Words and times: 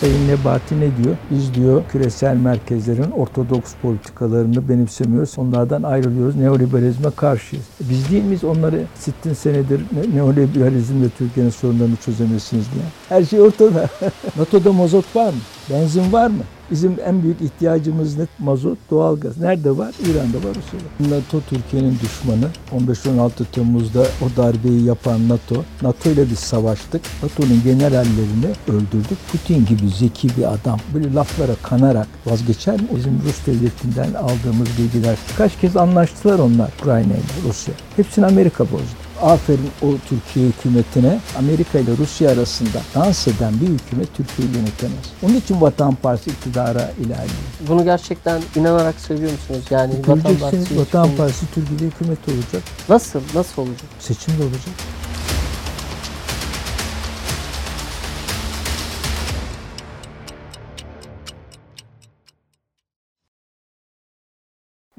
Sayın 0.00 0.28
Nebati 0.28 0.80
ne 0.80 0.96
diyor? 1.04 1.16
Biz 1.30 1.54
diyor 1.54 1.82
küresel 1.92 2.36
merkezlerin 2.36 3.10
ortodoks 3.10 3.72
politikalarını 3.82 4.68
benimsemiyoruz. 4.68 5.34
Onlardan 5.38 5.82
ayrılıyoruz. 5.82 6.36
Neoliberalizme 6.36 7.10
karşıyız. 7.16 7.64
E 7.80 7.90
Biz 7.90 8.10
değil 8.10 8.24
miyiz 8.24 8.44
onları 8.44 8.82
sittin 8.98 9.32
senedir 9.34 9.80
ne- 9.92 10.16
neoliberalizmle 10.16 11.08
Türkiye'nin 11.18 11.50
sorunlarını 11.50 11.96
çözemezsiniz 11.96 12.64
diye. 12.74 12.84
Her 13.08 13.24
şey 13.24 13.40
ortada. 13.40 13.88
NATO'da 14.38 14.72
mazot 14.72 15.16
var 15.16 15.28
mı? 15.32 15.38
Benzin 15.70 16.12
var 16.12 16.26
mı? 16.26 16.42
Bizim 16.70 16.96
en 17.06 17.22
büyük 17.22 17.40
ihtiyacımız 17.40 18.18
ne? 18.18 18.26
Mazot, 18.38 18.78
doğalgaz. 18.90 19.38
Nerede 19.38 19.78
var? 19.78 19.94
İran'da 20.04 20.36
var, 20.36 20.54
Rusya'da. 20.54 21.16
NATO 21.16 21.40
Türkiye'nin 21.40 21.98
düşmanı. 22.02 22.48
15-16 22.72 23.30
Temmuz'da 23.52 24.00
o 24.00 24.36
darbeyi 24.36 24.84
yapan 24.84 25.28
NATO. 25.28 25.64
NATO 25.82 26.10
ile 26.10 26.30
biz 26.30 26.38
savaştık. 26.38 27.02
NATO'nun 27.22 27.62
generallerini 27.64 28.46
öldürdük. 28.68 29.18
Putin 29.32 29.66
gibi 29.66 29.88
zeki 29.88 30.28
bir 30.36 30.52
adam 30.52 30.78
böyle 30.94 31.14
laflara 31.14 31.54
kanarak 31.62 32.08
vazgeçer 32.26 32.74
mi? 32.74 32.88
Bizim 32.96 33.22
Rus 33.28 33.46
devletinden 33.46 34.14
aldığımız 34.14 34.68
bilgiler. 34.78 35.16
Kaç 35.38 35.52
kez 35.60 35.76
anlaştılar 35.76 36.38
onlar 36.38 36.70
Ukrayna 36.80 37.12
ile 37.12 37.48
Rusya. 37.48 37.74
Hepsini 37.96 38.26
Amerika 38.26 38.64
bozdu. 38.64 39.05
Aferin 39.22 39.70
o 39.82 39.86
Türkiye 40.08 40.48
hükümetine 40.48 41.18
Amerika 41.38 41.78
ile 41.78 41.90
Rusya 41.98 42.30
arasında 42.30 42.78
dans 42.94 43.28
eden 43.28 43.54
bir 43.60 43.66
hükümet 43.66 44.14
Türkiye'yi 44.16 44.54
yönetemez. 44.54 45.04
Onun 45.22 45.34
için 45.34 45.60
Vatan 45.60 45.94
Partisi 45.94 46.30
iktidara 46.30 46.90
ilerliyor. 47.00 47.46
Bunu 47.68 47.84
gerçekten 47.84 48.42
inanarak 48.56 49.00
söylüyor 49.00 49.32
musunuz? 49.32 49.64
Yani 49.70 49.94
Vatan 50.06 50.34
Partisi 50.38 50.78
Vatan 50.80 51.08
Partisi 51.16 51.46
Türkiye'de 51.54 51.84
hükümet 51.84 52.18
olacak. 52.28 52.62
Nasıl? 52.88 53.20
Nasıl 53.34 53.62
olacak? 53.62 53.88
Seçim 54.00 54.38
de 54.38 54.42
olacak. 54.42 54.74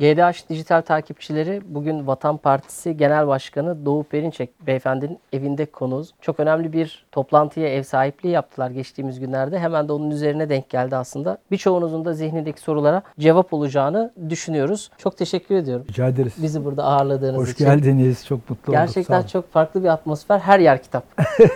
GDH 0.02 0.50
Dijital 0.50 0.82
takipçileri 0.82 1.62
bugün 1.70 2.08
Vatan 2.08 2.38
Partisi 2.38 2.98
Genel 2.98 3.28
Başkanı 3.28 3.86
Doğu 3.86 4.04
Perinçek 4.04 4.68
beyefendinin 4.68 5.18
evinde 5.34 5.66
konuğuz. 5.66 6.14
Çok 6.22 6.40
önemli 6.40 6.74
bir 6.74 7.06
toplantıya 7.12 7.68
ev 7.70 7.84
sahipliği 7.84 8.30
yaptılar 8.30 8.70
geçtiğimiz 8.72 9.20
günlerde. 9.20 9.60
Hemen 9.60 9.88
de 9.88 9.92
onun 9.94 10.12
üzerine 10.12 10.50
denk 10.50 10.70
geldi 10.70 10.96
aslında. 10.96 11.38
Birçoğunuzun 11.52 12.06
da 12.06 12.14
zihnindeki 12.14 12.62
sorulara 12.62 13.02
cevap 13.20 13.54
olacağını 13.54 14.12
düşünüyoruz. 14.30 14.92
Çok 14.98 15.18
teşekkür 15.18 15.56
ediyorum. 15.56 15.86
Rica 15.90 16.08
ederiz. 16.08 16.34
Bizi 16.42 16.66
burada 16.66 16.84
ağırladığınız 16.84 17.42
Hoş 17.42 17.52
için. 17.52 17.66
geldiniz. 17.66 18.26
Çok 18.26 18.50
mutlu 18.50 18.72
olduk. 18.72 18.82
Gerçekten 18.82 19.24
çok 19.24 19.52
farklı 19.52 19.84
bir 19.84 19.88
atmosfer. 19.90 20.40
Her 20.40 20.60
yer 20.60 20.84
kitap. 20.84 21.04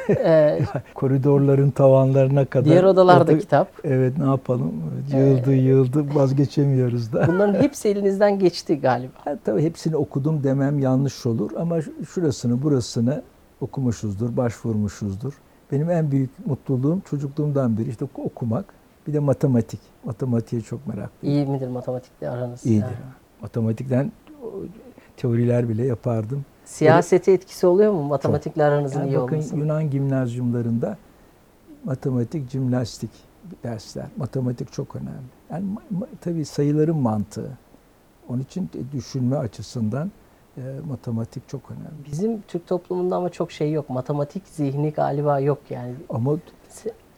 Ee, 0.09 0.59
Koridorların 0.93 1.71
tavanlarına 1.71 2.45
kadar. 2.45 2.65
diğer 2.65 2.83
odalarda 2.83 3.19
Orada- 3.23 3.37
kitap. 3.39 3.67
Evet 3.83 4.17
ne 4.17 4.25
yapalım? 4.25 4.73
Yığıldı 5.13 5.53
yığıldı 5.53 6.15
vazgeçemiyoruz 6.15 7.13
da. 7.13 7.27
Bunların 7.27 7.61
hepsi 7.61 7.89
elinizden 7.89 8.30
geçti 8.39 8.79
galiba. 8.81 9.11
Ha, 9.25 9.37
tabii 9.43 9.61
hepsini 9.63 9.95
okudum 9.95 10.43
demem 10.43 10.79
yanlış 10.79 11.25
olur 11.25 11.51
ama 11.57 11.77
şurasını 12.09 12.61
burasını 12.63 13.21
okumuşuzdur, 13.61 14.37
başvurmuşuzdur. 14.37 15.33
Benim 15.71 15.89
en 15.89 16.11
büyük 16.11 16.47
mutluluğum 16.47 17.01
çocukluğumdan 17.09 17.77
beri 17.77 17.89
işte 17.89 18.05
oku- 18.05 18.23
okumak. 18.23 18.65
Bir 19.07 19.13
de 19.13 19.19
matematik. 19.19 19.79
Matematiğe 20.05 20.61
çok 20.61 20.87
meraklıyım. 20.87 21.35
İyi 21.37 21.45
midir 21.51 21.67
matematikle 21.67 22.29
aranız? 22.29 22.65
İyidir. 22.65 22.83
Yani. 22.85 22.95
Matematikten 23.41 24.11
teoriler 25.17 25.69
bile 25.69 25.85
yapardım. 25.85 26.45
Siyasete 26.65 27.31
etkisi 27.31 27.67
oluyor 27.67 27.91
mu 27.93 28.03
matematikle 28.03 28.63
aranızın 28.63 28.99
Yani 28.99 29.09
iyi 29.09 29.17
bakın 29.17 29.35
olması? 29.35 29.55
Yunan 29.57 29.89
gimnazyumlarında 29.89 30.97
matematik, 31.83 32.49
jimnastik 32.49 33.09
dersler. 33.63 34.05
Matematik 34.17 34.71
çok 34.73 34.95
önemli. 34.95 35.11
Yani 35.51 35.65
tabii 36.21 36.45
sayıların 36.45 36.97
mantığı. 36.97 37.49
Onun 38.31 38.41
için 38.41 38.69
düşünme 38.93 39.35
açısından 39.35 40.11
e, 40.57 40.61
matematik 40.89 41.49
çok 41.49 41.61
önemli. 41.71 42.11
Bizim 42.11 42.41
Türk 42.41 42.67
toplumunda 42.67 43.15
ama 43.15 43.29
çok 43.29 43.51
şey 43.51 43.71
yok. 43.71 43.89
Matematik 43.89 44.43
zihni 44.47 44.91
galiba 44.91 45.39
yok 45.39 45.59
yani. 45.69 45.93
Ama 46.09 46.37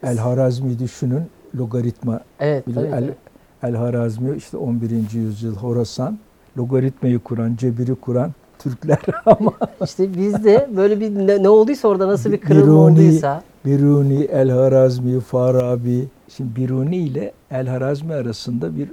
El 0.03 0.17
Harazmi 0.17 0.79
düşünün 0.79 1.23
logaritma. 1.55 2.19
Evet 2.39 2.67
Bir 2.67 2.73
tabii. 2.75 2.87
El, 2.87 2.91
tabii. 2.91 3.15
El 3.63 3.75
Harazmi 3.75 4.37
işte 4.37 4.57
11. 4.57 5.11
yüzyıl 5.13 5.55
Horasan 5.55 6.19
logaritmayı 6.57 7.19
kuran, 7.19 7.55
cebiri 7.55 7.95
kuran 7.95 8.31
Türkler 8.59 8.99
ama 9.25 9.53
İşte 9.83 10.13
bizde 10.17 10.69
böyle 10.77 10.99
bir 10.99 11.15
ne, 11.27 11.43
ne 11.43 11.49
olduysa 11.49 11.87
orada 11.87 12.07
nasıl 12.07 12.31
bir 12.31 12.37
kırılma 12.41 12.65
Biruni- 12.65 12.91
olduysa 12.91 13.43
Biruni, 13.65 14.23
El 14.23 14.49
Harazmi, 14.49 15.19
Farabi. 15.19 16.07
Şimdi 16.29 16.55
Biruni 16.55 16.97
ile 16.97 17.33
El 17.51 17.67
Harazmi 17.67 18.13
arasında 18.13 18.77
bir 18.77 18.89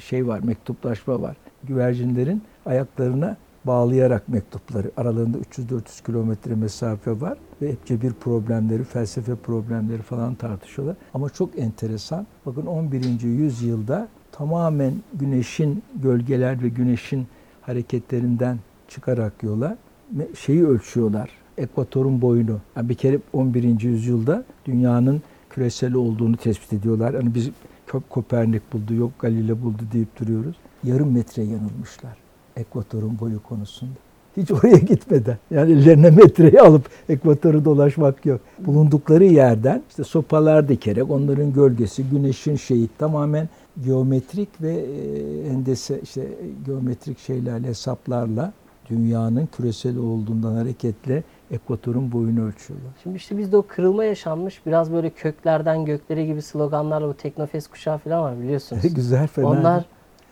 şey 0.00 0.26
var, 0.26 0.40
mektuplaşma 0.40 1.22
var. 1.22 1.36
Güvercinlerin 1.64 2.42
ayaklarına 2.66 3.36
bağlayarak 3.64 4.28
mektupları. 4.28 4.90
Aralarında 4.96 5.38
300-400 5.38 6.06
kilometre 6.06 6.54
mesafe 6.54 7.20
var 7.20 7.38
ve 7.62 7.72
hep 7.72 7.86
cebir 7.86 8.12
problemleri, 8.12 8.84
felsefe 8.84 9.34
problemleri 9.34 10.02
falan 10.02 10.34
tartışıyorlar. 10.34 10.96
Ama 11.14 11.30
çok 11.30 11.58
enteresan. 11.58 12.26
Bakın 12.46 12.66
11. 12.66 13.20
yüzyılda 13.22 14.08
tamamen 14.32 14.92
güneşin 15.14 15.82
gölgeler 16.02 16.62
ve 16.62 16.68
güneşin 16.68 17.26
hareketlerinden 17.62 18.58
çıkarak 18.88 19.42
yola 19.42 19.76
şeyi 20.38 20.66
ölçüyorlar. 20.66 21.30
Ekvatorun 21.58 22.22
boyunu. 22.22 22.58
Yani 22.76 22.88
bir 22.88 22.94
kere 22.94 23.18
11. 23.32 23.80
yüzyılda 23.80 24.44
dünyanın 24.66 25.22
küresel 25.50 25.94
olduğunu 25.94 26.36
tespit 26.36 26.72
ediyorlar. 26.72 27.14
Hani 27.14 27.34
biz 27.34 27.50
Ko- 27.88 28.02
Kopernik 28.08 28.72
buldu, 28.72 28.94
yok 28.94 29.10
Galile 29.18 29.62
buldu 29.62 29.82
deyip 29.92 30.20
duruyoruz. 30.20 30.56
Yarım 30.84 31.12
metre 31.12 31.42
yanılmışlar 31.42 32.28
ekvatorun 32.58 33.18
boyu 33.20 33.42
konusunda. 33.42 33.92
Hiç 34.36 34.50
oraya 34.50 34.76
gitmeden. 34.76 35.38
Yani 35.50 35.72
ellerine 35.72 36.10
metreyi 36.10 36.60
alıp 36.60 36.82
ekvatoru 37.08 37.64
dolaşmak 37.64 38.26
yok. 38.26 38.40
Bulundukları 38.58 39.24
yerden 39.24 39.82
işte 39.88 40.04
sopalar 40.04 40.68
dikerek 40.68 41.10
onların 41.10 41.52
gölgesi, 41.52 42.04
güneşin 42.10 42.56
şeyi 42.56 42.88
tamamen 42.98 43.48
geometrik 43.84 44.62
ve 44.62 44.72
e, 44.72 45.48
endese 45.48 46.00
işte 46.02 46.28
geometrik 46.66 47.18
şeylerle 47.18 47.68
hesaplarla 47.68 48.52
dünyanın 48.90 49.48
küresel 49.56 49.96
olduğundan 49.96 50.54
hareketle 50.54 51.22
ekvatorun 51.50 52.12
boyunu 52.12 52.44
ölçüyorlar. 52.44 52.90
Şimdi 53.02 53.16
işte 53.16 53.38
bizde 53.38 53.56
o 53.56 53.64
kırılma 53.68 54.04
yaşanmış. 54.04 54.66
Biraz 54.66 54.92
böyle 54.92 55.10
köklerden 55.10 55.84
göklere 55.84 56.26
gibi 56.26 56.42
sloganlarla 56.42 57.08
bu 57.08 57.14
Teknofest 57.14 57.70
kuşağı 57.70 57.98
falan 57.98 58.22
var 58.22 58.40
biliyorsunuz. 58.40 58.82
Güzel 58.94 59.26
fena. 59.26 59.46
Onlar 59.46 59.84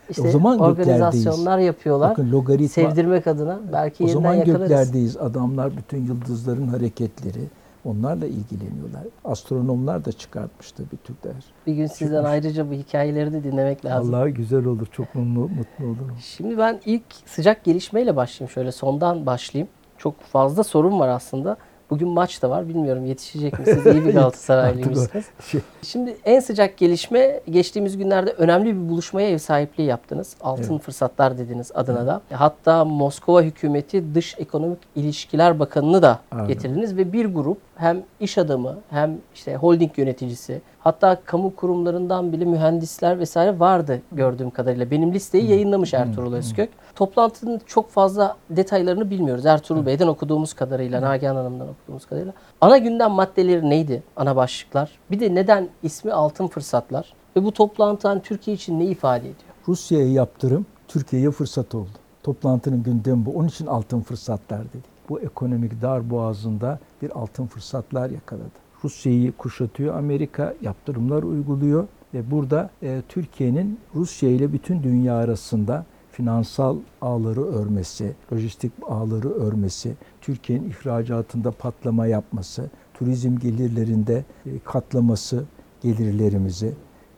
işte 0.09 0.21
O 0.27 0.31
zaman 0.31 0.59
organizasyonlar 0.59 1.59
yapıyorlar. 1.59 2.11
Bakın 2.11 2.31
logaritma 2.31 2.67
Sevdirmek 2.67 3.27
adına 3.27 3.59
belki 3.73 4.03
o 4.03 4.07
yeniden 4.07 4.21
zaman 4.21 4.33
yakalarız. 4.35 4.61
göklerdeyiz. 4.69 5.17
Adamlar 5.17 5.77
bütün 5.77 6.05
yıldızların 6.05 6.67
hareketleri 6.67 7.41
onlarla 7.85 8.25
ilgileniyorlar. 8.25 9.01
Astronomlar 9.25 10.05
da 10.05 10.11
çıkartmıştı 10.11 10.83
bir 10.91 10.97
Türkler. 10.97 11.33
Bir 11.67 11.73
gün 11.73 11.87
sizden 11.87 12.15
Çıkmış. 12.15 12.31
ayrıca 12.31 12.69
bu 12.69 12.73
hikayeleri 12.73 13.33
de 13.33 13.43
dinlemek 13.43 13.85
lazım. 13.85 14.13
Allah 14.13 14.29
güzel 14.29 14.65
olur. 14.65 14.87
Çok 14.91 15.15
mutlu, 15.15 15.39
mutlu 15.41 15.85
olurum. 15.85 16.17
Şimdi 16.21 16.57
ben 16.57 16.79
ilk 16.85 17.03
sıcak 17.25 17.63
gelişmeyle 17.63 18.15
başlayayım. 18.15 18.51
Şöyle 18.53 18.71
sondan 18.71 19.25
başlayayım. 19.25 19.67
Çok 19.97 20.21
fazla 20.21 20.63
sorun 20.63 20.99
var 20.99 21.07
aslında. 21.07 21.57
Bugün 21.89 22.07
maç 22.09 22.41
da 22.41 22.49
var. 22.49 22.67
Bilmiyorum 22.67 23.05
yetişecek 23.05 23.59
mi? 23.59 23.65
Siz 23.65 23.85
iyi 23.85 24.05
bir 24.05 24.13
Galatasaraylıymışsınız. 24.13 25.25
Şey, 25.51 25.61
Şimdi 25.81 26.17
en 26.25 26.39
sıcak 26.39 26.77
gelişme 26.77 27.39
geçtiğimiz 27.49 27.97
günlerde 27.97 28.31
önemli 28.31 28.75
bir 28.75 28.89
buluşmaya 28.89 29.29
ev 29.29 29.37
sahipliği 29.37 29.83
yaptınız. 29.83 30.35
Altın 30.41 30.73
Evet. 30.73 30.81
fırsatlar 30.83 31.37
dediniz 31.37 31.71
adına 31.75 32.07
da. 32.07 32.21
Hatta 32.33 32.85
Moskova 32.85 33.41
hükümeti 33.41 34.15
Dış 34.15 34.35
Ekonomik 34.39 34.79
İlişkiler 34.95 35.59
Bakanı'nı 35.59 36.01
da 36.01 36.19
Aynen. 36.31 36.47
getirdiniz 36.47 36.97
ve 36.97 37.13
bir 37.13 37.25
grup 37.25 37.57
hem 37.77 38.03
iş 38.19 38.37
adamı 38.37 38.75
hem 38.89 39.17
işte 39.35 39.55
holding 39.55 39.97
yöneticisi 39.97 40.61
hatta 40.79 41.21
kamu 41.25 41.55
kurumlarından 41.55 42.31
bile 42.33 42.45
mühendisler 42.45 43.19
vesaire 43.19 43.59
vardı 43.59 44.01
gördüğüm 44.11 44.49
kadarıyla. 44.49 44.91
Benim 44.91 45.13
listeyi 45.13 45.49
yayınlamış 45.49 45.93
Ertuğrul 45.93 46.33
Özkök. 46.33 46.69
Toplantının 46.95 47.61
çok 47.65 47.89
fazla 47.89 48.35
detaylarını 48.49 49.09
bilmiyoruz. 49.09 49.45
Ertuğrul 49.45 49.85
Bey'den 49.85 50.07
okuduğumuz 50.07 50.53
kadarıyla, 50.53 51.01
Nagihan 51.01 51.35
Hanım'dan 51.35 51.67
okuduğumuz 51.69 52.05
kadarıyla. 52.05 52.33
Ana 52.61 52.77
gündem 52.77 53.11
maddeleri 53.11 53.69
neydi? 53.69 54.03
Ana 54.15 54.35
başlıklar. 54.35 54.91
Bir 55.11 55.19
de 55.19 55.35
neden 55.35 55.69
ismi 55.83 56.11
Altın 56.11 56.47
Fırsatlar? 56.47 57.13
Ve 57.35 57.43
bu 57.43 57.51
toplantı 57.51 58.07
hani 58.07 58.21
Türkiye 58.21 58.55
için 58.55 58.79
ne 58.79 58.85
ifade 58.85 59.19
ediyor? 59.19 59.35
Rusya'ya 59.67 60.11
yaptırım 60.11 60.65
Türkiye'ye 60.87 61.31
fırsat 61.31 61.75
oldu. 61.75 61.89
Toplantının 62.23 62.83
gündemi 62.83 63.25
bu. 63.25 63.31
Onun 63.31 63.47
için 63.47 63.65
altın 63.67 64.01
fırsatlar 64.01 64.59
dedik. 64.59 64.96
Bu 65.09 65.19
ekonomik 65.19 65.81
dar 65.81 66.09
boğazında 66.09 66.79
bir 67.01 67.11
altın 67.19 67.47
fırsatlar 67.47 68.09
yakaladı. 68.09 68.67
Rusya'yı 68.83 69.31
kuşatıyor, 69.31 69.95
Amerika 69.95 70.53
yaptırımlar 70.61 71.23
uyguluyor 71.23 71.87
ve 72.13 72.31
burada 72.31 72.69
e, 72.83 73.01
Türkiye'nin 73.09 73.79
Rusya 73.95 74.29
ile 74.29 74.53
bütün 74.53 74.83
dünya 74.83 75.15
arasında 75.15 75.85
finansal 76.11 76.77
ağları 77.01 77.45
örmesi, 77.45 78.15
lojistik 78.33 78.71
ağları 78.87 79.29
örmesi, 79.33 79.93
Türkiye'nin 80.21 80.69
ihracatında 80.69 81.51
patlama 81.51 82.07
yapması, 82.07 82.69
turizm 82.93 83.37
gelirlerinde 83.37 84.25
e, 84.45 84.59
katlaması 84.59 85.43
gelirlerimizi, 85.81 86.73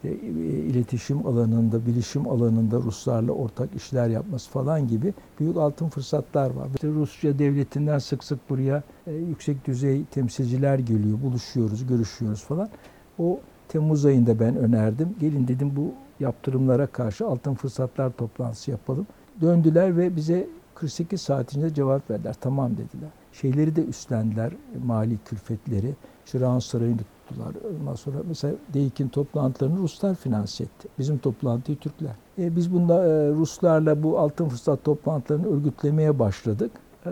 iletişim 0.08 1.28
alanında, 1.28 1.86
bilişim 1.86 2.28
alanında 2.28 2.78
Ruslarla 2.78 3.32
ortak 3.32 3.76
işler 3.76 4.08
yapması 4.08 4.52
falan 4.52 4.88
gibi 4.88 5.14
büyük 5.40 5.58
altın 5.58 5.90
fırsatlar 5.90 6.50
var. 6.50 6.68
İşte 6.76 6.88
Rusya 6.88 7.40
devletinden 7.40 8.00
sık 8.00 8.24
sık 8.24 8.50
buraya 8.50 8.84
e, 9.08 9.14
yüksek 9.14 9.68
düzey 9.68 10.04
temsilciler 10.06 10.80
geliyor, 10.80 11.22
buluşuyoruz, 11.22 11.88
görüşüyoruz 11.88 12.44
falan. 12.44 12.70
O 13.20 13.40
Temmuz 13.70 14.06
ayında 14.06 14.40
ben 14.40 14.56
önerdim. 14.56 15.16
Gelin 15.20 15.48
dedim 15.48 15.72
bu 15.76 15.94
yaptırımlara 16.20 16.88
karşı 16.88 17.28
altın 17.28 17.54
fırsatlar 17.54 18.12
toplantısı 18.12 18.72
yapalım. 18.72 19.08
Döndüler 19.42 19.98
ve 19.98 20.16
bize 20.16 20.48
48 20.76 21.22
saat 21.22 21.52
içinde 21.52 21.74
cevap 21.74 22.10
verdiler. 22.10 22.36
Tamam 22.42 22.72
dediler. 22.72 23.10
Şeyleri 23.34 23.76
de 23.76 23.86
üstlendiler, 23.86 24.52
mali 24.86 25.18
külfetleri. 25.26 25.96
Çırağan 26.26 26.60
Sarayı'nı 26.60 26.98
tuttular. 27.30 27.54
Ondan 27.82 27.96
sonra 27.96 28.18
mesela 28.28 28.56
DEİK'in 28.74 29.08
toplantılarını 29.08 29.80
Ruslar 29.80 30.16
finanse 30.16 30.64
etti. 30.64 30.88
Bizim 31.00 31.18
toplantıyı 31.18 31.78
Türkler. 31.78 32.16
E, 32.40 32.56
biz 32.56 32.74
bunda 32.74 33.06
e, 33.06 33.30
Ruslarla 33.30 34.04
bu 34.04 34.20
altın 34.20 34.50
fırsat 34.50 34.84
toplantılarını 34.84 35.56
örgütlemeye 35.56 36.20
başladık. 36.20 36.72
E, 37.06 37.10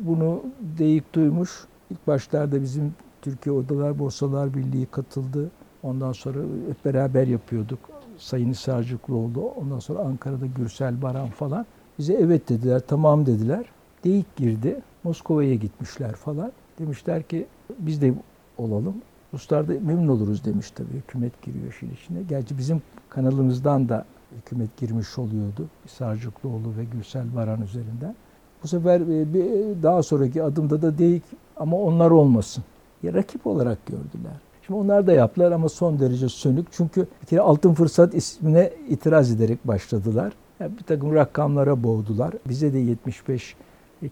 bunu 0.00 0.42
DEİK 0.78 1.14
duymuş. 1.14 1.50
İlk 1.90 2.06
başlarda 2.06 2.62
bizim 2.62 2.94
Türkiye 3.22 3.54
Odalar 3.54 3.98
Borsalar 3.98 4.54
Birliği 4.54 4.86
katıldı. 4.86 5.50
Ondan 5.82 6.12
sonra 6.12 6.38
hep 6.68 6.84
beraber 6.84 7.26
yapıyorduk. 7.26 7.78
Sayın 8.18 8.52
Sarcıklıoğlu, 8.52 9.52
ondan 9.56 9.78
sonra 9.78 9.98
Ankara'da 9.98 10.46
Gürsel 10.46 11.02
Baran 11.02 11.28
falan. 11.28 11.66
Bize 11.98 12.14
evet 12.14 12.48
dediler, 12.48 12.82
tamam 12.88 13.26
dediler. 13.26 13.66
DEİK 14.04 14.36
girdi. 14.36 14.80
Moskova'ya 15.04 15.54
gitmişler 15.54 16.12
falan. 16.12 16.52
Demişler 16.78 17.22
ki 17.22 17.46
biz 17.78 18.02
de 18.02 18.14
olalım. 18.58 18.94
Ruslar 19.36 19.68
da 19.68 19.72
memnun 19.72 20.08
oluruz 20.08 20.44
demiş 20.44 20.70
tabii. 20.70 20.92
Hükümet 20.92 21.42
giriyor 21.42 21.72
işin 21.72 21.90
içine. 21.94 22.22
Gerçi 22.28 22.58
bizim 22.58 22.82
kanalımızdan 23.08 23.88
da 23.88 24.04
hükümet 24.36 24.76
girmiş 24.76 25.18
oluyordu. 25.18 25.66
Sarcıklıoğlu 25.86 26.76
ve 26.78 26.84
Gürsel 26.84 27.36
Baran 27.36 27.62
üzerinden. 27.62 28.16
Bu 28.62 28.68
sefer 28.68 29.00
e, 29.00 29.34
bir 29.34 29.82
daha 29.82 30.02
sonraki 30.02 30.42
adımda 30.42 30.82
da 30.82 30.98
DEİK 30.98 31.22
ama 31.56 31.76
onlar 31.76 32.10
olmasın. 32.10 32.64
Ya 33.02 33.14
rakip 33.14 33.46
olarak 33.46 33.86
gördüler. 33.86 34.36
Şimdi 34.66 34.80
onlar 34.80 35.06
da 35.06 35.12
yaptılar 35.12 35.52
ama 35.52 35.68
son 35.68 36.00
derece 36.00 36.28
sönük. 36.28 36.66
Çünkü 36.72 37.06
bir 37.22 37.26
kere 37.26 37.40
altın 37.40 37.74
fırsat 37.74 38.14
ismine 38.14 38.72
itiraz 38.88 39.30
ederek 39.30 39.68
başladılar. 39.68 40.32
Yani 40.60 40.78
bir 40.78 40.84
takım 40.84 41.14
rakamlara 41.14 41.82
boğdular. 41.82 42.34
Bize 42.48 42.72
de 42.72 42.78
75 42.78 43.56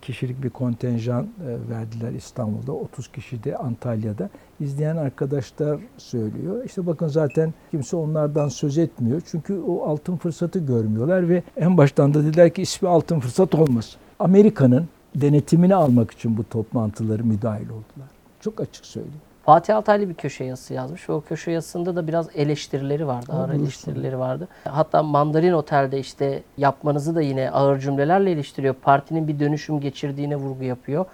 kişilik 0.02 0.42
bir 0.42 0.50
kontenjan 0.50 1.22
e, 1.24 1.70
verdiler 1.70 2.12
İstanbul'da. 2.12 2.72
30 2.72 3.08
kişi 3.08 3.44
de 3.44 3.56
Antalya'da. 3.56 4.30
İzleyen 4.60 4.96
arkadaşlar 4.96 5.80
söylüyor. 5.98 6.64
İşte 6.64 6.86
bakın 6.86 7.08
zaten 7.08 7.54
kimse 7.70 7.96
onlardan 7.96 8.48
söz 8.48 8.78
etmiyor. 8.78 9.22
Çünkü 9.26 9.58
o 9.58 9.84
altın 9.84 10.16
fırsatı 10.16 10.58
görmüyorlar 10.58 11.28
ve 11.28 11.42
en 11.56 11.76
baştan 11.76 12.14
da 12.14 12.24
dediler 12.24 12.54
ki 12.54 12.62
ismi 12.62 12.88
altın 12.88 13.20
fırsat 13.20 13.54
olmasın. 13.54 14.00
Amerika'nın 14.18 14.88
denetimini 15.14 15.74
almak 15.74 16.10
için 16.10 16.36
bu 16.36 16.44
toplantıları 16.44 17.24
müdahil 17.24 17.68
oldular. 17.68 18.08
Çok 18.40 18.60
açık 18.60 18.86
söyleyeyim. 18.86 19.33
Fatih 19.44 19.76
Altaylı 19.76 20.08
bir 20.08 20.14
köşe 20.14 20.44
yazısı 20.44 20.74
yazmış 20.74 21.08
ve 21.08 21.12
o 21.12 21.20
köşe 21.20 21.50
yazısında 21.50 21.96
da 21.96 22.06
biraz 22.06 22.28
eleştirileri 22.34 23.06
vardı, 23.06 23.32
ağır 23.32 23.48
buyursun. 23.48 23.62
eleştirileri 23.64 24.18
vardı. 24.18 24.48
Hatta 24.64 25.02
Mandarin 25.02 25.52
Otel'de 25.52 25.98
işte 25.98 26.42
yapmanızı 26.56 27.14
da 27.14 27.22
yine 27.22 27.50
ağır 27.50 27.78
cümlelerle 27.78 28.30
eleştiriyor. 28.30 28.74
Partinin 28.74 29.28
bir 29.28 29.40
dönüşüm 29.40 29.80
geçirdiğine 29.80 30.36
vurgu 30.36 30.64
yapıyor. 30.64 31.04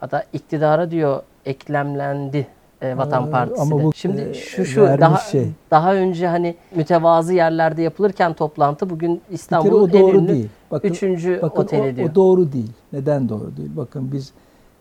Hatta 0.00 0.24
iktidara 0.32 0.90
diyor 0.90 1.22
eklemlendi 1.46 2.46
e, 2.82 2.96
Vatan 2.96 3.30
Partisi 3.30 3.62
ama 3.62 3.82
bu, 3.82 3.92
Şimdi 3.92 4.20
e, 4.20 4.34
şu 4.34 4.64
şu 4.64 4.80
daha 4.80 5.18
şey. 5.18 5.48
daha 5.70 5.94
önce 5.94 6.26
hani 6.26 6.54
mütevazı 6.74 7.34
yerlerde 7.34 7.82
yapılırken 7.82 8.34
toplantı 8.34 8.90
bugün 8.90 9.22
İstanbul'un 9.30 9.90
en 9.90 10.08
ünlü 10.08 10.28
değil. 10.28 10.48
Bakın, 10.70 10.88
üçüncü 10.88 11.38
bakın 11.42 11.62
oteli 11.62 11.92
o, 11.92 11.96
diyor. 11.96 12.10
o 12.10 12.14
doğru 12.14 12.52
değil. 12.52 12.72
Neden 12.92 13.28
doğru 13.28 13.56
değil? 13.56 13.70
Bakın 13.76 14.12
biz 14.12 14.32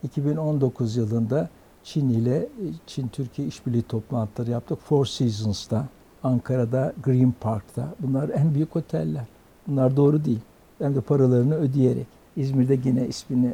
2019 0.03 0.97
yılında 0.97 1.49
Çin 1.85 2.09
ile 2.09 2.47
Çin 2.87 3.07
Türkiye 3.07 3.47
işbirliği 3.47 3.81
toplantıları 3.81 4.51
yaptık. 4.51 4.79
Four 4.81 5.05
Seasons'ta, 5.05 5.85
Ankara'da 6.23 6.93
Green 7.03 7.33
Park'ta. 7.41 7.87
Bunlar 7.99 8.29
en 8.29 8.53
büyük 8.55 8.75
oteller. 8.75 9.23
Bunlar 9.67 9.97
doğru 9.97 10.25
değil. 10.25 10.39
Hem 10.79 10.95
de 10.95 11.01
paralarını 11.01 11.55
ödeyerek. 11.55 12.07
İzmir'de 12.37 12.79
yine 12.85 13.07
ismini 13.07 13.53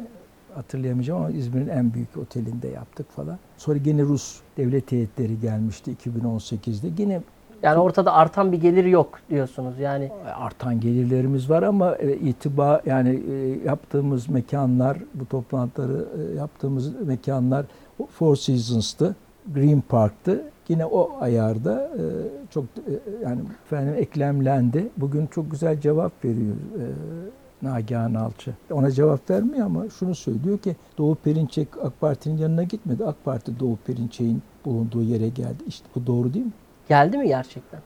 hatırlayamayacağım 0.54 1.20
ama 1.22 1.30
İzmir'in 1.30 1.68
en 1.68 1.94
büyük 1.94 2.16
otelinde 2.16 2.68
yaptık 2.68 3.10
falan. 3.10 3.38
Sonra 3.58 3.78
yine 3.84 4.02
Rus 4.02 4.40
devlet 4.56 4.92
heyetleri 4.92 5.40
gelmişti 5.40 5.96
2018'de. 6.04 7.02
Yine 7.02 7.22
Yani 7.62 7.78
ortada 7.78 8.12
artan 8.12 8.52
bir 8.52 8.60
gelir 8.60 8.84
yok 8.84 9.18
diyorsunuz. 9.30 9.78
Yani 9.78 10.10
artan 10.34 10.80
gelirlerimiz 10.80 11.50
var 11.50 11.62
ama 11.62 11.94
e, 11.94 12.16
itibar 12.16 12.80
yani 12.86 13.22
e, 13.30 13.34
yaptığımız 13.68 14.28
mekanlar 14.28 14.98
bu 15.14 15.26
toplantıları 15.26 16.06
e, 16.18 16.34
yaptığımız 16.38 17.00
mekanlar 17.06 17.66
Four 18.10 18.36
Seasons'tı, 18.36 19.16
Green 19.54 19.80
Park'tı. 19.80 20.44
Yine 20.68 20.86
o 20.86 21.10
ayarda 21.20 21.90
e, 21.96 22.02
çok 22.50 22.64
e, 22.64 22.92
yani 23.22 23.40
efendim 23.66 23.94
eklemlendi. 23.98 24.88
Bugün 24.96 25.26
çok 25.26 25.50
güzel 25.50 25.80
cevap 25.80 26.24
veriyor 26.24 26.54
e, 26.54 26.84
Nagihan 27.62 28.14
Alçı. 28.14 28.54
Ona 28.72 28.90
cevap 28.90 29.30
vermiyor 29.30 29.66
ama 29.66 29.84
şunu 29.98 30.14
söylüyor 30.14 30.58
ki 30.58 30.76
Doğu 30.98 31.14
Perinçek 31.14 31.68
AK 31.84 32.00
Parti'nin 32.00 32.38
yanına 32.38 32.62
gitmedi. 32.62 33.04
AK 33.04 33.24
Parti 33.24 33.60
Doğu 33.60 33.76
Perinçek'in 33.76 34.42
bulunduğu 34.64 35.02
yere 35.02 35.28
geldi. 35.28 35.62
İşte 35.66 35.86
bu 35.94 36.06
doğru 36.06 36.34
değil 36.34 36.46
mi? 36.46 36.52
geldi 36.88 37.18
mi 37.18 37.28
gerçekten? 37.28 37.80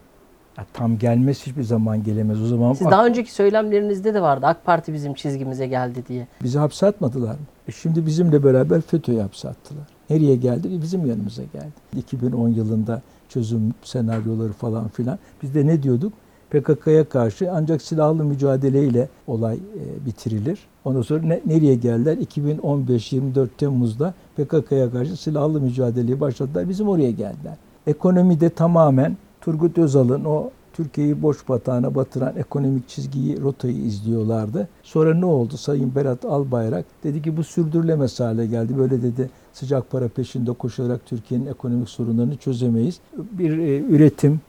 Ya 0.57 0.65
tam 0.73 0.97
gelmez 0.97 1.47
hiçbir 1.47 1.63
zaman 1.63 2.03
gelemez. 2.03 2.41
O 2.41 2.45
zaman 2.47 2.73
Siz 2.73 2.87
AK- 2.87 2.91
daha 2.91 3.05
önceki 3.05 3.33
söylemlerinizde 3.33 4.13
de 4.13 4.21
vardı. 4.21 4.45
AK 4.45 4.65
Parti 4.65 4.93
bizim 4.93 5.13
çizgimize 5.13 5.67
geldi 5.67 6.03
diye. 6.07 6.27
Bizi 6.43 6.59
hapse 6.59 6.85
atmadılar 6.87 7.31
mı? 7.31 7.45
E 7.67 7.71
şimdi 7.71 8.05
bizimle 8.05 8.43
beraber 8.43 8.81
FETÖ'yü 8.81 9.19
hapse 9.19 9.49
attılar. 9.49 9.96
Nereye 10.09 10.35
geldi? 10.35 10.67
E 10.75 10.81
bizim 10.81 11.05
yanımıza 11.05 11.43
geldi. 11.43 11.71
2010 11.97 12.49
yılında 12.49 13.01
çözüm 13.29 13.73
senaryoları 13.83 14.53
falan 14.53 14.87
filan. 14.87 15.19
Biz 15.43 15.55
de 15.55 15.67
ne 15.67 15.83
diyorduk? 15.83 16.13
PKK'ya 16.49 17.09
karşı 17.09 17.51
ancak 17.51 17.81
silahlı 17.81 18.23
mücadeleyle 18.25 19.09
olay 19.27 19.55
e, 19.55 20.05
bitirilir. 20.05 20.59
Ondan 20.85 21.01
sonra 21.01 21.21
ne- 21.21 21.41
nereye 21.45 21.75
geldiler? 21.75 22.17
2015-24 22.17 23.47
Temmuz'da 23.57 24.13
PKK'ya 24.37 24.91
karşı 24.91 25.17
silahlı 25.17 25.61
mücadeleyi 25.61 26.19
başladılar. 26.19 26.69
Bizim 26.69 26.87
oraya 26.89 27.11
geldiler. 27.11 27.57
Ekonomide 27.87 28.49
tamamen 28.49 29.17
Turgut 29.41 29.77
Özal'ın 29.77 30.25
o 30.25 30.49
Türkiye'yi 30.73 31.21
boş 31.21 31.49
batağına 31.49 31.95
batıran 31.95 32.33
ekonomik 32.37 32.89
çizgiyi, 32.89 33.41
rotayı 33.41 33.77
izliyorlardı. 33.77 34.67
Sonra 34.83 35.13
ne 35.13 35.25
oldu? 35.25 35.57
Sayın 35.57 35.95
Berat 35.95 36.25
Albayrak 36.25 36.85
dedi 37.03 37.21
ki 37.21 37.37
bu 37.37 37.43
sürdürülemez 37.43 38.19
hale 38.19 38.45
geldi. 38.45 38.77
Böyle 38.77 39.01
dedi 39.01 39.29
sıcak 39.57 39.91
para 39.91 40.07
peşinde 40.07 40.53
koşarak 40.53 41.05
Türkiye'nin 41.05 41.45
ekonomik 41.45 41.89
sorunlarını 41.89 42.37
çözemeyiz. 42.37 42.99
Bir 43.13 43.57
e, 43.57 43.79
üretim, 43.79 44.41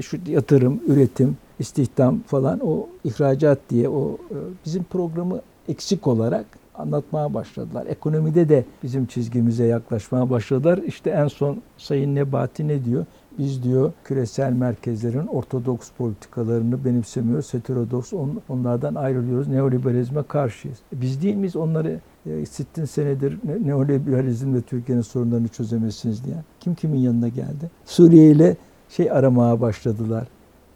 şu 0.00 0.18
yatırım, 0.26 0.80
üretim, 0.86 1.36
istihdam 1.58 2.20
falan 2.26 2.60
o 2.62 2.86
ihracat 3.04 3.58
diye 3.70 3.88
o 3.88 4.18
e, 4.30 4.36
bizim 4.66 4.84
programı 4.84 5.40
eksik 5.68 6.06
olarak 6.06 6.46
anlatmaya 6.74 7.34
başladılar. 7.34 7.86
Ekonomide 7.86 8.48
de 8.48 8.64
bizim 8.82 9.06
çizgimize 9.06 9.64
yaklaşmaya 9.64 10.30
başladılar. 10.30 10.78
İşte 10.78 11.10
en 11.10 11.28
son 11.28 11.62
Sayın 11.78 12.14
Nebati 12.14 12.68
ne 12.68 12.84
diyor? 12.84 13.06
Biz 13.40 13.62
diyor 13.62 13.92
küresel 14.04 14.52
merkezlerin 14.52 15.26
ortodoks 15.26 15.90
politikalarını 15.98 16.84
benimsemiyoruz. 16.84 17.54
Heterodoks 17.54 18.12
on- 18.12 18.40
onlardan 18.48 18.94
ayrılıyoruz. 18.94 19.48
Neoliberalizme 19.48 20.22
karşıyız. 20.22 20.78
E 20.96 21.00
Biz 21.00 21.22
değil 21.22 21.34
miyiz 21.34 21.56
onları 21.56 22.00
e, 22.26 22.46
sittin 22.46 22.84
senedir 22.84 23.38
ne- 23.44 23.68
neoliberalizmle 23.68 24.60
Türkiye'nin 24.62 25.02
sorunlarını 25.02 25.48
çözemezsiniz 25.48 26.24
diye. 26.24 26.36
Kim 26.60 26.74
kimin 26.74 26.98
yanına 26.98 27.28
geldi? 27.28 27.70
Suriye 27.86 28.30
ile 28.30 28.56
şey 28.88 29.10
aramaya 29.10 29.60
başladılar. 29.60 30.28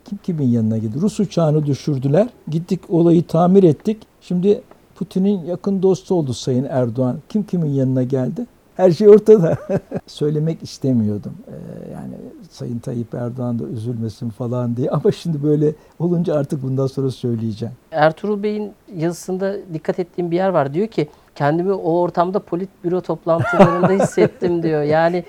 Kim 0.05 0.19
kimin 0.23 0.47
yanına 0.49 0.79
gitti? 0.79 1.01
Rus 1.01 1.21
uçağını 1.21 1.67
düşürdüler. 1.67 2.29
Gittik 2.51 2.81
olayı 2.89 3.27
tamir 3.27 3.63
ettik. 3.63 3.99
Şimdi 4.21 4.63
Putin'in 4.95 5.45
yakın 5.45 5.83
dostu 5.83 6.15
oldu 6.15 6.35
Sayın 6.35 6.65
Erdoğan. 6.71 7.19
Kim 7.29 7.43
kimin 7.43 7.71
yanına 7.71 8.03
geldi? 8.03 8.47
Her 8.77 8.91
şey 8.91 9.09
ortada. 9.09 9.57
Söylemek 10.07 10.63
istemiyordum. 10.63 11.33
Ee, 11.49 11.93
yani 11.93 12.15
Sayın 12.51 12.79
Tayyip 12.79 13.15
Erdoğan 13.15 13.59
da 13.59 13.65
üzülmesin 13.65 14.31
falan 14.31 14.77
diye. 14.77 14.91
Ama 14.91 15.13
şimdi 15.13 15.43
böyle 15.43 15.73
olunca 15.99 16.35
artık 16.35 16.63
bundan 16.63 16.87
sonra 16.87 17.11
söyleyeceğim. 17.11 17.75
Ertuğrul 17.91 18.43
Bey'in 18.43 18.73
yazısında 18.97 19.57
dikkat 19.75 19.99
ettiğim 19.99 20.31
bir 20.31 20.37
yer 20.37 20.49
var. 20.49 20.75
Diyor 20.75 20.87
ki 20.87 21.09
kendimi 21.35 21.73
o 21.73 22.01
ortamda 22.01 22.39
politbüro 22.39 23.01
toplantılarında 23.01 23.93
hissettim 24.03 24.63
diyor. 24.63 24.83
Yani 24.83 25.25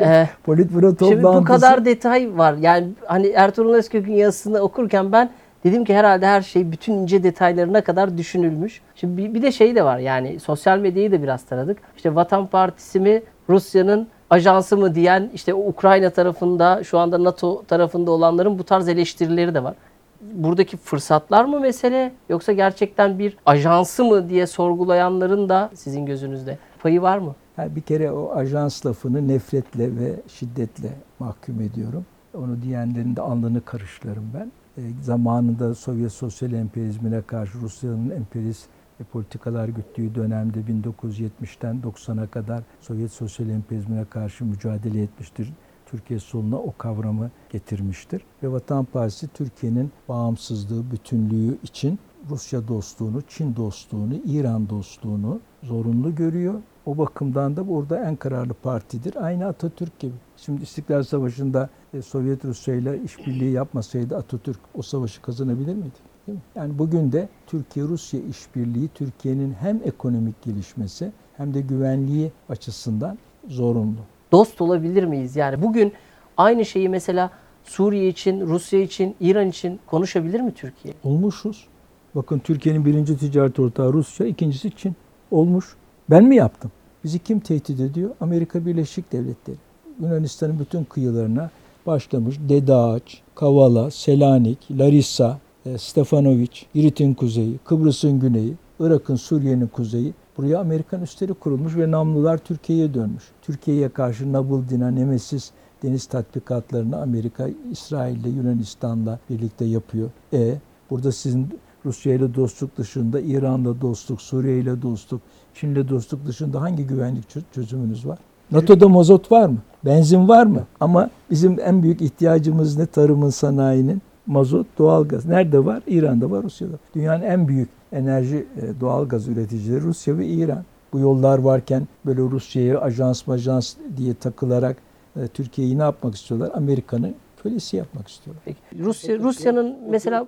e, 0.00 0.28
Politbüro 0.44 0.90
toplantısı. 0.90 1.10
şimdi 1.10 1.24
bu 1.24 1.44
kadar 1.44 1.84
detay 1.84 2.38
var. 2.38 2.54
Yani 2.60 2.88
hani 3.06 3.26
Ertuğrul 3.26 3.74
Özkök'ün 3.74 4.12
yazısını 4.12 4.60
okurken 4.60 5.12
ben 5.12 5.30
dedim 5.64 5.84
ki 5.84 5.94
herhalde 5.94 6.26
her 6.26 6.42
şey 6.42 6.72
bütün 6.72 6.92
ince 6.92 7.22
detaylarına 7.22 7.84
kadar 7.84 8.18
düşünülmüş. 8.18 8.80
Şimdi 8.94 9.16
bir, 9.16 9.34
bir 9.34 9.42
de 9.42 9.52
şey 9.52 9.74
de 9.74 9.84
var 9.84 9.98
yani 9.98 10.40
sosyal 10.40 10.78
medyayı 10.78 11.12
da 11.12 11.22
biraz 11.22 11.44
taradık. 11.44 11.78
İşte 11.96 12.14
Vatan 12.14 12.46
Partisi 12.46 13.00
mi 13.00 13.22
Rusya'nın 13.48 14.08
ajansı 14.30 14.76
mı 14.76 14.94
diyen 14.94 15.30
işte 15.34 15.54
Ukrayna 15.54 16.10
tarafında 16.10 16.84
şu 16.84 16.98
anda 16.98 17.24
NATO 17.24 17.62
tarafında 17.64 18.10
olanların 18.10 18.58
bu 18.58 18.64
tarz 18.64 18.88
eleştirileri 18.88 19.54
de 19.54 19.64
var. 19.64 19.74
Buradaki 20.20 20.76
fırsatlar 20.76 21.44
mı 21.44 21.60
mesele 21.60 22.12
yoksa 22.28 22.52
gerçekten 22.52 23.18
bir 23.18 23.36
ajansı 23.46 24.04
mı 24.04 24.28
diye 24.28 24.46
sorgulayanların 24.46 25.48
da 25.48 25.70
sizin 25.74 26.06
gözünüzde 26.06 26.58
payı 26.82 27.02
var 27.02 27.18
mı? 27.18 27.34
Yani 27.58 27.76
bir 27.76 27.80
kere 27.80 28.12
o 28.12 28.32
ajans 28.34 28.86
lafını 28.86 29.28
nefretle 29.28 29.84
ve 29.84 30.14
şiddetle 30.28 30.88
mahkum 31.18 31.60
ediyorum. 31.60 32.06
Onu 32.34 32.62
diyenlerin 32.62 33.16
de 33.16 33.20
alnını 33.20 33.60
karışlarım 33.64 34.30
ben. 34.34 34.52
E, 34.78 35.02
zamanında 35.02 35.74
Sovyet 35.74 36.12
sosyal 36.12 36.52
emperyalizmine 36.52 37.22
karşı 37.22 37.58
Rusya'nın 37.58 38.10
emperyalist 38.10 38.66
e, 39.00 39.04
politikalar 39.04 39.68
güttüğü 39.68 40.14
dönemde 40.14 40.58
1970'ten 40.58 41.80
90'a 41.80 42.26
kadar 42.26 42.62
Sovyet 42.80 43.12
sosyal 43.12 43.48
emperyalizmine 43.48 44.04
karşı 44.04 44.44
mücadele 44.44 45.02
etmiştir. 45.02 45.52
Türkiye 45.86 46.20
soluna 46.20 46.56
o 46.56 46.74
kavramı 46.78 47.30
getirmiştir. 47.50 48.22
Ve 48.42 48.52
Vatan 48.52 48.84
Partisi 48.84 49.28
Türkiye'nin 49.28 49.92
bağımsızlığı, 50.08 50.90
bütünlüğü 50.90 51.58
için 51.62 51.98
Rusya 52.30 52.68
dostluğunu, 52.68 53.22
Çin 53.28 53.56
dostluğunu, 53.56 54.14
İran 54.14 54.68
dostluğunu 54.68 55.40
zorunlu 55.62 56.14
görüyor. 56.14 56.54
O 56.86 56.98
bakımdan 56.98 57.56
da 57.56 57.68
burada 57.68 58.04
en 58.04 58.16
kararlı 58.16 58.54
partidir. 58.54 59.26
Aynı 59.26 59.46
Atatürk 59.46 59.98
gibi. 59.98 60.14
Şimdi 60.36 60.62
İstiklal 60.62 61.02
Savaşı'nda 61.02 61.68
e, 61.94 62.02
Sovyet 62.02 62.44
Rusya 62.44 62.74
ile 62.74 63.02
işbirliği 63.04 63.52
yapmasaydı 63.52 64.16
Atatürk 64.16 64.60
o 64.74 64.82
savaşı 64.82 65.22
kazanabilir 65.22 65.74
miydi? 65.74 65.98
Değil 66.26 66.38
mi? 66.38 66.42
Yani 66.54 66.78
bugün 66.78 67.12
de 67.12 67.28
Türkiye-Rusya 67.46 68.20
işbirliği 68.20 68.88
Türkiye'nin 68.94 69.52
hem 69.60 69.80
ekonomik 69.84 70.42
gelişmesi 70.42 71.12
hem 71.36 71.54
de 71.54 71.60
güvenliği 71.60 72.32
açısından 72.48 73.18
zorunlu. 73.48 74.00
Dost 74.32 74.60
olabilir 74.60 75.04
miyiz? 75.04 75.36
Yani 75.36 75.62
bugün 75.62 75.92
aynı 76.36 76.64
şeyi 76.64 76.88
mesela 76.88 77.30
Suriye 77.64 78.08
için, 78.08 78.40
Rusya 78.40 78.80
için, 78.80 79.16
İran 79.20 79.48
için 79.48 79.80
konuşabilir 79.86 80.40
mi 80.40 80.52
Türkiye? 80.54 80.94
Olmuşuz. 81.04 81.66
Bakın 82.14 82.38
Türkiye'nin 82.38 82.84
birinci 82.84 83.18
ticaret 83.18 83.58
ortağı 83.58 83.92
Rusya, 83.92 84.26
ikincisi 84.26 84.70
Çin. 84.70 84.96
Olmuş. 85.30 85.76
Ben 86.10 86.24
mi 86.24 86.36
yaptım? 86.36 86.70
Bizi 87.04 87.18
kim 87.18 87.40
tehdit 87.40 87.80
ediyor? 87.80 88.10
Amerika 88.20 88.66
Birleşik 88.66 89.12
Devletleri. 89.12 89.56
Yunanistan'ın 90.00 90.58
bütün 90.58 90.84
kıyılarına 90.84 91.50
başlamış. 91.88 92.36
Dede 92.48 93.00
Kavala, 93.34 93.90
Selanik, 93.90 94.58
Larissa, 94.70 95.38
e, 95.66 95.78
Stefanoviç, 95.78 96.66
Girit'in 96.74 97.14
kuzeyi, 97.14 97.58
Kıbrıs'ın 97.64 98.20
güneyi, 98.20 98.54
Irak'ın, 98.80 99.16
Suriye'nin 99.16 99.66
kuzeyi. 99.66 100.14
Buraya 100.36 100.60
Amerikan 100.60 101.02
üsleri 101.02 101.34
kurulmuş 101.34 101.76
ve 101.76 101.90
namlular 101.90 102.38
Türkiye'ye 102.38 102.94
dönmüş. 102.94 103.24
Türkiye'ye 103.42 103.88
karşı 103.88 104.32
Nabıldina, 104.32 104.90
Nemesis 104.90 105.50
deniz 105.82 106.06
tatbikatlarını 106.06 107.02
Amerika, 107.02 107.48
İsrail 107.70 108.16
ile 108.16 108.28
Yunanistan'la 108.28 109.18
birlikte 109.30 109.64
yapıyor. 109.64 110.10
E 110.32 110.54
burada 110.90 111.12
sizin 111.12 111.48
Rusya 111.84 112.14
ile 112.14 112.34
dostluk 112.34 112.76
dışında 112.78 113.20
İran'la 113.20 113.80
dostluk, 113.80 114.22
Suriye 114.22 114.58
ile 114.58 114.82
dostluk, 114.82 115.20
Çin'le 115.54 115.88
dostluk 115.88 116.26
dışında 116.26 116.60
hangi 116.60 116.86
güvenlik 116.86 117.24
çö- 117.24 117.42
çözümünüz 117.54 118.06
var? 118.06 118.18
NATO'da 118.52 118.88
mazot 118.88 119.32
var 119.32 119.46
mı? 119.46 119.58
Benzin 119.84 120.28
var 120.28 120.46
mı? 120.46 120.66
Ama 120.80 121.10
bizim 121.30 121.56
en 121.60 121.82
büyük 121.82 122.02
ihtiyacımız 122.02 122.78
ne? 122.78 122.86
Tarımın, 122.86 123.30
sanayinin 123.30 124.02
mazot, 124.26 124.66
doğalgaz. 124.78 125.26
Nerede 125.26 125.64
var? 125.64 125.82
İran'da 125.86 126.30
var, 126.30 126.42
Rusya'da. 126.42 126.76
Dünyanın 126.94 127.22
en 127.22 127.48
büyük 127.48 127.68
enerji 127.92 128.36
e, 128.36 128.80
doğalgaz 128.80 129.28
üreticileri 129.28 129.82
Rusya 129.82 130.18
ve 130.18 130.26
İran. 130.26 130.64
Bu 130.92 130.98
yollar 130.98 131.38
varken 131.38 131.88
böyle 132.06 132.20
Rusya'ya 132.20 132.80
ajans 132.80 133.26
majans 133.26 133.74
diye 133.96 134.14
takılarak 134.14 134.76
e, 135.16 135.26
Türkiye'yi 135.26 135.78
ne 135.78 135.82
yapmak 135.82 136.14
istiyorlar? 136.14 136.50
Amerika'nın 136.54 137.14
kölesi 137.42 137.76
yapmak 137.76 138.08
istiyorlar. 138.08 138.42
Peki, 138.44 138.84
Rusya 138.84 139.18
Rusya'nın 139.18 139.76
mesela 139.90 140.26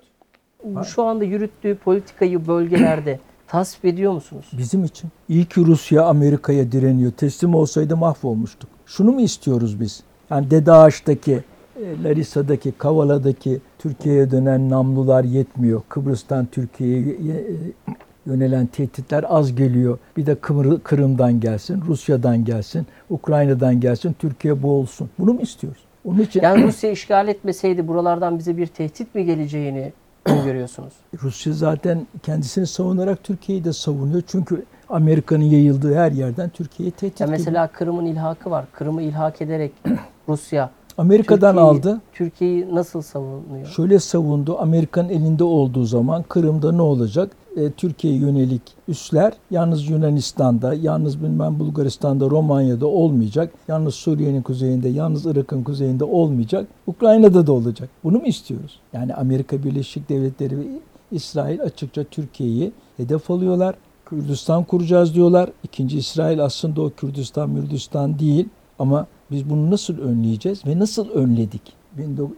şu 0.85 1.03
anda 1.03 1.25
yürüttüğü 1.25 1.75
politikayı 1.75 2.47
bölgelerde 2.47 3.21
tasvip 3.51 3.85
ediyor 3.85 4.13
musunuz? 4.13 4.47
Bizim 4.59 4.85
için. 4.85 5.11
İyi 5.29 5.45
ki 5.45 5.61
Rusya 5.61 6.05
Amerika'ya 6.05 6.73
direniyor. 6.73 7.13
Teslim 7.13 7.55
olsaydı 7.55 7.97
mahvolmuştuk. 7.97 8.71
Şunu 8.87 9.13
mu 9.13 9.21
istiyoruz 9.21 9.81
biz? 9.81 10.03
Yani 10.31 10.51
Dede 10.51 10.73
Ağaç'taki, 10.73 11.33
e, 11.77 12.03
Larissa'daki, 12.05 12.73
Kavala'daki 12.73 13.61
Türkiye'ye 13.79 14.31
dönen 14.31 14.71
namlular 14.71 15.25
yetmiyor. 15.25 15.83
Kıbrıs'tan 15.89 16.47
Türkiye'ye 16.47 17.35
e, 17.35 17.45
yönelen 18.27 18.67
tehditler 18.67 19.25
az 19.29 19.55
geliyor. 19.55 19.99
Bir 20.17 20.27
de 20.27 20.35
Kımır- 20.35 20.81
Kırım'dan 20.81 21.41
gelsin, 21.41 21.83
Rusya'dan 21.87 22.45
gelsin, 22.45 22.87
Ukrayna'dan 23.11 23.81
gelsin, 23.81 24.17
Türkiye 24.19 24.63
boğulsun. 24.63 25.11
Bunu 25.19 25.33
mu 25.33 25.41
istiyoruz? 25.41 25.81
Onun 26.05 26.19
için 26.19 26.41
Yani 26.43 26.63
Rusya 26.65 26.91
işgal 26.91 27.29
etmeseydi 27.29 27.89
buralardan 27.89 28.39
bize 28.39 28.57
bir 28.57 28.67
tehdit 28.67 29.15
mi 29.15 29.25
geleceğini 29.25 29.93
görüyorsunuz? 30.45 30.93
Rusya 31.23 31.53
zaten 31.53 32.07
kendisini 32.23 32.67
savunarak 32.67 33.25
Türkiye'yi 33.25 33.65
de 33.65 33.73
savunuyor. 33.73 34.23
Çünkü 34.27 34.65
Amerika'nın 34.89 35.45
yayıldığı 35.45 35.95
her 35.95 36.13
yerden 36.13 36.49
Türkiye'yi 36.49 36.93
tehdit 36.93 37.21
Ya 37.21 37.27
mesela 37.27 37.67
Kırım'ın 37.67 38.05
ilhakı 38.07 38.51
var. 38.51 38.65
Kırım'ı 38.73 39.03
ilhak 39.03 39.43
ederek 39.43 39.73
Rusya 40.29 40.71
Amerika'dan 40.99 41.55
Türkiye'yi- 41.55 41.71
aldı. 41.71 42.01
Türkiye'yi 42.13 42.75
nasıl 42.75 43.03
savunuyor? 43.03 43.67
Şöyle 43.67 43.99
savundu. 43.99 44.59
Amerika'nın 44.59 45.09
elinde 45.09 45.45
olduğu 45.45 45.85
zaman 45.85 46.23
Kırım'da 46.29 46.73
ne 46.73 46.83
olacak? 46.83 47.31
E, 47.57 47.71
Türkiye'ye 47.71 48.21
yönelik 48.21 48.63
üsler 48.89 49.33
yalnız 49.51 49.89
Yunanistan'da, 49.89 50.75
yalnız 50.75 51.23
bilmem 51.23 51.59
Bulgaristan'da, 51.59 52.31
Romanya'da 52.31 52.87
olmayacak. 52.87 53.53
Yalnız 53.69 53.95
Suriye'nin 53.95 54.43
kuzeyinde, 54.43 54.89
yalnız 54.89 55.27
Irak'ın 55.27 55.63
kuzeyinde 55.63 56.05
olmayacak. 56.05 56.69
Ukrayna'da 56.87 57.47
da 57.47 57.53
olacak. 57.53 57.89
Bunu 58.05 58.19
mu 58.19 58.27
istiyoruz? 58.27 58.81
Yani 58.93 59.15
Amerika 59.15 59.65
Birleşik 59.65 60.09
Devletleri 60.09 60.59
ve 60.59 60.65
İsrail 61.13 61.63
açıkça 61.63 62.05
Türkiye'yi 62.05 62.73
hedef 62.97 63.31
alıyorlar. 63.31 63.75
Kürdistan 64.07 64.65
kuracağız 64.65 65.15
diyorlar. 65.15 65.51
İkinci 65.65 65.99
İsrail 65.99 66.45
aslında 66.45 66.83
o 66.83 66.91
Kürdistan, 66.91 67.51
Mürdistan 67.51 68.19
değil. 68.19 68.49
Ama 68.79 69.07
biz 69.31 69.51
bunu 69.51 69.71
nasıl 69.71 69.99
önleyeceğiz 69.99 70.67
ve 70.67 70.79
nasıl 70.79 71.09
önledik? 71.09 71.80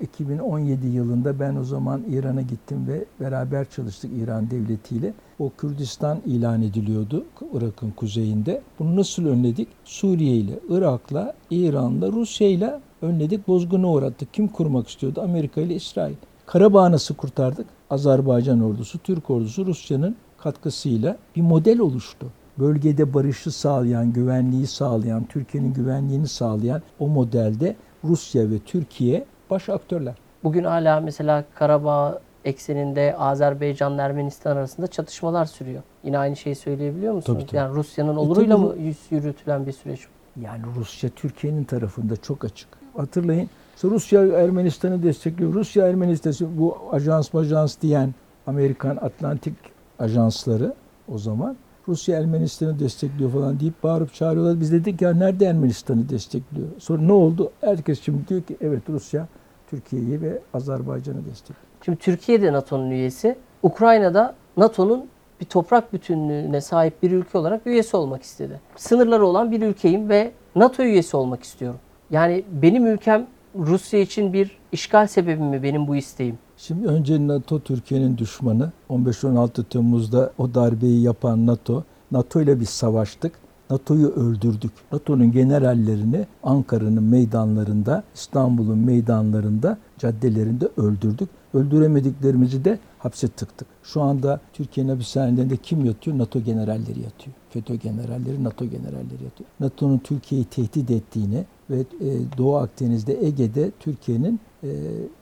2017 0.01 0.87
yılında 0.87 1.41
ben 1.41 1.57
o 1.57 1.65
zaman 1.65 2.03
İran'a 2.11 2.43
gittim 2.43 2.87
ve 2.89 3.05
beraber 3.21 3.71
çalıştık 3.71 4.11
İran 4.23 4.51
devletiyle. 4.51 5.15
O 5.39 5.51
Kürdistan 5.59 6.19
ilan 6.27 6.63
ediliyordu 6.63 7.25
Irak'ın 7.53 7.91
kuzeyinde. 7.91 8.63
Bunu 8.79 8.97
nasıl 8.97 9.27
önledik? 9.27 9.69
Suriye 9.85 10.37
ile, 10.37 10.59
Irak'la, 10.69 11.35
İran'la, 11.51 12.13
Rusya 12.13 12.49
ile 12.49 12.81
önledik. 13.03 13.49
Bozguna 13.49 13.91
uğrattık. 13.91 14.35
Kim 14.35 14.49
kurmak 14.49 14.89
istiyordu? 14.89 15.21
Amerika 15.21 15.61
ile 15.61 15.75
İsrail. 15.75 16.15
Karabağ 16.47 16.91
nasıl 16.93 17.15
kurtardık? 17.15 17.67
Azerbaycan 17.91 18.61
ordusu, 18.61 18.99
Türk 18.99 19.31
ordusu 19.31 19.67
Rusya'nın 19.67 20.17
katkısıyla 20.39 21.17
bir 21.37 21.43
model 21.43 21.79
oluştu. 21.79 22.27
Bölgede 22.59 23.15
barışı 23.15 23.51
sağlayan, 23.51 24.13
güvenliği 24.13 24.67
sağlayan, 24.67 25.25
Türkiye'nin 25.25 25.73
güvenliğini 25.73 26.29
sağlayan 26.29 26.83
o 26.99 27.09
modelde 27.09 27.77
Rusya 28.05 28.51
ve 28.51 28.59
Türkiye 28.59 29.25
baş 29.53 29.69
aktörler. 29.69 30.15
Bugün 30.45 30.65
hala 30.65 31.01
mesela 31.01 31.45
Karabağ 31.55 32.21
ekseninde 32.45 33.17
Azerbaycan 33.17 33.99
Ermenistan 33.99 34.57
arasında 34.57 34.87
çatışmalar 34.87 35.45
sürüyor. 35.45 35.83
Yine 36.05 36.19
aynı 36.19 36.37
şeyi 36.37 36.55
söyleyebiliyor 36.55 37.15
musunuz? 37.15 37.39
Tabii, 37.39 37.47
tabii. 37.47 37.57
Yani 37.57 37.75
Rusya'nın 37.75 38.17
oluruyla 38.17 38.57
tabii. 38.57 38.67
mı 38.67 38.75
yürütülen 39.11 39.67
bir 39.67 39.73
süreç? 39.73 40.01
Yani 40.41 40.63
Rusya 40.77 41.11
Türkiye'nin 41.11 41.65
tarafında 41.65 42.17
çok 42.17 42.45
açık. 42.45 42.69
Hatırlayın 42.97 43.51
işte 43.77 43.89
Rusya 43.89 44.23
Ermenistan'ı 44.27 45.03
destekliyor. 45.03 45.53
Rusya 45.53 45.89
Ermenistan'ı 45.89 46.59
bu 46.59 46.79
ajans 46.93 47.33
majans 47.33 47.81
diyen 47.83 48.15
Amerikan 48.47 48.97
Atlantik 48.97 49.55
ajansları 49.99 50.75
o 51.09 51.19
zaman 51.19 51.57
Rusya 51.89 52.19
Ermenistan'ı 52.19 52.79
destekliyor 52.79 53.31
falan 53.31 53.61
deyip 53.61 53.83
bağırıp 53.83 54.15
çağırıyorlar. 54.15 54.61
Biz 54.61 54.73
dedik 54.73 55.03
ya 55.03 55.15
nerede 55.15 55.47
Ermenistan'ı 55.47 56.09
destekliyor? 56.09 56.69
Sonra 56.79 57.03
ne 57.03 57.13
oldu? 57.13 57.53
Herkes 57.61 58.01
şimdi 58.03 58.29
diyor 58.29 58.43
ki 58.43 58.57
evet 58.61 58.83
Rusya 58.89 59.29
Türkiye'yi 59.73 60.21
ve 60.21 60.39
Azerbaycan'ı 60.55 61.25
destekliyor. 61.27 61.61
Şimdi 61.85 61.99
Türkiye 61.99 62.43
de 62.43 62.53
NATO'nun 62.53 62.91
üyesi. 62.91 63.37
Ukrayna'da 63.63 64.35
NATO'nun 64.57 65.07
bir 65.41 65.47
toprak 65.47 65.93
bütünlüğüne 65.93 66.61
sahip 66.61 67.03
bir 67.03 67.11
ülke 67.11 67.39
olarak 67.39 67.67
üyesi 67.67 67.97
olmak 67.97 68.23
istedi. 68.23 68.61
Sınırları 68.77 69.27
olan 69.27 69.51
bir 69.51 69.63
ülkeyim 69.63 70.09
ve 70.09 70.33
NATO 70.55 70.83
üyesi 70.83 71.17
olmak 71.17 71.43
istiyorum. 71.43 71.81
Yani 72.11 72.45
benim 72.63 72.87
ülkem 72.87 73.27
Rusya 73.59 74.01
için 74.01 74.33
bir 74.33 74.59
işgal 74.73 75.07
sebebi 75.07 75.43
mi 75.43 75.63
benim 75.63 75.89
bu 75.89 75.97
isteğim? 75.97 76.39
Şimdi 76.57 76.87
önce 76.87 77.27
NATO 77.27 77.61
Türkiye'nin 77.61 78.19
düşmanı. 78.19 78.73
15-16 78.91 79.65
Temmuz'da 79.65 80.33
o 80.39 80.55
darbeyi 80.55 81.03
yapan 81.03 81.47
NATO. 81.47 81.85
NATO 82.11 82.41
ile 82.41 82.61
biz 82.61 82.69
savaştık. 82.69 83.33
NATO'yu 83.71 84.09
öldürdük. 84.09 84.73
NATO'nun 84.93 85.33
generallerini 85.33 86.27
Ankara'nın 86.43 87.03
meydanlarında, 87.03 88.03
İstanbul'un 88.15 88.79
meydanlarında, 88.79 89.79
caddelerinde 89.99 90.69
öldürdük. 90.77 91.29
Öldüremediklerimizi 91.55 92.65
de 92.65 92.79
hapse 92.99 93.29
tıktık. 93.29 93.69
Şu 93.83 94.03
anda 94.03 94.41
Türkiye'nin 94.53 94.91
hapishanelerinde 94.91 95.57
kim 95.57 95.85
yatıyor? 95.85 96.19
NATO 96.19 96.41
generalleri 96.41 97.01
yatıyor. 97.01 97.37
FETÖ 97.51 97.75
generalleri, 97.75 98.45
NATO 98.45 98.65
generalleri 98.65 99.25
yatıyor. 99.25 99.51
NATO'nun 99.61 99.99
Türkiye'yi 99.99 100.45
tehdit 100.45 100.91
ettiğini 100.91 101.45
ve 101.71 101.79
e, 101.81 102.39
Doğu 102.39 102.57
Akdeniz'de, 102.57 103.27
Ege'de 103.27 103.71
Türkiye'nin 103.81 104.41
e, 104.63 104.69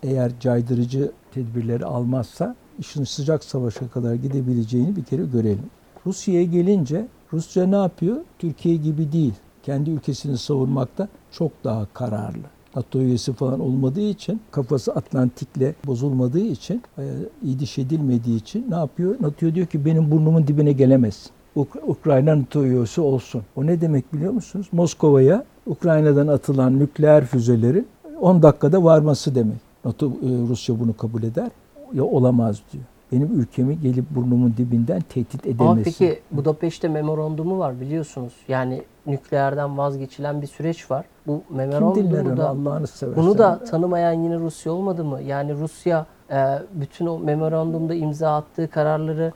eğer 0.03 0.33
caydırıcı 0.41 1.13
tedbirleri 1.35 1.85
almazsa 1.85 2.57
işin 2.79 3.05
sıcak 3.05 3.45
savaşa 3.45 3.89
kadar 3.89 4.15
gidebileceğini 4.15 4.97
bir 4.97 5.05
kere 5.05 5.25
görelim. 5.25 5.71
Rusya'ya 6.07 6.43
gelince 6.43 7.09
Rusya 7.33 7.67
ne 7.67 7.77
yapıyor? 7.77 8.17
Türkiye 8.39 8.77
gibi 8.77 9.13
değil. 9.13 9.35
Kendi 9.63 9.91
ülkesini 9.91 10.39
savunmakta 10.39 11.09
çok 11.31 11.53
daha 11.65 11.87
kararlı. 11.95 12.43
NATO 12.77 12.99
üyesi 12.99 13.33
falan 13.33 13.61
olmadığı 13.61 14.01
için, 14.01 14.41
kafası 14.51 14.93
Atlantik'le 14.93 15.87
bozulmadığı 15.87 16.41
için, 16.41 16.83
e, 16.99 17.05
idiş 17.43 17.79
edilmediği 17.79 18.37
için 18.37 18.67
ne 18.71 18.75
yapıyor? 18.75 19.15
NATO 19.21 19.55
diyor 19.55 19.67
ki 19.67 19.85
benim 19.85 20.11
burnumun 20.11 20.47
dibine 20.47 20.73
gelemezsin. 20.73 21.31
Uk- 21.57 21.83
Ukrayna 21.87 22.39
NATO 22.39 22.65
üyesi 22.65 23.01
olsun. 23.01 23.43
O 23.57 23.67
ne 23.67 23.81
demek 23.81 24.13
biliyor 24.15 24.33
musunuz? 24.33 24.67
Moskova'ya 24.73 25.45
Ukrayna'dan 25.67 26.27
atılan 26.29 26.79
nükleer 26.79 27.25
füzelerin 27.27 27.87
10 28.21 28.43
dakikada 28.43 28.85
varması 28.85 29.35
demek. 29.35 29.61
NATO 29.85 30.07
e, 30.07 30.29
Rusya 30.49 30.81
bunu 30.81 30.97
kabul 30.97 31.23
eder. 31.23 31.51
Ya 31.95 32.05
olamaz 32.05 32.61
diyor. 32.73 32.85
Benim 33.13 33.41
ülkemi 33.41 33.81
gelip 33.81 34.05
burnumun 34.11 34.55
dibinden 34.57 35.01
tehdit 35.01 35.47
edemezsin. 35.47 35.65
Ama 35.65 35.81
peki 35.85 36.21
Budapeşte 36.31 36.89
memorandumu 36.89 37.59
var 37.59 37.81
biliyorsunuz. 37.81 38.33
Yani 38.49 38.83
nükleerden 39.07 39.79
vazgeçilen 39.79 40.43
bir 40.43 40.47
süreç 40.47 40.91
var. 40.91 41.05
Bu 41.27 41.43
memorandumu 41.51 42.37
da 42.37 42.49
Allah'ını 42.49 42.87
seversen. 42.87 43.25
bunu 43.25 43.39
da 43.39 43.65
tanımayan 43.65 44.13
yine 44.13 44.39
Rusya 44.39 44.73
olmadı 44.73 45.05
mı? 45.05 45.23
Yani 45.23 45.55
Rusya 45.55 46.07
e, 46.31 46.59
bütün 46.75 47.07
o 47.07 47.19
memorandumda 47.19 47.95
imza 47.95 48.37
attığı 48.37 48.69
kararları 48.69 49.33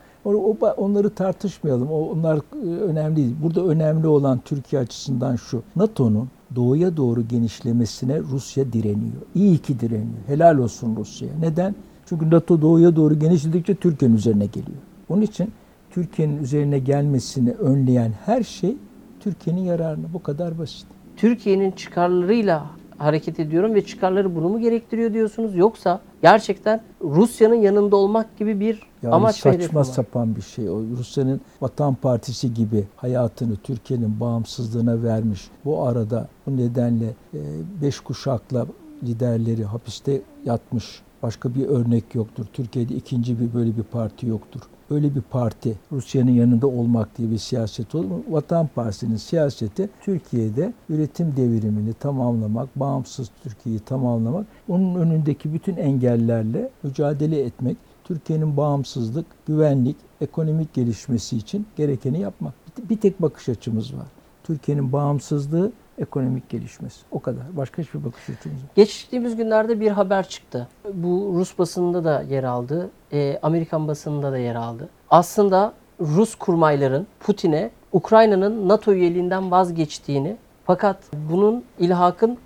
onları 0.77 1.09
tartışmayalım. 1.09 1.91
O, 1.91 2.09
onlar 2.09 2.37
e, 2.37 2.67
önemli 2.67 3.15
değil. 3.15 3.35
Burada 3.43 3.63
önemli 3.63 4.07
olan 4.07 4.39
Türkiye 4.45 4.81
açısından 4.81 5.35
şu. 5.35 5.63
NATO'nun 5.75 6.29
doğuya 6.55 6.97
doğru 6.97 7.27
genişlemesine 7.27 8.19
Rusya 8.19 8.73
direniyor. 8.73 9.21
İyi 9.35 9.57
ki 9.57 9.79
direniyor. 9.79 10.27
Helal 10.27 10.57
olsun 10.57 10.95
Rusya'ya. 10.95 11.33
Neden? 11.39 11.75
Çünkü 12.05 12.29
NATO 12.31 12.61
doğuya 12.61 12.95
doğru 12.95 13.19
genişledikçe 13.19 13.75
Türkiye'nin 13.75 14.15
üzerine 14.15 14.45
geliyor. 14.45 14.77
Onun 15.09 15.21
için 15.21 15.51
Türkiye'nin 15.91 16.43
üzerine 16.43 16.79
gelmesini 16.79 17.51
önleyen 17.51 18.11
her 18.25 18.43
şey 18.43 18.77
Türkiye'nin 19.19 19.61
yararına. 19.61 20.05
Bu 20.13 20.23
kadar 20.23 20.59
basit. 20.59 20.85
Türkiye'nin 21.17 21.71
çıkarlarıyla 21.71 22.65
hareket 22.97 23.39
ediyorum 23.39 23.73
ve 23.75 23.85
çıkarları 23.85 24.35
bunu 24.35 24.49
mu 24.49 24.59
gerektiriyor 24.59 25.13
diyorsunuz? 25.13 25.55
Yoksa 25.55 26.01
gerçekten 26.21 26.81
Rusya'nın 27.01 27.55
yanında 27.55 27.95
olmak 27.95 28.37
gibi 28.37 28.59
bir 28.59 28.81
Yani 29.03 29.13
amaç 29.15 29.35
saçma 29.35 29.79
var. 29.79 29.83
sapan 29.83 30.35
bir 30.35 30.41
şey. 30.41 30.69
O 30.69 30.81
Rusya'nın 30.97 31.41
Vatan 31.61 31.95
Partisi 31.95 32.53
gibi 32.53 32.83
hayatını 32.95 33.55
Türkiye'nin 33.55 34.19
bağımsızlığına 34.19 35.03
vermiş. 35.03 35.47
Bu 35.65 35.83
arada 35.83 36.27
bu 36.47 36.57
nedenle 36.57 37.05
e, 37.33 37.39
beş 37.81 37.99
kuşakla 37.99 38.65
liderleri 39.03 39.63
hapiste 39.65 40.21
yatmış. 40.45 41.01
Başka 41.25 41.55
bir 41.55 41.65
örnek 41.67 42.15
yoktur. 42.15 42.45
Türkiye'de 42.53 42.95
ikinci 42.95 43.39
bir 43.39 43.53
böyle 43.53 43.77
bir 43.77 43.83
parti 43.83 44.27
yoktur. 44.27 44.61
Öyle 44.89 45.15
bir 45.15 45.21
parti 45.21 45.75
Rusya'nın 45.91 46.31
yanında 46.31 46.67
olmak 46.67 47.17
diye 47.17 47.31
bir 47.31 47.37
siyaset 47.37 47.95
olur 47.95 48.05
mu? 48.05 48.23
Vatan 48.29 48.69
Partisi'nin 48.75 49.15
siyaseti 49.15 49.89
Türkiye'de 50.01 50.73
üretim 50.89 51.33
devrimini 51.37 51.93
tamamlamak, 51.93 52.75
bağımsız 52.75 53.29
Türkiye'yi 53.43 53.79
tamamlamak, 53.79 54.45
onun 54.69 54.95
önündeki 54.95 55.53
bütün 55.53 55.75
engellerle 55.75 56.69
mücadele 56.83 57.41
etmek, 57.41 57.77
Türkiye'nin 58.03 58.57
bağımsızlık, 58.57 59.25
güvenlik, 59.45 59.95
ekonomik 60.21 60.73
gelişmesi 60.73 61.37
için 61.37 61.65
gerekeni 61.75 62.19
yapmak. 62.19 62.53
Bir- 62.89 62.97
tek 62.97 63.21
bakış 63.21 63.49
açımız 63.49 63.93
var. 63.93 64.07
Türkiye'nin 64.43 64.91
bağımsızlığı, 64.91 65.71
ekonomik 65.99 66.49
gelişmesi. 66.49 67.01
O 67.11 67.19
kadar. 67.19 67.57
Başka 67.57 67.81
hiçbir 67.81 68.03
bakış 68.03 68.29
açımız 68.29 68.61
yok. 68.61 68.75
Geçtiğimiz 68.75 69.35
günlerde 69.35 69.79
bir 69.79 69.91
haber 69.91 70.29
çıktı. 70.29 70.67
Bu 70.93 71.33
Rus 71.35 71.57
basınında 71.57 72.03
da 72.03 72.21
yer 72.21 72.43
aldı, 72.43 72.89
e, 73.11 73.39
Amerikan 73.41 73.87
basınında 73.87 74.31
da 74.31 74.37
yer 74.37 74.55
aldı. 74.55 74.89
Aslında 75.09 75.73
Rus 75.99 76.35
kurmayların 76.35 77.07
Putin'e 77.19 77.71
Ukrayna'nın 77.93 78.67
NATO 78.67 78.93
üyeliğinden 78.93 79.51
vazgeçtiğini 79.51 80.37
fakat 80.65 80.97
bunun 81.29 81.63
ilhakın 81.79 82.37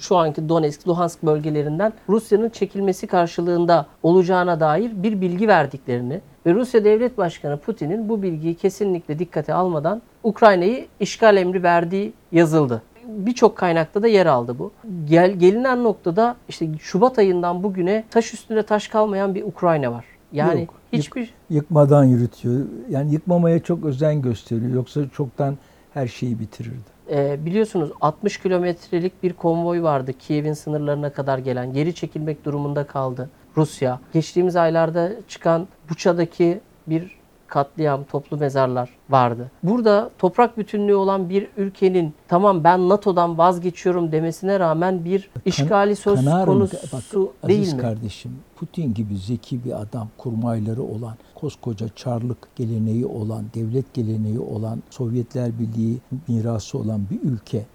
şu 0.00 0.16
anki 0.16 0.48
Donetsk, 0.48 0.88
Luhansk 0.88 1.22
bölgelerinden 1.22 1.92
Rusya'nın 2.08 2.48
çekilmesi 2.48 3.06
karşılığında 3.06 3.86
olacağına 4.02 4.60
dair 4.60 5.02
bir 5.02 5.20
bilgi 5.20 5.48
verdiklerini 5.48 6.20
ve 6.46 6.54
Rusya 6.54 6.84
Devlet 6.84 7.18
Başkanı 7.18 7.58
Putin'in 7.58 8.08
bu 8.08 8.22
bilgiyi 8.22 8.54
kesinlikle 8.54 9.18
dikkate 9.18 9.54
almadan 9.54 10.02
Ukrayna'yı 10.22 10.86
işgal 11.00 11.36
emri 11.36 11.62
verdiği 11.62 12.12
yazıldı 12.32 12.82
birçok 13.08 13.56
kaynakta 13.56 14.02
da 14.02 14.08
yer 14.08 14.26
aldı 14.26 14.58
bu. 14.58 14.72
Gel, 15.04 15.32
gelinen 15.32 15.84
noktada 15.84 16.36
işte 16.48 16.66
Şubat 16.78 17.18
ayından 17.18 17.62
bugüne 17.62 18.04
taş 18.10 18.34
üstünde 18.34 18.62
taş 18.62 18.88
kalmayan 18.88 19.34
bir 19.34 19.42
Ukrayna 19.42 19.92
var. 19.92 20.04
Yani 20.32 20.60
Yok, 20.60 20.74
hiçbir 20.92 21.34
Yıkmadan 21.50 22.04
yürütüyor. 22.04 22.64
Yani 22.90 23.12
yıkmamaya 23.12 23.58
çok 23.60 23.84
özen 23.84 24.22
gösteriyor. 24.22 24.72
Yoksa 24.74 25.00
çoktan 25.16 25.56
her 25.94 26.06
şeyi 26.06 26.38
bitirirdi. 26.40 26.96
e, 27.10 27.44
biliyorsunuz 27.46 27.90
60 28.00 28.38
kilometrelik 28.38 29.22
bir 29.22 29.32
konvoy 29.32 29.82
vardı 29.82 30.12
Kiev'in 30.18 30.52
sınırlarına 30.52 31.10
kadar 31.12 31.38
gelen. 31.38 31.72
Geri 31.72 31.94
çekilmek 31.94 32.44
durumunda 32.44 32.86
kaldı 32.86 33.30
Rusya. 33.56 34.00
Geçtiğimiz 34.12 34.56
aylarda 34.56 35.12
çıkan 35.28 35.68
Buça'daki 35.90 36.60
bir 36.86 37.16
katliam, 37.48 38.04
toplu 38.04 38.36
mezarlar 38.36 38.90
vardı. 39.10 39.50
Burada 39.62 40.10
toprak 40.18 40.58
bütünlüğü 40.58 40.94
olan 40.94 41.28
bir 41.28 41.48
ülkenin 41.56 42.14
tamam 42.28 42.64
ben 42.64 42.88
NATO'dan 42.88 43.38
vazgeçiyorum 43.38 44.12
demesine 44.12 44.60
rağmen 44.60 45.04
bir 45.04 45.30
işgali 45.44 45.96
söz 45.96 46.24
Kanarım. 46.24 46.46
konusu 46.46 46.76
Bak, 46.92 47.48
değil 47.48 47.60
Aziz 47.60 47.74
mi? 47.74 47.80
kardeşim, 47.80 48.38
Putin 48.56 48.94
gibi 48.94 49.18
zeki 49.18 49.64
bir 49.64 49.80
adam, 49.80 50.08
kurmayları 50.18 50.82
olan, 50.82 51.14
koskoca 51.34 51.88
çarlık 51.88 52.56
geleneği 52.56 53.06
olan, 53.06 53.44
devlet 53.54 53.94
geleneği 53.94 54.40
olan, 54.40 54.82
Sovyetler 54.90 55.58
Birliği 55.58 55.98
mirası 56.28 56.78
olan 56.78 57.00
bir 57.10 57.30
ülke 57.30 57.66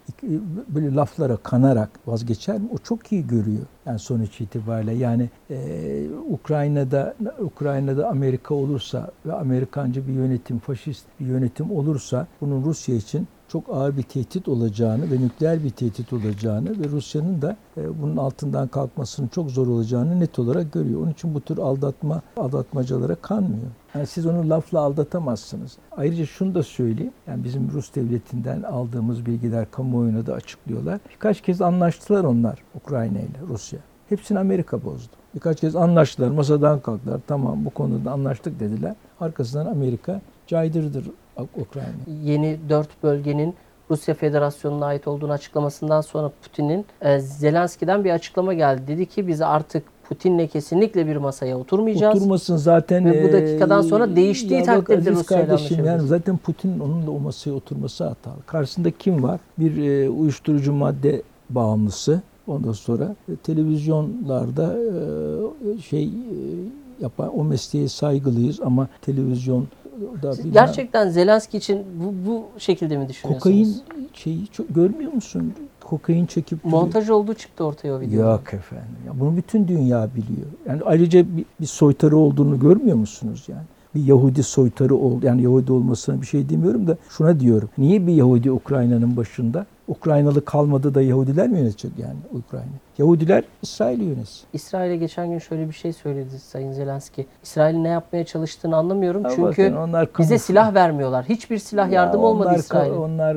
böyle 0.68 0.96
laflara 0.96 1.38
kanarak 1.38 2.00
vazgeçer 2.08 2.60
mi? 2.60 2.70
O 2.74 2.78
çok 2.78 3.12
iyi 3.12 3.28
görüyor. 3.28 3.66
Yani 3.86 4.00
sonuç 4.00 4.42
itibariyle 4.42 4.94
yani 4.94 5.30
e, 5.50 6.08
Ukrayna'da 6.30 7.16
Ukrayna'da 7.40 8.10
Amerika 8.10 8.56
olursa 8.56 9.12
ve 9.26 9.34
Amerikancı 9.34 10.08
bir 10.08 10.14
yönetim, 10.14 10.60
faşist 10.60 11.06
bir 11.20 11.26
yönetim 11.26 11.72
olursa 11.72 12.28
bunun 12.42 12.66
Rusya 12.66 12.96
için 12.96 13.28
çok 13.52 13.64
ağır 13.70 13.98
bir 13.98 14.04
tehdit 14.04 14.48
olacağını 14.48 15.12
ve 15.12 15.22
nükleer 15.22 15.64
bir 15.64 15.70
tehdit 15.70 16.14
olacağını 16.14 16.70
ve 16.70 16.90
Rusya'nın 16.90 17.42
da 17.42 17.58
e, 17.78 18.02
bunun 18.02 18.18
altından 18.18 18.68
kalkmasının 18.68 19.28
çok 19.28 19.52
zor 19.52 19.68
olacağını 19.68 20.20
net 20.20 20.40
olarak 20.40 20.74
görüyor. 20.74 21.02
Onun 21.02 21.12
için 21.12 21.34
bu 21.34 21.42
tür 21.42 21.58
aldatma, 21.58 22.22
aldatmacalara 22.38 23.16
kanmıyor. 23.16 23.68
Yani 23.96 24.08
siz 24.08 24.26
onu 24.26 24.50
lafla 24.50 24.80
aldatamazsınız. 24.80 25.78
Ayrıca 25.98 26.26
şunu 26.26 26.56
da 26.56 26.64
söyleyeyim. 26.64 27.14
Yani 27.28 27.44
bizim 27.44 27.72
Rus 27.72 27.96
devletinden 27.96 28.64
aldığımız 28.64 29.26
bilgiler 29.26 29.72
kamuoyuna 29.72 30.26
da 30.26 30.34
açıklıyorlar. 30.34 31.00
Birkaç 31.10 31.42
kez 31.42 31.62
anlaştılar 31.62 32.24
onlar 32.24 32.64
Ukrayna 32.76 33.20
ile 33.20 33.40
Rusya. 33.48 33.80
Hepsini 34.10 34.40
Amerika 34.40 34.84
bozdu. 34.84 35.16
Birkaç 35.36 35.62
kez 35.62 35.76
anlaştılar, 35.76 36.30
masadan 36.32 36.80
kalktılar. 36.80 37.22
Tamam 37.28 37.66
bu 37.66 37.70
konuda 37.70 38.12
anlaştık 38.12 38.60
dediler. 38.60 38.96
Arkasından 39.20 39.66
Amerika 39.66 40.22
caydırdır 40.48 41.06
Ukrayna. 41.38 41.90
Yeni 42.24 42.58
dört 42.70 43.04
bölgenin 43.04 43.54
Rusya 43.92 44.14
Federasyonu'na 44.16 44.86
ait 44.86 45.08
olduğunu 45.08 45.32
açıklamasından 45.32 46.02
sonra 46.02 46.32
Putin'in 46.44 46.86
e, 47.02 47.20
Zelenski'den 47.20 48.04
bir 48.04 48.12
açıklama 48.12 48.54
geldi. 48.54 48.82
Dedi 48.88 49.06
ki 49.06 49.28
biz 49.28 49.42
artık 49.42 49.84
Putin'le 50.10 50.48
kesinlikle 50.48 51.08
bir 51.08 51.16
masaya 51.16 51.58
oturmayacağız. 51.58 52.16
Oturmasın 52.18 52.58
zaten. 52.58 53.06
Ve 53.06 53.24
bu 53.30 53.34
dakikadan 53.34 53.82
sonra 53.82 54.16
değiştiği 54.16 54.64
takdirde 54.64 55.12
Rusya'yla 55.12 55.48
kardeşim 55.48 55.86
yani 55.86 56.08
zaten 56.08 56.38
Putin'in 56.38 56.80
onunla 56.80 57.12
o 57.12 57.20
masaya 57.20 57.52
oturması 57.52 58.04
hatalı. 58.04 58.36
Karşısında 58.46 58.92
kim 58.92 59.24
var? 59.24 59.40
Bir 59.60 59.76
eee, 59.78 60.10
uyuşturucu 60.10 60.74
madde 60.74 61.22
bağımlısı. 61.50 62.22
Ondan 62.48 62.72
sonra 62.72 63.16
e, 63.32 63.36
televizyonlarda 63.36 64.78
eee, 64.78 65.82
şey 65.82 66.04
eee, 66.04 66.12
yapan 67.02 67.40
o 67.40 67.44
mesleğe 67.44 67.88
saygılıyız 67.88 68.60
ama 68.62 68.88
televizyon 69.02 69.68
da 70.22 70.32
bir 70.32 70.54
Gerçekten 70.54 71.10
Zelenski 71.10 71.58
için 71.58 71.86
bu, 71.96 72.30
bu 72.30 72.60
şekilde 72.60 72.98
mi 72.98 73.10
düşünüyorsunuz? 73.10 73.44
kokain 73.44 73.76
şeyi 74.14 74.48
çok, 74.48 74.76
görmüyor 74.76 75.14
musun? 75.14 75.54
Kokain 75.84 76.26
çekip 76.26 76.64
duruyor. 76.64 76.82
Montaj 76.82 77.10
olduğu 77.10 77.34
çıktı 77.34 77.64
ortaya 77.64 77.94
o 77.94 78.00
video. 78.00 78.22
Yok 78.22 78.54
efendim. 78.54 78.98
Ya 79.08 79.20
bunu 79.20 79.38
bütün 79.38 79.68
dünya 79.68 80.10
biliyor. 80.16 80.48
Yani 80.68 80.82
ayrıca 80.86 81.38
bir, 81.38 81.46
bir 81.62 81.66
soytarı 81.66 82.18
olduğunu 82.18 82.60
görmüyor 82.60 82.98
musunuz 82.98 83.46
yani? 83.48 83.64
bir 83.96 84.06
Yahudi 84.06 84.44
soytarı 84.44 84.96
ol 84.96 85.24
yani 85.24 85.44
Yahudi 85.44 85.72
olmasına 85.72 86.22
bir 86.22 86.26
şey 86.26 86.50
demiyorum 86.50 86.88
da 86.88 86.98
şuna 87.10 87.40
diyorum. 87.40 87.70
Niye 87.78 88.08
bir 88.08 88.14
Yahudi 88.14 88.52
Ukrayna'nın 88.52 89.18
başında? 89.18 89.66
Ukraynalı 89.96 90.46
kalmadı 90.46 90.94
da 90.96 91.02
Yahudiler 91.02 91.48
mi 91.50 91.58
yönetecek 91.60 91.92
yani 92.00 92.18
Ukrayna? 92.34 92.66
Yahudiler 92.98 93.44
İsrail'i 93.62 94.04
yönetsin. 94.04 94.48
İsrail'e 94.54 94.98
geçen 94.98 95.30
gün 95.32 95.40
şöyle 95.40 95.68
bir 95.68 95.74
şey 95.74 95.94
söyledi 95.94 96.40
Sayın 96.40 96.72
Zelenski. 96.72 97.26
İsrail'in 97.44 97.84
ne 97.84 97.88
yapmaya 97.88 98.26
çalıştığını 98.26 98.76
anlamıyorum. 98.76 99.24
Ha, 99.24 99.30
Çünkü 99.30 99.42
bakın 99.48 99.76
onlar 99.76 100.10
bize 100.20 100.38
silah 100.38 100.74
vermiyorlar. 100.74 101.26
Hiçbir 101.26 101.58
silah 101.58 101.88
Ya 101.88 101.94
yardım 101.94 102.24
olmadı 102.24 102.48
onlar, 102.50 102.60
İsrail'e. 102.60 102.94
Onlar 102.94 103.36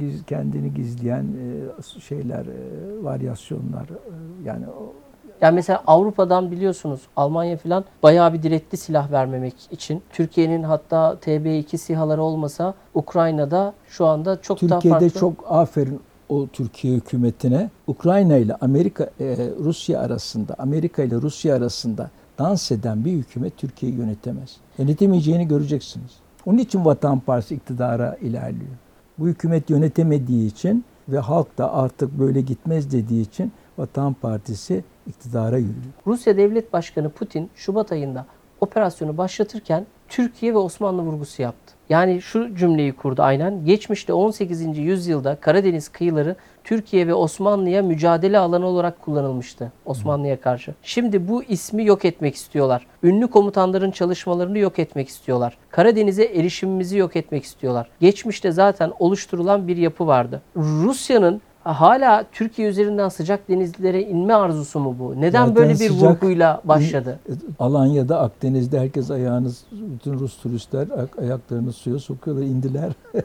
giz- 0.00 0.24
kendini 0.26 0.74
gizleyen 0.74 1.24
e, 1.24 2.00
şeyler, 2.00 2.46
e, 2.46 3.04
varyasyonlar 3.04 3.82
e, 3.84 3.98
yani 4.44 4.64
o- 4.68 4.92
Yani 5.40 5.54
mesela 5.54 5.82
Avrupa'dan 5.86 6.50
biliyorsunuz 6.50 7.00
Almanya 7.16 7.56
falan 7.56 7.84
bayağı 8.02 8.32
bir 8.32 8.42
diretti 8.42 8.76
silah 8.76 9.12
vermemek 9.12 9.54
için. 9.70 10.02
Türkiye'nin 10.12 10.62
hatta 10.62 11.16
TB2 11.24 11.78
SİHA'ları 11.78 12.22
olmasa 12.22 12.74
Ukrayna'da 12.94 13.74
şu 13.88 14.06
anda 14.06 14.42
çok 14.42 14.62
daha 14.62 14.78
Türkiye'de 14.78 14.98
farklı. 14.98 15.20
çok 15.20 15.44
aferin 15.48 16.00
o 16.28 16.46
Türkiye 16.46 16.96
hükümetine. 16.96 17.70
Ukrayna 17.86 18.36
ile 18.36 18.54
Amerika 18.54 19.10
e, 19.20 19.36
Rusya 19.64 20.00
arasında, 20.00 20.54
Amerika 20.58 21.02
ile 21.02 21.14
Rusya 21.14 21.56
arasında 21.56 22.10
dans 22.38 22.72
eden 22.72 23.04
bir 23.04 23.12
hükümet 23.12 23.56
Türkiye'yi 23.56 23.98
yönetemez. 23.98 24.56
Yönetemeyeceğini 24.78 25.48
göreceksiniz. 25.48 26.10
Onun 26.46 26.58
için 26.58 26.84
Vatan 26.84 27.20
Partisi 27.20 27.54
iktidara 27.54 28.16
ilerliyor. 28.20 28.70
Bu 29.18 29.26
hükümet 29.26 29.70
yönetemediği 29.70 30.46
için 30.46 30.84
ve 31.08 31.18
halk 31.18 31.58
da 31.58 31.72
artık 31.74 32.18
böyle 32.18 32.40
gitmez 32.40 32.92
dediği 32.92 33.22
için 33.22 33.52
Vatan 33.78 34.12
Partisi 34.12 34.84
iktidara 35.06 35.58
yürüyor. 35.58 35.76
Rusya 36.06 36.36
Devlet 36.36 36.72
Başkanı 36.72 37.10
Putin 37.10 37.50
Şubat 37.54 37.92
ayında 37.92 38.26
operasyonu 38.60 39.16
başlatırken 39.16 39.86
Türkiye 40.08 40.54
ve 40.54 40.58
Osmanlı 40.58 41.02
vurgusu 41.02 41.42
yaptı. 41.42 41.74
Yani 41.88 42.22
şu 42.22 42.54
cümleyi 42.54 42.92
kurdu 42.92 43.22
aynen. 43.22 43.64
Geçmişte 43.64 44.12
18. 44.12 44.78
yüzyılda 44.78 45.36
Karadeniz 45.36 45.88
kıyıları 45.88 46.36
Türkiye 46.64 47.06
ve 47.06 47.14
Osmanlı'ya 47.14 47.82
mücadele 47.82 48.38
alanı 48.38 48.66
olarak 48.66 49.02
kullanılmıştı 49.02 49.72
Osmanlı'ya 49.84 50.40
karşı. 50.40 50.74
Şimdi 50.82 51.28
bu 51.28 51.42
ismi 51.42 51.84
yok 51.84 52.04
etmek 52.04 52.34
istiyorlar. 52.34 52.86
Ünlü 53.02 53.30
komutanların 53.30 53.90
çalışmalarını 53.90 54.58
yok 54.58 54.78
etmek 54.78 55.08
istiyorlar. 55.08 55.58
Karadeniz'e 55.70 56.24
erişimimizi 56.24 56.98
yok 56.98 57.16
etmek 57.16 57.44
istiyorlar. 57.44 57.88
Geçmişte 58.00 58.52
zaten 58.52 58.92
oluşturulan 58.98 59.68
bir 59.68 59.76
yapı 59.76 60.06
vardı. 60.06 60.42
Rusya'nın 60.56 61.40
hala 61.72 62.24
Türkiye 62.32 62.68
üzerinden 62.68 63.08
sıcak 63.08 63.48
denizlere 63.48 64.02
inme 64.02 64.34
arzusu 64.34 64.80
mu 64.80 64.96
bu? 64.98 65.14
Neden 65.20 65.40
Zaten 65.46 65.54
böyle 65.56 65.70
bir 65.72 65.88
sıcak- 65.90 66.10
vurguyla 66.22 66.60
başladı? 66.64 67.18
Alanya'da, 67.58 68.20
Akdeniz'de 68.20 68.80
herkes 68.80 69.10
ayağını, 69.10 69.48
bütün 69.72 70.12
Rus 70.18 70.36
turistler 70.42 70.82
ak- 70.88 71.18
ayaklarını 71.18 71.72
suya 71.72 71.98
sokuyorlar, 71.98 72.44
indiler. 72.44 72.92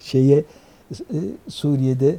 Şeye, 0.00 0.44
e, 0.92 1.16
Suriye'de, 1.48 2.16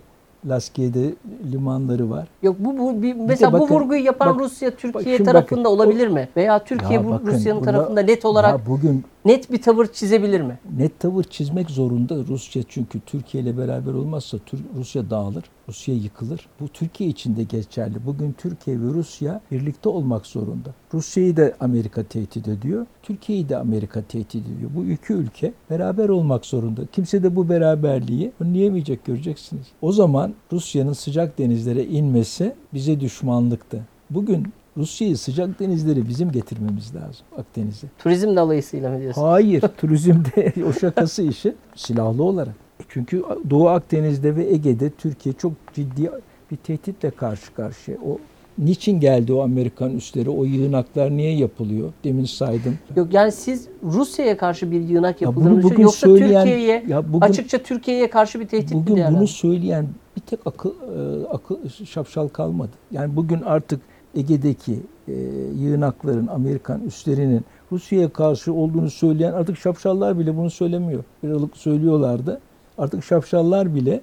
Laskiye'de 0.47 1.13
limanları 1.51 2.09
var. 2.09 2.27
Yok 2.41 2.55
bu, 2.59 2.77
bu 2.79 3.01
bir, 3.01 3.15
mesela 3.15 3.53
bu 3.53 3.59
bakın- 3.59 3.75
vurguyu 3.75 4.05
yapan 4.05 4.35
bak- 4.35 4.39
Rusya 4.45 4.71
Türkiye 4.71 5.17
şimdi 5.17 5.29
tarafında 5.31 5.63
bakın, 5.63 5.75
olabilir 5.75 6.07
mi? 6.07 6.29
Veya 6.37 6.63
Türkiye 6.63 7.05
bu 7.05 7.19
Rusya'nın 7.25 7.61
tarafında 7.63 8.01
net 8.01 8.25
olarak 8.25 8.51
Ya 8.59 8.65
bugün 8.65 9.03
net 9.25 9.51
bir 9.51 9.61
tavır 9.61 9.85
çizebilir 9.85 10.41
mi? 10.41 10.59
net 10.77 10.99
tavır 10.99 11.23
çizmek 11.23 11.69
zorunda 11.69 12.15
Rusya 12.27 12.63
çünkü 12.67 12.99
Türkiye 12.99 13.43
ile 13.43 13.57
beraber 13.57 13.93
olmazsa 13.93 14.37
Rusya 14.75 15.09
dağılır, 15.09 15.43
Rusya 15.69 15.95
yıkılır. 15.95 16.47
Bu 16.59 16.67
Türkiye 16.67 17.09
için 17.09 17.35
de 17.35 17.43
geçerli. 17.43 18.05
Bugün 18.05 18.35
Türkiye 18.37 18.81
ve 18.81 18.85
Rusya 18.85 19.41
birlikte 19.51 19.89
olmak 19.89 20.25
zorunda. 20.25 20.73
Rusya'yı 20.93 21.37
da 21.37 21.53
Amerika 21.59 22.03
tehdit 22.03 22.47
ediyor, 22.47 22.85
Türkiye'yi 23.03 23.49
de 23.49 23.57
Amerika 23.57 24.01
tehdit 24.01 24.35
ediyor. 24.35 24.71
Bu 24.75 24.85
iki 24.85 25.13
ülke 25.13 25.53
beraber 25.69 26.09
olmak 26.09 26.45
zorunda. 26.45 26.81
Kimse 26.91 27.23
de 27.23 27.35
bu 27.35 27.49
beraberliği 27.49 28.31
önleyemeyecek 28.39 29.05
göreceksiniz. 29.05 29.67
O 29.81 29.91
zaman 29.91 30.33
Rusya'nın 30.51 30.93
sıcak 30.93 31.37
denizlere 31.37 31.85
inmesi 31.85 32.55
bize 32.73 32.99
düşmanlıktı. 32.99 33.85
Bugün 34.09 34.53
Rusya'yı 34.77 35.17
sıcak 35.17 35.59
denizlere 35.59 36.07
bizim 36.07 36.31
getirmemiz 36.31 36.95
lazım 36.95 37.25
Akdeniz'e. 37.37 37.87
Turizm 37.97 38.35
dolayısıyla 38.35 38.89
mı 38.91 38.99
diyorsun? 39.01 39.21
Hayır, 39.21 39.61
turizmde 39.77 40.53
o 40.69 40.73
şakası 40.73 41.23
işi 41.23 41.55
silahlı 41.75 42.23
olarak. 42.23 42.55
Çünkü 42.89 43.23
Doğu 43.49 43.67
Akdeniz'de 43.69 44.35
ve 44.35 44.49
Ege'de 44.53 44.89
Türkiye 44.89 45.33
çok 45.33 45.53
ciddi 45.73 46.11
bir 46.51 46.55
tehditle 46.57 47.09
karşı 47.09 47.53
karşıya. 47.53 47.97
O 48.07 48.17
niçin 48.57 48.99
geldi 48.99 49.33
o 49.33 49.41
Amerikan 49.41 49.91
üsleri? 49.95 50.29
O 50.29 50.43
yığınaklar 50.45 51.11
niye 51.11 51.35
yapılıyor? 51.35 51.93
Demin 52.03 52.25
saydım. 52.25 52.77
Yok 52.95 53.13
yani 53.13 53.31
siz 53.31 53.67
Rusya'ya 53.83 54.37
karşı 54.37 54.71
bir 54.71 54.81
yığınak 54.81 55.21
Ya 55.21 55.25
yapıldığını 55.27 55.49
bunu 55.49 55.57
düşünüyor 55.57 55.71
bugün 55.73 55.83
yoksa 55.83 56.07
söyleyen- 56.07 56.43
Türkiye'ye 56.45 56.83
ya 56.87 57.13
bugün- 57.13 57.27
açıkça 57.27 57.57
Türkiye'ye 57.57 58.09
karşı 58.09 58.39
bir 58.39 58.47
tehdit 58.47 58.71
mi 58.75 58.83
Bugün 58.87 59.05
bunu 59.17 59.27
söyleyen 59.27 59.87
bir 60.15 60.21
tek 60.21 60.39
akıl, 60.47 60.69
e, 60.69 61.27
akıl 61.27 61.57
şapşal 61.85 62.27
kalmadı. 62.27 62.71
Yani 62.91 63.15
bugün 63.15 63.41
artık 63.41 63.81
Ege'deki 64.15 64.79
e, 65.07 65.13
yığınakların, 65.59 66.27
Amerikan 66.27 66.81
üslerinin 66.81 67.45
Rusya'ya 67.71 68.09
karşı 68.09 68.53
olduğunu 68.53 68.89
söyleyen 68.89 69.33
artık 69.33 69.57
şapşallar 69.57 70.19
bile 70.19 70.37
bunu 70.37 70.49
söylemiyor. 70.49 71.03
Bir 71.23 71.29
aralık 71.29 71.57
söylüyorlardı. 71.57 72.39
Artık 72.77 73.03
şapşallar 73.03 73.75
bile 73.75 74.01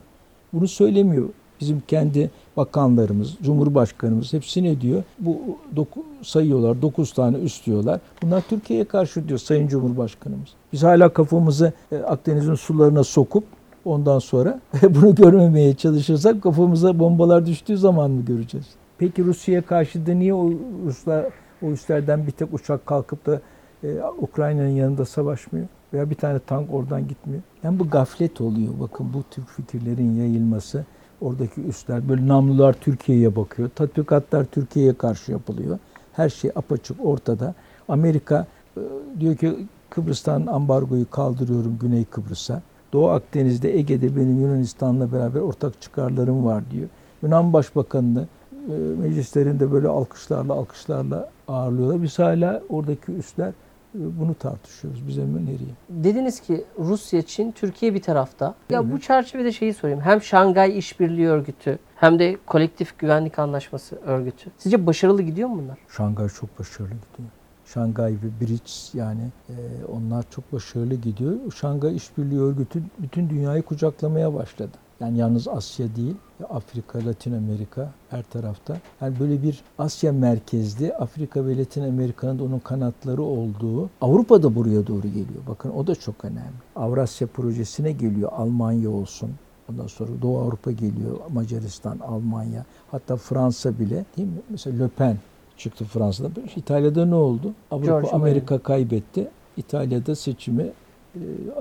bunu 0.52 0.68
söylemiyor. 0.68 1.28
Bizim 1.60 1.82
kendi 1.88 2.30
bakanlarımız, 2.56 3.36
Cumhurbaşkanımız 3.42 4.32
hepsi 4.32 4.62
ne 4.62 4.80
diyor? 4.80 5.02
Bu 5.18 5.36
doku, 5.76 6.04
sayıyorlar, 6.22 6.82
9 6.82 7.12
tane 7.12 7.38
üs 7.38 7.66
diyorlar. 7.66 8.00
Bunlar 8.22 8.42
Türkiye'ye 8.48 8.84
karşı 8.84 9.28
diyor 9.28 9.38
Sayın 9.38 9.68
Cumhurbaşkanımız. 9.68 10.48
Biz 10.72 10.82
hala 10.82 11.08
kafamızı 11.08 11.72
e, 11.92 11.96
Akdeniz'in 11.96 12.54
sularına 12.54 13.04
sokup 13.04 13.44
Ondan 13.86 14.18
sonra 14.18 14.60
bunu 14.82 15.14
görmemeye 15.14 15.74
çalışırsak 15.74 16.42
kafamıza 16.42 16.98
bombalar 16.98 17.46
düştüğü 17.46 17.78
zaman 17.78 18.10
mı 18.10 18.24
göreceğiz? 18.24 18.66
Peki 18.98 19.24
Rusya'ya 19.24 19.62
karşı 19.62 20.06
da 20.06 20.14
niye 20.14 20.34
o 20.34 20.50
Ruslar 20.86 21.26
o 21.62 21.70
üslerden 21.70 22.26
bir 22.26 22.32
tek 22.32 22.54
uçak 22.54 22.86
kalkıp 22.86 23.26
da 23.26 23.40
e, 23.84 24.02
Ukrayna'nın 24.18 24.68
yanında 24.68 25.04
savaşmıyor? 25.04 25.66
Veya 25.92 26.10
bir 26.10 26.14
tane 26.14 26.38
tank 26.38 26.74
oradan 26.74 27.08
gitmiyor. 27.08 27.42
Yani 27.62 27.78
bu 27.78 27.90
gaflet 27.90 28.40
oluyor. 28.40 28.72
Bakın 28.80 29.12
bu 29.14 29.22
tür 29.30 29.44
fikirlerin 29.44 30.14
yayılması. 30.14 30.84
Oradaki 31.20 31.60
üsler 31.60 32.08
böyle 32.08 32.28
namlular 32.28 32.72
Türkiye'ye 32.72 33.36
bakıyor. 33.36 33.70
Tatbikatlar 33.74 34.44
Türkiye'ye 34.44 34.94
karşı 34.94 35.32
yapılıyor. 35.32 35.78
Her 36.12 36.28
şey 36.28 36.50
apaçık 36.54 37.04
ortada. 37.04 37.54
Amerika 37.88 38.46
e, 38.76 38.80
diyor 39.20 39.36
ki 39.36 39.56
Kıbrıs'tan 39.90 40.46
ambargoyu 40.46 41.10
kaldırıyorum 41.10 41.78
Güney 41.80 42.04
Kıbrıs'a. 42.04 42.62
Doğu 42.92 43.08
Akdeniz'de 43.08 43.78
Ege'de 43.78 44.16
benim 44.16 44.40
Yunanistan'la 44.40 45.12
beraber 45.12 45.40
ortak 45.40 45.82
çıkarlarım 45.82 46.44
var 46.44 46.70
diyor. 46.70 46.88
Yunan 47.22 47.52
Başbakanı'nı 47.52 48.26
meclislerinde 48.74 49.72
böyle 49.72 49.88
alkışlarla 49.88 50.52
alkışlarla 50.52 51.30
ağırlıyorlar. 51.48 52.02
Biz 52.02 52.18
hala 52.18 52.62
oradaki 52.68 53.12
üsler 53.12 53.48
e, 53.48 53.54
bunu 53.94 54.34
tartışıyoruz. 54.34 55.08
Bize 55.08 55.24
mi 55.24 55.46
nereye? 55.46 56.04
Dediniz 56.04 56.40
ki 56.40 56.64
Rusya, 56.78 57.22
Çin, 57.22 57.52
Türkiye 57.52 57.94
bir 57.94 58.02
tarafta. 58.02 58.54
Ya 58.70 58.92
bu 58.92 59.00
çerçevede 59.00 59.52
şeyi 59.52 59.74
sorayım. 59.74 60.00
Hem 60.00 60.22
Şangay 60.22 60.78
İşbirliği 60.78 61.28
Örgütü 61.28 61.78
hem 61.96 62.18
de 62.18 62.36
Kolektif 62.46 62.98
Güvenlik 62.98 63.38
Anlaşması 63.38 63.96
Örgütü. 63.96 64.50
Sizce 64.58 64.86
başarılı 64.86 65.22
gidiyor 65.22 65.48
mu 65.48 65.62
bunlar? 65.64 65.78
Şangay 65.88 66.28
çok 66.28 66.58
başarılı 66.58 66.88
gidiyor. 66.88 67.28
Şangay 67.66 68.12
ve 68.12 68.46
BRICS 68.46 68.94
yani 68.94 69.20
e, 69.48 69.54
onlar 69.92 70.24
çok 70.30 70.52
başarılı 70.52 70.94
gidiyor. 70.94 71.52
Şangay 71.54 71.96
İşbirliği 71.96 72.40
Örgütü 72.40 72.82
bütün 72.98 73.30
dünyayı 73.30 73.62
kucaklamaya 73.62 74.34
başladı. 74.34 74.76
Yani 75.00 75.18
yalnız 75.18 75.48
Asya 75.48 75.96
değil, 75.96 76.14
Afrika, 76.50 77.06
Latin 77.06 77.32
Amerika 77.32 77.90
her 78.10 78.22
tarafta. 78.22 78.76
Yani 79.00 79.20
böyle 79.20 79.42
bir 79.42 79.62
Asya 79.78 80.12
merkezli 80.12 80.94
Afrika 80.94 81.46
ve 81.46 81.58
Latin 81.58 81.82
Amerika'nın 81.82 82.38
da 82.38 82.44
onun 82.44 82.58
kanatları 82.58 83.22
olduğu 83.22 83.90
Avrupa 84.00 84.42
da 84.42 84.54
buraya 84.54 84.86
doğru 84.86 85.02
geliyor. 85.08 85.42
Bakın 85.48 85.70
o 85.70 85.86
da 85.86 85.94
çok 85.94 86.24
önemli. 86.24 86.56
Avrasya 86.76 87.26
projesine 87.26 87.92
geliyor. 87.92 88.32
Almanya 88.32 88.90
olsun. 88.90 89.30
Ondan 89.70 89.86
sonra 89.86 90.10
Doğu 90.22 90.38
Avrupa 90.38 90.70
geliyor. 90.70 91.16
Macaristan, 91.32 91.98
Almanya. 91.98 92.64
Hatta 92.90 93.16
Fransa 93.16 93.78
bile 93.78 94.04
değil 94.16 94.28
mi? 94.28 94.38
Mesela 94.50 94.84
Le 94.84 94.88
Pen 94.88 95.16
çıktı 95.56 95.84
Fransa'da. 95.84 96.40
İtalya'da 96.56 97.06
ne 97.06 97.14
oldu? 97.14 97.52
Avrupa, 97.70 97.86
George 97.86 98.08
Amerika 98.08 98.58
kaybetti. 98.58 99.28
İtalya'da 99.56 100.14
seçimi 100.14 100.72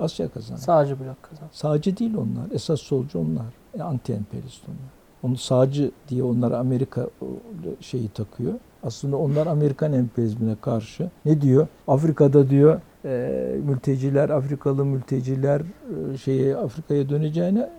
Asya 0.00 0.28
kazandı. 0.28 0.60
Sağcı 0.60 1.00
blok 1.00 1.22
kazandı. 1.22 1.50
Sağcı 1.52 1.96
değil 1.96 2.14
onlar. 2.14 2.50
Esas 2.54 2.80
solcu 2.80 3.18
onlar. 3.18 3.46
E, 3.74 3.82
Anti-emperyalist 3.82 4.64
onlar. 4.68 4.96
Onu 5.22 5.36
sağcı 5.36 5.90
diye 6.08 6.22
onlar 6.22 6.52
Amerika 6.52 7.08
o, 7.22 7.26
şeyi 7.80 8.08
takıyor. 8.08 8.52
Aslında 8.82 9.16
onlar 9.16 9.46
Amerikan 9.46 9.92
emperyalizmine 9.92 10.56
karşı. 10.60 11.10
Ne 11.24 11.40
diyor? 11.40 11.66
Afrika'da 11.88 12.50
diyor 12.50 12.80
e, 13.04 13.56
mülteciler, 13.64 14.28
Afrikalı 14.30 14.84
mülteciler 14.84 15.60
e, 15.60 16.16
şeye 16.16 16.56
Afrika'ya 16.56 17.08
döneceğine 17.08 17.60
e, 17.60 17.70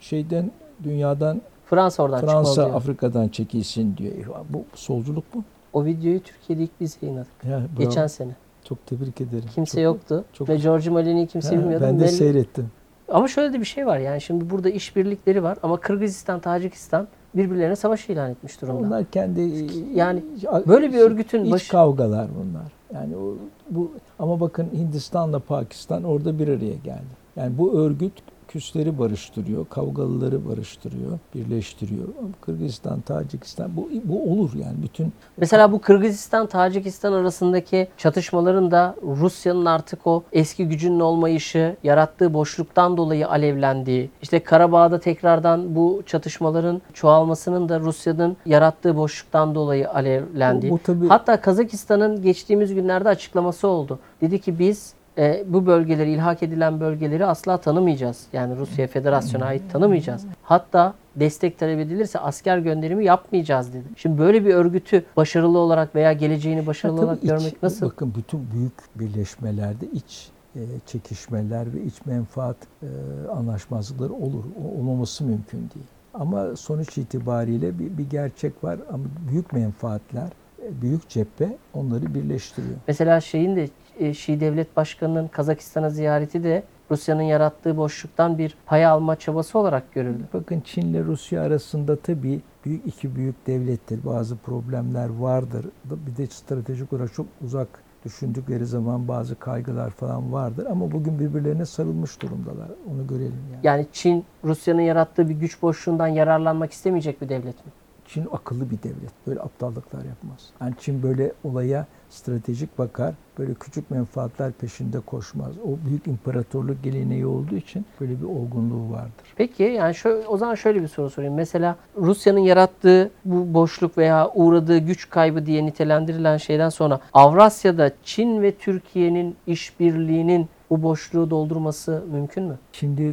şeyden 0.00 0.50
dünyadan 0.84 1.42
Fransa 1.64 2.02
oradan 2.02 2.20
Fransa. 2.20 2.64
Afrika'dan 2.64 3.28
çekilsin 3.28 3.96
diyor. 3.96 4.12
E, 4.14 4.24
Bu 4.54 4.64
solculuk 4.74 5.34
mu? 5.34 5.44
O 5.72 5.84
videoyu 5.84 6.20
Türkiye'de 6.22 6.62
ilk 6.62 6.80
biz 6.80 6.98
yayınladık. 7.02 7.44
Ya, 7.44 7.50
bravo. 7.50 7.78
Geçen 7.78 8.06
sene. 8.06 8.36
Çok 8.68 8.86
tebrik 8.86 9.20
ederim. 9.20 9.44
Kimse 9.54 9.72
Çok- 9.72 9.82
yoktu. 9.84 10.24
çok- 10.32 10.48
Ve 10.48 10.56
Giorgio 10.56 10.92
Malini'yi 10.92 11.26
kimse 11.26 11.54
Ha, 11.56 11.60
bilmiyordu. 11.62 11.84
Ben 11.88 12.00
de 12.00 12.04
Mel- 12.04 12.08
seyrettim. 12.10 12.70
Ama 13.08 13.28
şöyle 13.28 13.52
de 13.52 13.60
bir 13.60 13.64
şey 13.64 13.86
var 13.86 13.98
yani 13.98 14.20
şimdi 14.20 14.50
burada 14.50 14.70
işbirlikleri 14.70 15.42
var 15.42 15.58
ama 15.62 15.76
Kırgızistan, 15.80 16.40
Tacikistan 16.40 17.08
birbirlerine 17.34 17.76
savaş 17.76 18.08
ilan 18.08 18.30
etmiş 18.30 18.62
durumda. 18.62 18.86
Onlar 18.86 19.04
kendi 19.04 19.66
Yani 19.94 20.22
böyle 20.66 20.92
bir 20.92 20.98
örgütün 20.98 21.44
iç 21.44 21.52
başı- 21.52 21.70
kavgalar 21.70 22.26
bunlar. 22.38 22.72
Yani 22.94 23.16
o, 23.16 23.34
bu 23.70 23.92
ama 24.18 24.40
bakın 24.40 24.68
Hindistan'la 24.74 25.38
Pakistan 25.38 26.04
orada 26.04 26.38
bir 26.38 26.48
araya 26.48 26.74
geldi. 26.84 27.16
Yani 27.36 27.58
bu 27.58 27.78
örgüt 27.78 28.12
küsleri 28.60 28.98
barıştırıyor, 28.98 29.66
kavgalıları 29.70 30.48
barıştırıyor, 30.48 31.18
birleştiriyor. 31.34 32.08
Kırgızistan, 32.40 33.00
Tacikistan 33.00 33.76
bu 33.76 33.88
bu 34.04 34.32
olur 34.32 34.50
yani 34.54 34.74
bütün 34.82 35.12
Mesela 35.36 35.72
bu 35.72 35.80
Kırgızistan, 35.80 36.46
Tacikistan 36.46 37.12
arasındaki 37.12 37.88
çatışmaların 37.96 38.70
da 38.70 38.94
Rusya'nın 39.02 39.64
artık 39.66 40.06
o 40.06 40.22
eski 40.32 40.68
gücünün 40.68 41.00
olmayışı, 41.00 41.76
yarattığı 41.84 42.34
boşluktan 42.34 42.96
dolayı 42.96 43.28
alevlendiği, 43.28 44.10
işte 44.22 44.40
Karabağ'da 44.44 45.00
tekrardan 45.00 45.76
bu 45.76 46.02
çatışmaların 46.06 46.82
çoğalmasının 46.94 47.68
da 47.68 47.80
Rusya'nın 47.80 48.36
yarattığı 48.46 48.96
boşluktan 48.96 49.54
dolayı 49.54 49.90
alevlendiği. 49.90 50.72
Bu- 50.72 50.76
bu 50.76 50.80
tabii- 50.82 51.08
Hatta 51.08 51.40
Kazakistan'ın 51.40 52.22
geçtiğimiz 52.22 52.74
günlerde 52.74 53.08
açıklaması 53.08 53.68
oldu. 53.68 53.98
Dedi 54.20 54.40
ki 54.40 54.58
biz 54.58 54.95
e, 55.18 55.44
bu 55.48 55.66
bölgeleri, 55.66 56.10
ilhak 56.10 56.42
edilen 56.42 56.80
bölgeleri 56.80 57.26
asla 57.26 57.56
tanımayacağız. 57.56 58.26
Yani 58.32 58.56
Rusya 58.56 58.86
Federasyon'a 58.86 59.44
ait 59.44 59.62
tanımayacağız. 59.72 60.24
Hatta 60.42 60.94
destek 61.16 61.58
talep 61.58 61.78
edilirse 61.80 62.18
asker 62.18 62.58
gönderimi 62.58 63.04
yapmayacağız 63.04 63.72
dedi. 63.72 63.84
Şimdi 63.96 64.18
böyle 64.18 64.44
bir 64.44 64.54
örgütü 64.54 65.04
başarılı 65.16 65.58
olarak 65.58 65.94
veya 65.94 66.12
geleceğini 66.12 66.66
başarılı 66.66 67.00
olarak 67.00 67.18
iç- 67.24 67.30
görmek 67.30 67.62
nasıl? 67.62 67.86
Bakın 67.86 68.12
bütün 68.16 68.40
büyük 68.52 68.72
birleşmelerde 68.94 69.86
iç 69.92 70.28
e, 70.56 70.60
çekişmeler 70.86 71.74
ve 71.74 71.82
iç 71.82 72.06
menfaat 72.06 72.56
e, 72.82 72.86
anlaşmazlıkları 73.28 74.12
olur. 74.12 74.44
Olmaması 74.78 75.24
mümkün 75.24 75.58
değil. 75.58 75.86
Ama 76.14 76.56
sonuç 76.56 76.98
itibariyle 76.98 77.78
bir, 77.78 77.98
bir 77.98 78.10
gerçek 78.10 78.64
var 78.64 78.78
ama 78.92 79.04
büyük 79.30 79.52
menfaatler, 79.52 80.28
e, 80.62 80.82
büyük 80.82 81.08
cephe 81.08 81.56
onları 81.74 82.14
birleştiriyor. 82.14 82.74
Mesela 82.88 83.20
şeyin 83.20 83.56
de 83.56 83.68
Şii 84.14 84.40
Devlet 84.40 84.76
Başkanı'nın 84.76 85.28
Kazakistan'a 85.28 85.90
ziyareti 85.90 86.44
de 86.44 86.62
Rusya'nın 86.90 87.22
yarattığı 87.22 87.76
boşluktan 87.76 88.38
bir 88.38 88.56
pay 88.66 88.86
alma 88.86 89.16
çabası 89.16 89.58
olarak 89.58 89.92
görüldü. 89.94 90.22
Bakın 90.34 90.60
Çin 90.60 90.82
ile 90.82 91.04
Rusya 91.04 91.42
arasında 91.42 91.96
tabii 91.96 92.40
büyük 92.64 92.86
iki 92.86 93.16
büyük 93.16 93.46
devlettir. 93.46 94.00
Bazı 94.04 94.36
problemler 94.36 95.08
vardır. 95.08 95.66
Bir 95.84 96.16
de 96.16 96.26
stratejik 96.26 96.92
olarak 96.92 97.14
çok 97.14 97.26
uzak 97.44 97.68
düşündükleri 98.04 98.66
zaman 98.66 99.08
bazı 99.08 99.38
kaygılar 99.38 99.90
falan 99.90 100.32
vardır. 100.32 100.66
Ama 100.70 100.92
bugün 100.92 101.18
birbirlerine 101.18 101.66
sarılmış 101.66 102.22
durumdalar. 102.22 102.68
Onu 102.92 103.06
görelim 103.06 103.42
yani. 103.52 103.60
Yani 103.62 103.86
Çin 103.92 104.24
Rusya'nın 104.44 104.80
yarattığı 104.80 105.28
bir 105.28 105.34
güç 105.34 105.62
boşluğundan 105.62 106.06
yararlanmak 106.06 106.72
istemeyecek 106.72 107.20
bir 107.22 107.28
devlet 107.28 107.66
mi? 107.66 107.72
Çin 108.08 108.26
akıllı 108.32 108.70
bir 108.70 108.82
devlet. 108.82 109.26
Böyle 109.26 109.40
aptallıklar 109.40 110.04
yapmaz. 110.04 110.50
Yani 110.60 110.74
Çin 110.80 111.02
böyle 111.02 111.32
olaya 111.44 111.86
stratejik 112.10 112.78
bakar. 112.78 113.14
Böyle 113.38 113.54
küçük 113.54 113.90
menfaatler 113.90 114.52
peşinde 114.52 115.00
koşmaz. 115.00 115.52
O 115.64 115.88
büyük 115.88 116.06
imparatorluk 116.06 116.82
geleneği 116.82 117.26
olduğu 117.26 117.56
için 117.56 117.86
böyle 118.00 118.20
bir 118.20 118.24
olgunluğu 118.24 118.92
vardır. 118.92 119.34
Peki 119.36 119.62
yani 119.62 119.94
şöyle, 119.94 120.26
o 120.26 120.36
zaman 120.36 120.54
şöyle 120.54 120.82
bir 120.82 120.88
soru 120.88 121.10
sorayım. 121.10 121.34
Mesela 121.34 121.76
Rusya'nın 121.96 122.38
yarattığı 122.38 123.10
bu 123.24 123.54
boşluk 123.54 123.98
veya 123.98 124.30
uğradığı 124.34 124.78
güç 124.78 125.10
kaybı 125.10 125.46
diye 125.46 125.66
nitelendirilen 125.66 126.36
şeyden 126.36 126.68
sonra 126.68 127.00
Avrasya'da 127.12 127.90
Çin 128.02 128.42
ve 128.42 128.54
Türkiye'nin 128.54 129.36
işbirliğinin 129.46 130.48
bu 130.70 130.82
boşluğu 130.82 131.30
doldurması 131.30 132.04
mümkün 132.12 132.44
mü? 132.44 132.58
Şimdi 132.72 133.02
e, 133.02 133.12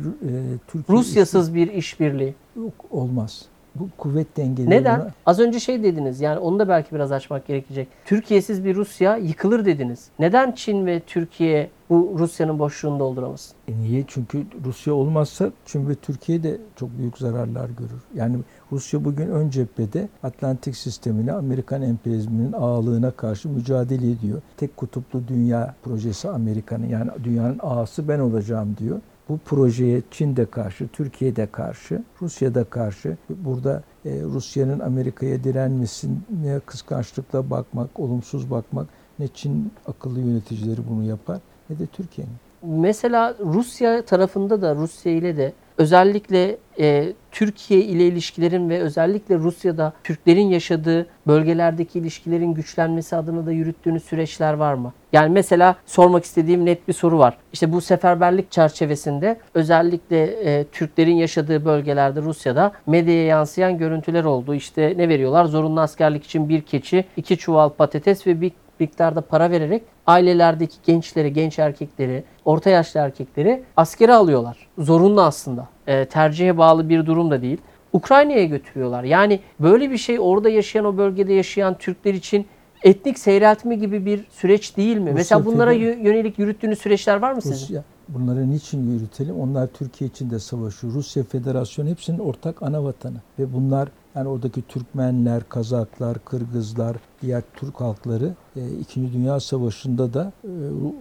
Türkiye 0.68 0.98
Rusyasız 0.98 1.56
bir 1.56 1.74
işbirliği. 1.74 2.36
Yok, 2.56 2.74
olmaz. 2.92 3.46
Bu 3.76 3.88
kuvvet 3.98 4.38
dengeleri 4.38 4.70
Neden? 4.70 5.00
buna- 5.00 5.12
Az 5.26 5.40
önce 5.40 5.60
şey 5.60 5.84
dediniz 5.84 6.22
yani 6.22 6.40
onu 6.40 6.60
da 6.60 6.68
belki 6.70 6.96
biraz 6.96 7.12
açmak 7.12 7.48
gerekecek. 7.48 7.88
Türkiye'siz 8.06 8.66
bir 8.66 8.76
Rusya 8.76 9.18
yıkılır 9.18 9.66
dediniz. 9.66 10.08
Neden 10.20 10.52
Çin 10.52 10.86
ve 10.86 11.00
Türkiye 11.00 11.70
bu 11.90 12.16
Rusya'nın 12.20 12.60
boşluğunu 12.60 13.00
dolduramasın? 13.00 13.56
E 13.68 13.72
niye? 13.80 14.04
Çünkü 14.08 14.44
Rusya 14.66 14.94
olmazsa 14.94 15.52
Çin 15.66 15.90
ve 15.90 15.96
Türkiye 15.96 16.44
de 16.44 16.58
çok 16.76 16.98
büyük 16.98 17.18
zararlar 17.18 17.70
görür. 17.70 18.02
Yani 18.16 18.38
Rusya 18.72 19.06
bugün 19.06 19.28
ön 19.28 19.50
cephede 19.50 20.08
Atlantik 20.24 20.76
sistemine, 20.76 21.32
Amerikan 21.32 21.82
emperyalizminin 21.82 22.54
ağalığına 22.54 23.12
karşı 23.12 23.50
mücadele 23.50 24.12
ediyor. 24.12 24.42
Tek 24.58 24.78
kutuplu 24.78 25.28
dünya 25.28 25.76
projesi 25.84 26.30
Amerika'nın 26.30 26.88
yani 26.88 27.10
dünyanın 27.24 27.60
ağası 27.64 28.08
ben 28.08 28.20
olacağım 28.20 28.76
diyor. 28.80 29.00
Bu 29.30 29.38
projeye 29.38 30.02
Çin 30.12 30.36
de 30.36 30.46
karşı, 30.46 30.88
Türkiye 30.88 31.36
de 31.36 31.48
karşı, 31.52 32.04
Rusya 32.22 32.56
da 32.56 32.64
karşı. 32.64 33.18
Burada 33.30 33.84
e, 34.06 34.22
Rusya'nın 34.22 34.80
Amerika'ya 34.80 35.44
direnmesine 35.44 36.60
kıskançlıkla 36.66 37.50
bakmak, 37.50 38.00
olumsuz 38.00 38.52
bakmak 38.52 38.88
ne 39.20 39.28
Çin 39.28 39.72
akıllı 39.88 40.20
yöneticileri 40.20 40.82
bunu 40.90 41.04
yapar 41.04 41.40
ne 41.70 41.80
de 41.80 41.86
Türkiye'nin. 41.86 42.53
Mesela 42.64 43.36
Rusya 43.40 44.02
tarafında 44.02 44.62
da 44.62 44.76
Rusya 44.76 45.12
ile 45.12 45.38
de 45.38 45.54
özellikle 45.78 46.58
e, 46.80 47.14
Türkiye 47.32 47.82
ile 47.82 48.08
ilişkilerin 48.08 48.70
ve 48.70 48.80
özellikle 48.80 49.36
Rusya'da 49.36 49.94
Türklerin 50.04 50.48
yaşadığı 50.48 51.08
bölgelerdeki 51.28 52.00
ilişkilerin 52.00 52.54
güçlenmesi 52.54 53.16
adına 53.16 53.46
da 53.46 53.52
yürüttüğünüz 53.52 54.04
süreçler 54.04 54.54
var 54.54 54.74
mı? 54.74 54.94
Yani 55.14 55.30
mesela 55.30 55.76
sormak 55.86 56.24
istediğim 56.24 56.66
net 56.66 56.88
bir 56.88 56.94
soru 56.94 57.20
var. 57.20 57.38
İşte 57.54 57.72
bu 57.72 57.82
seferberlik 57.82 58.52
çerçevesinde 58.52 59.40
özellikle 59.54 60.24
e, 60.24 60.64
Türklerin 60.64 61.16
yaşadığı 61.16 61.66
bölgelerde 61.66 62.22
Rusya'da 62.22 62.72
medyaya 62.88 63.26
yansıyan 63.26 63.78
görüntüler 63.78 64.24
oldu. 64.24 64.56
İşte 64.56 64.94
ne 64.98 65.10
veriyorlar? 65.10 65.46
Zorunlu 65.46 65.82
askerlik 65.82 66.26
için 66.26 66.50
bir 66.50 66.62
keçi, 66.62 67.06
iki 67.18 67.38
çuval 67.38 67.70
patates 67.70 68.28
ve 68.28 68.42
bir 68.42 68.52
miktarda 68.84 69.22
para 69.22 69.52
vererek 69.52 69.84
ailelerdeki 70.08 70.76
gençleri, 70.86 71.34
genç 71.34 71.60
erkekleri, 71.60 72.24
orta 72.46 72.70
yaşlı 72.70 73.00
erkekleri 73.00 73.64
askere 73.78 74.14
alıyorlar. 74.14 74.58
Zorunlu 74.78 75.22
aslında. 75.22 75.68
E, 75.88 76.06
tercihe 76.06 76.58
bağlı 76.58 76.90
bir 76.90 77.06
durum 77.06 77.32
da 77.32 77.42
değil. 77.42 77.58
Ukrayna'ya 77.94 78.46
götürüyorlar. 78.46 79.04
Yani 79.04 79.40
böyle 79.60 79.92
bir 79.92 79.98
şey 79.98 80.20
orada 80.20 80.50
yaşayan 80.50 80.86
o 80.86 80.98
bölgede 80.98 81.34
yaşayan 81.34 81.78
Türkler 81.78 82.14
için 82.14 82.46
etnik 82.84 83.20
seyreltme 83.20 83.76
gibi 83.76 84.06
bir 84.06 84.26
süreç 84.30 84.78
değil 84.78 84.98
mi? 84.98 85.12
Mesela 85.14 85.46
bunlara 85.46 85.72
yönelik 85.72 86.40
yürüttüğünüz 86.40 86.80
süreçler 86.80 87.16
var 87.16 87.34
mı 87.34 87.42
sizin? 87.42 87.56
Rusya 87.56 87.84
bunları 88.08 88.52
niçin 88.52 88.94
yürütelim? 88.94 89.40
Onlar 89.40 89.68
Türkiye 89.68 90.10
için 90.10 90.30
de 90.30 90.40
savaşıyor. 90.40 90.94
Rusya 90.94 91.24
Federasyonu 91.24 91.90
hepsinin 91.90 92.20
ortak 92.20 92.64
ana 92.64 92.84
vatanı. 92.84 93.18
Ve 93.40 93.54
bunlar 93.54 93.90
yani 94.16 94.28
oradaki 94.28 94.62
Türkmenler, 94.62 95.50
Kazaklar, 95.50 96.18
Kırgızlar, 96.26 96.98
diğer 97.22 97.44
Türk 97.54 97.82
halkları 97.82 98.34
e, 98.56 98.72
İkinci 98.72 99.14
Dünya 99.14 99.40
Savaşı'nda 99.40 100.14
da 100.14 100.32
e, 100.44 100.50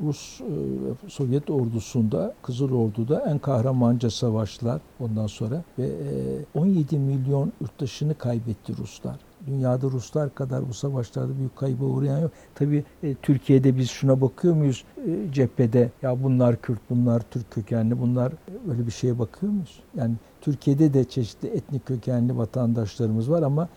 Rus 0.06 0.40
e, 0.40 1.08
Sovyet 1.08 1.50
ordusunda, 1.50 2.34
Kızıl 2.42 2.72
Ordu'da 2.72 3.24
en 3.30 3.38
kahramanca 3.38 4.10
savaştılar 4.10 4.80
ondan 5.00 5.26
sonra 5.26 5.62
ve 5.78 5.86
e, 5.86 6.58
17 6.58 6.98
milyon 6.98 7.52
yurttaşını 7.60 8.14
kaybetti 8.14 8.76
Ruslar. 8.76 9.16
Dünyada 9.46 9.86
Ruslar 9.86 10.34
kadar 10.34 10.68
bu 10.68 10.74
savaşlarda 10.74 11.38
büyük 11.38 11.56
kayba 11.56 11.84
uğrayan 11.84 12.18
yok. 12.18 12.30
Tabii 12.54 12.84
Türkiye'de 13.22 13.76
biz 13.76 13.90
şuna 13.90 14.20
bakıyor 14.20 14.54
muyuz 14.54 14.84
cephede? 15.32 15.90
Ya 16.02 16.22
bunlar 16.22 16.62
Kürt, 16.62 16.80
bunlar 16.90 17.22
Türk 17.30 17.50
kökenli, 17.50 18.00
bunlar 18.00 18.32
öyle 18.70 18.86
bir 18.86 18.92
şeye 18.92 19.18
bakıyor 19.18 19.52
muyuz? 19.52 19.80
Yani 19.94 20.14
Türkiye'de 20.42 20.94
de 20.94 21.04
çeşitli 21.04 21.48
etnik 21.48 21.86
kökenli 21.86 22.36
vatandaşlarımız 22.36 23.30
var 23.30 23.42
ama 23.42 23.68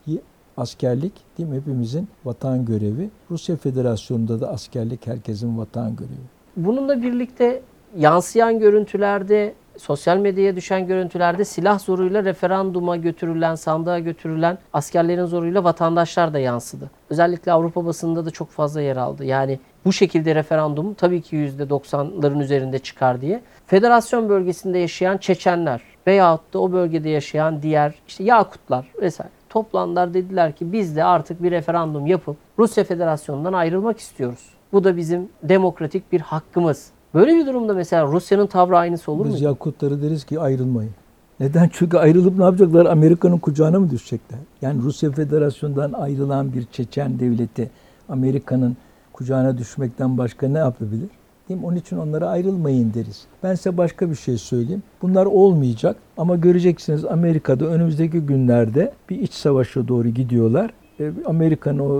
askerlik 0.58 1.14
değil 1.38 1.50
mi 1.50 1.56
hepimizin 1.56 2.08
vatan 2.26 2.66
görevi. 2.66 3.10
Rusya 3.32 3.56
Federasyonu'nda 3.56 4.42
da 4.42 4.50
askerlik 4.50 5.08
herkesin 5.08 5.58
vatan 5.58 5.96
görevi. 5.96 6.26
Bununla 6.58 7.02
birlikte 7.02 7.62
yansıyan 7.98 8.60
görüntülerde, 8.60 9.54
sosyal 9.78 10.18
medyaya 10.18 10.56
düşen 10.56 10.88
görüntülerde 10.88 11.46
silah 11.46 11.80
zoruyla 11.80 12.24
referanduma 12.24 12.96
götürülen, 12.96 13.56
sandığa 13.56 14.00
götürülen 14.00 14.58
askerlerin 14.74 15.26
zoruyla 15.26 15.64
vatandaşlar 15.64 16.34
da 16.34 16.40
yansıdı. 16.40 16.92
Özellikle 17.10 17.52
Avrupa 17.52 17.86
basınında 17.86 18.26
da 18.26 18.32
çok 18.32 18.50
fazla 18.50 18.82
yer 18.82 18.98
aldı. 18.98 19.26
Yani 19.26 19.60
bu 19.86 19.94
şekilde 19.94 20.36
referandum 20.36 20.94
tabii 20.94 21.22
ki 21.22 21.36
%90'ların 21.36 22.44
üzerinde 22.44 22.80
çıkar 22.80 23.22
diye. 23.22 23.42
Federasyon 23.68 24.30
bölgesinde 24.30 24.78
yaşayan 24.78 25.18
Çeçenler 25.18 25.82
veyahut 26.08 26.54
da 26.54 26.60
o 26.60 26.72
bölgede 26.72 27.10
yaşayan 27.10 27.62
diğer 27.62 27.96
işte 28.08 28.24
Yakutlar 28.24 28.92
vesaire 29.02 29.32
toplandılar 29.56 30.14
dediler 30.14 30.52
ki 30.52 30.72
biz 30.72 30.96
de 30.96 31.04
artık 31.04 31.44
bir 31.44 31.52
referandum 31.52 32.08
yapıp 32.08 32.38
Rusya 32.60 32.84
Federasyonu'ndan 32.84 33.54
ayrılmak 33.54 34.00
istiyoruz. 34.00 34.50
Bu 34.74 34.84
da 34.84 34.98
bizim 34.98 35.30
demokratik 35.44 36.12
bir 36.12 36.22
hakkımız. 36.22 36.92
Böyle 37.16 37.36
bir 37.36 37.46
durumda 37.46 37.74
mesela 37.74 38.06
Rusya'nın 38.06 38.48
tavrı 38.48 38.78
aynısı 38.78 39.12
olur 39.12 39.26
mu? 39.26 39.34
Biz 39.34 39.42
Yakutları 39.42 40.02
deriz 40.02 40.24
ki 40.24 40.40
ayrılmayın. 40.40 40.92
Neden? 41.40 41.70
Çünkü 41.74 41.98
ayrılıp 41.98 42.38
ne 42.38 42.44
yapacaklar? 42.44 42.86
Amerika'nın 42.86 43.38
kucağına 43.38 43.80
mı 43.80 43.92
düşecekler? 43.92 44.40
Yani 44.62 44.82
Rusya 44.82 45.12
Federasyonu'ndan 45.12 45.94
ayrılan 45.94 46.54
bir 46.54 46.66
Çeçen 46.72 47.20
devleti 47.20 47.70
Amerika'nın 48.10 48.78
kucağına 49.14 49.58
düşmekten 49.58 50.18
başka 50.18 50.48
ne 50.48 50.58
yapabilir? 50.58 51.10
Değil 51.50 51.60
mi? 51.60 51.66
Onun 51.66 51.76
için 51.76 51.98
onlara 51.98 52.30
ayrılmayın 52.30 52.94
deriz. 52.94 53.26
Ben 53.44 53.56
size 53.56 53.78
başka 53.78 54.10
bir 54.10 54.16
şey 54.16 54.38
söyleyeyim. 54.38 54.84
Bunlar 55.02 55.26
olmayacak 55.26 55.96
ama 56.18 56.36
göreceksiniz 56.36 57.06
Amerika'da 57.06 57.66
önümüzdeki 57.66 58.20
günlerde 58.20 58.94
bir 59.10 59.20
iç 59.20 59.34
savaşa 59.34 59.88
doğru 59.88 60.10
gidiyorlar. 60.10 60.72
E, 61.00 61.12
Amerika'nın 61.26 61.80
o 61.80 61.94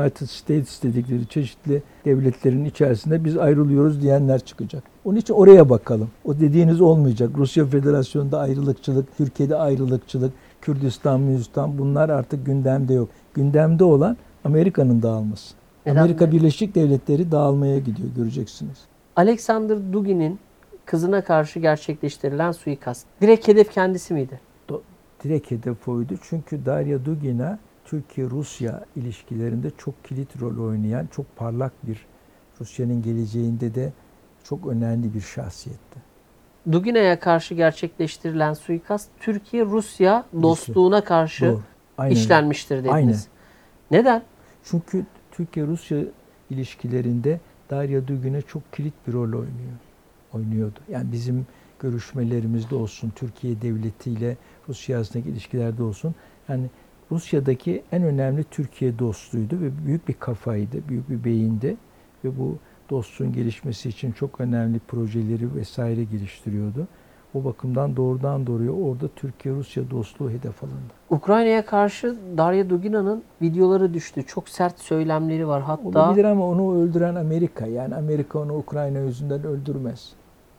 United 0.00 0.26
States 0.26 0.82
dedikleri 0.82 1.26
çeşitli 1.26 1.82
devletlerin 2.04 2.64
içerisinde 2.64 3.24
biz 3.24 3.36
ayrılıyoruz 3.36 4.02
diyenler 4.02 4.40
çıkacak. 4.40 4.82
Onun 5.04 5.16
için 5.16 5.34
oraya 5.34 5.70
bakalım. 5.70 6.10
O 6.24 6.40
dediğiniz 6.40 6.80
olmayacak. 6.80 7.30
Rusya 7.36 7.66
Federasyonu'nda 7.66 8.38
ayrılıkçılık, 8.38 9.16
Türkiye'de 9.16 9.56
ayrılıkçılık, 9.56 10.32
Kürdistan, 10.60 11.20
Müzistan 11.20 11.78
bunlar 11.78 12.08
artık 12.08 12.46
gündemde 12.46 12.94
yok. 12.94 13.08
Gündemde 13.34 13.84
olan 13.84 14.16
Amerika'nın 14.44 15.02
dağılması. 15.02 15.54
Neden 15.86 16.00
Amerika 16.00 16.26
mi? 16.26 16.32
Birleşik 16.32 16.74
Devletleri 16.74 17.32
dağılmaya 17.32 17.78
gidiyor 17.78 18.08
göreceksiniz. 18.16 18.78
Alexander 19.16 19.92
Dugin'in 19.92 20.38
kızına 20.86 21.24
karşı 21.24 21.60
gerçekleştirilen 21.60 22.52
suikast. 22.52 23.06
Direkt 23.20 23.48
hedef 23.48 23.72
kendisi 23.72 24.14
miydi? 24.14 24.40
direkt 25.24 25.50
hedef 25.50 25.88
oydu. 25.88 26.14
Çünkü 26.22 26.66
Darya 26.66 27.04
Dugina 27.04 27.58
Türkiye-Rusya 27.90 28.84
ilişkilerinde 28.96 29.70
çok 29.78 30.04
kilit 30.04 30.40
rol 30.40 30.68
oynayan, 30.68 31.06
çok 31.06 31.36
parlak 31.36 31.72
bir 31.82 32.06
Rusya'nın 32.60 33.02
geleceğinde 33.02 33.74
de 33.74 33.92
çok 34.44 34.66
önemli 34.66 35.14
bir 35.14 35.20
şahsiyetti. 35.20 36.00
Dugina'ya 36.72 37.20
karşı 37.20 37.54
gerçekleştirilen 37.54 38.54
suikast 38.54 39.10
Türkiye-Rusya 39.20 40.24
dostluğuna 40.42 41.04
karşı 41.04 41.46
Doğru. 41.46 41.62
Aynen. 41.98 42.14
işlenmiştir 42.14 42.76
dediniz. 42.76 42.92
Aynen. 42.92 43.16
Neden? 43.90 44.22
Çünkü 44.64 45.06
Türkiye-Rusya 45.32 45.98
ilişkilerinde 46.50 47.40
Darya 47.70 48.08
Dugina 48.08 48.42
çok 48.42 48.72
kilit 48.72 48.94
bir 49.06 49.12
rol 49.12 49.32
oynuyor. 49.32 49.78
Oynuyordu. 50.32 50.78
Yani 50.88 51.12
bizim 51.12 51.46
görüşmelerimizde 51.80 52.74
olsun, 52.74 53.12
Türkiye 53.16 53.62
devletiyle 53.62 54.36
Rusya 54.68 54.96
arasındaki 54.96 55.30
ilişkilerde 55.30 55.82
olsun. 55.82 56.14
Yani 56.48 56.70
Rusya'daki 57.12 57.82
en 57.92 58.02
önemli 58.02 58.44
Türkiye 58.44 58.98
dostluğuydu 58.98 59.60
ve 59.60 59.86
büyük 59.86 60.08
bir 60.08 60.14
kafaydı, 60.14 60.88
büyük 60.88 61.10
bir 61.10 61.24
beyindi 61.24 61.76
ve 62.24 62.38
bu 62.38 62.56
dostluğun 62.90 63.32
gelişmesi 63.32 63.88
için 63.88 64.12
çok 64.12 64.40
önemli 64.40 64.78
projeleri 64.78 65.54
vesaire 65.54 66.04
geliştiriyordu. 66.04 66.86
O 67.34 67.44
bakımdan 67.44 67.96
doğrudan 67.96 68.46
doğruya 68.46 68.70
orada 68.70 69.08
Türkiye-Rusya 69.16 69.90
dostluğu 69.90 70.30
hedef 70.30 70.64
alındı. 70.64 70.92
Ukrayna'ya 71.10 71.66
karşı 71.66 72.16
Darya 72.36 72.70
Dugina'nın 72.70 73.22
videoları 73.42 73.94
düştü. 73.94 74.22
Çok 74.26 74.48
sert 74.48 74.78
söylemleri 74.78 75.48
var. 75.48 75.62
Hatta 75.62 75.88
Olabilir 75.88 76.24
ama 76.24 76.48
onu 76.48 76.82
öldüren 76.82 77.14
Amerika. 77.14 77.66
Yani 77.66 77.94
Amerika 77.94 78.38
onu 78.38 78.56
Ukrayna 78.56 78.98
yüzünden 78.98 79.44
öldürmez. 79.44 80.12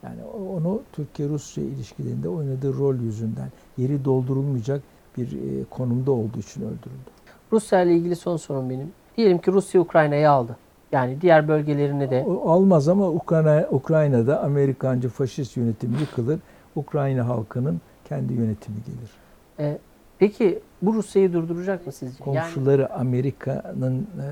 Yani 0.04 0.24
onu 0.24 0.82
Türkiye-Rusya 0.94 1.64
ilişkilerinde 1.64 2.30
oynadığı 2.30 2.78
rol 2.78 2.96
yüzünden 2.96 3.50
yeri 3.78 4.06
doldurulmayacak 4.06 4.84
bir 5.18 5.32
e, 5.32 5.64
konumda 5.70 6.12
olduğu 6.12 6.40
için 6.40 6.62
öldürüldü. 6.62 7.12
Rusya 7.52 7.82
ile 7.82 7.96
ilgili 7.96 8.16
son 8.16 8.38
sorum 8.38 8.70
benim. 8.70 8.92
Diyelim 9.18 9.38
ki 9.38 9.52
Rusya 9.52 9.82
Ukrayna'yı 9.82 10.30
aldı. 10.30 10.58
Yani 10.92 11.22
diğer 11.22 11.48
bölgelerini 11.48 12.10
de 12.10 12.26
almaz 12.46 12.88
ama 12.88 13.10
Ukrayna 13.10 13.68
Ukrayna'da 13.72 14.42
Amerikancı 14.44 15.10
faşist 15.10 15.58
yönetim 15.58 15.98
yıkılır. 16.00 16.40
Ukrayna 16.76 17.28
halkının 17.28 17.82
kendi 18.10 18.34
yönetimi 18.34 18.78
gelir. 18.86 19.12
E, 19.60 19.78
peki 20.20 20.60
bu 20.82 20.94
Rusya'yı 20.94 21.34
durduracak 21.34 21.88
mı 21.88 21.92
sizce? 21.92 22.24
Yani 22.26 22.36
Komşuları 22.36 22.94
Amerika'nın 22.94 23.98
e, 24.00 24.28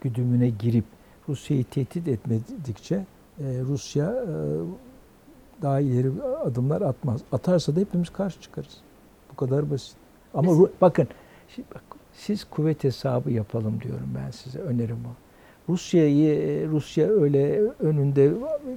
güdümüne 0.00 0.48
girip 0.48 0.84
Rusya'yı 1.28 1.64
tehdit 1.64 2.08
etmedikçe 2.08 2.94
e, 2.94 3.44
Rusya 3.68 4.06
e, 4.06 4.34
daha 5.62 5.80
ileri 5.80 6.10
adımlar 6.44 6.82
atmaz. 6.82 7.20
Atarsa 7.32 7.76
da 7.76 7.80
hepimiz 7.80 8.10
karşı 8.10 8.40
çıkarız. 8.40 8.76
Kadar 9.40 9.70
basit. 9.70 9.96
Ama 10.34 10.52
Ru- 10.52 10.70
bakın 10.80 11.08
bak, 11.74 11.82
siz 12.12 12.44
kuvvet 12.44 12.84
hesabı 12.84 13.30
yapalım 13.30 13.80
diyorum 13.82 14.08
ben 14.14 14.30
size. 14.30 14.58
Önerim 14.58 14.98
o. 15.06 15.12
Rusya'yı 15.72 16.68
Rusya 16.70 17.08
öyle 17.08 17.60
önünde 17.60 18.32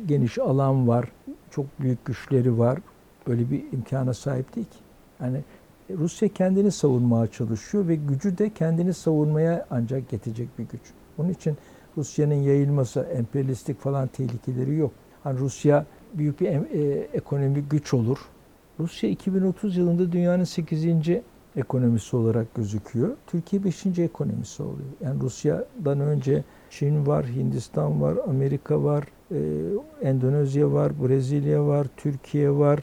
geniş 0.06 0.38
alan 0.38 0.88
var. 0.88 1.12
Çok 1.52 1.65
büyük 1.80 2.06
güçleri 2.06 2.58
var. 2.60 2.80
Böyle 3.28 3.52
bir 3.52 3.63
imkana 3.71 4.13
sahip 4.13 4.56
değil 4.56 4.67
ki. 4.67 4.78
Yani 5.21 5.41
Rusya 5.89 6.28
kendini 6.30 6.71
savunmaya 6.71 7.28
çalışıyor 7.28 7.88
ve 7.88 7.95
gücü 7.95 8.38
de 8.38 8.49
kendini 8.49 8.93
savunmaya 8.93 9.65
ancak 9.69 10.13
yetecek 10.13 10.60
bir 10.60 10.63
güç. 10.63 10.82
Onun 11.17 11.30
için 11.30 11.58
Rusya'nın 11.97 12.34
yayılması, 12.34 12.99
emperyalistik 12.99 13.80
falan 13.80 14.08
tehlikeleri 14.08 14.76
yok. 14.76 14.91
Hani 15.23 15.39
Rusya 15.39 15.86
büyük 16.13 16.41
bir 16.41 16.47
e, 16.47 17.08
ekonomik 17.13 17.71
güç 17.71 17.93
olur. 17.93 18.17
Rusya 18.80 19.10
2030 19.10 19.78
yılında 19.78 20.12
dünyanın 20.12 20.44
8. 20.44 20.86
ekonomisi 21.56 22.16
olarak 22.16 22.56
gözüküyor. 22.56 23.18
Türkiye 23.28 23.64
5. 23.64 23.86
ekonomisi 23.86 24.64
oluyor. 24.64 24.90
Yani 25.02 25.22
Rusya'dan 25.22 26.00
önce 26.00 26.44
Çin 26.70 27.08
var, 27.08 27.26
Hindistan 27.26 28.02
var, 28.02 28.18
Amerika 28.28 28.84
var, 28.84 29.04
e, 29.32 29.64
Endonezya 30.02 30.72
var, 30.72 31.04
Brezilya 31.04 31.66
var, 31.66 31.88
Türkiye 31.98 32.52
var, 32.52 32.80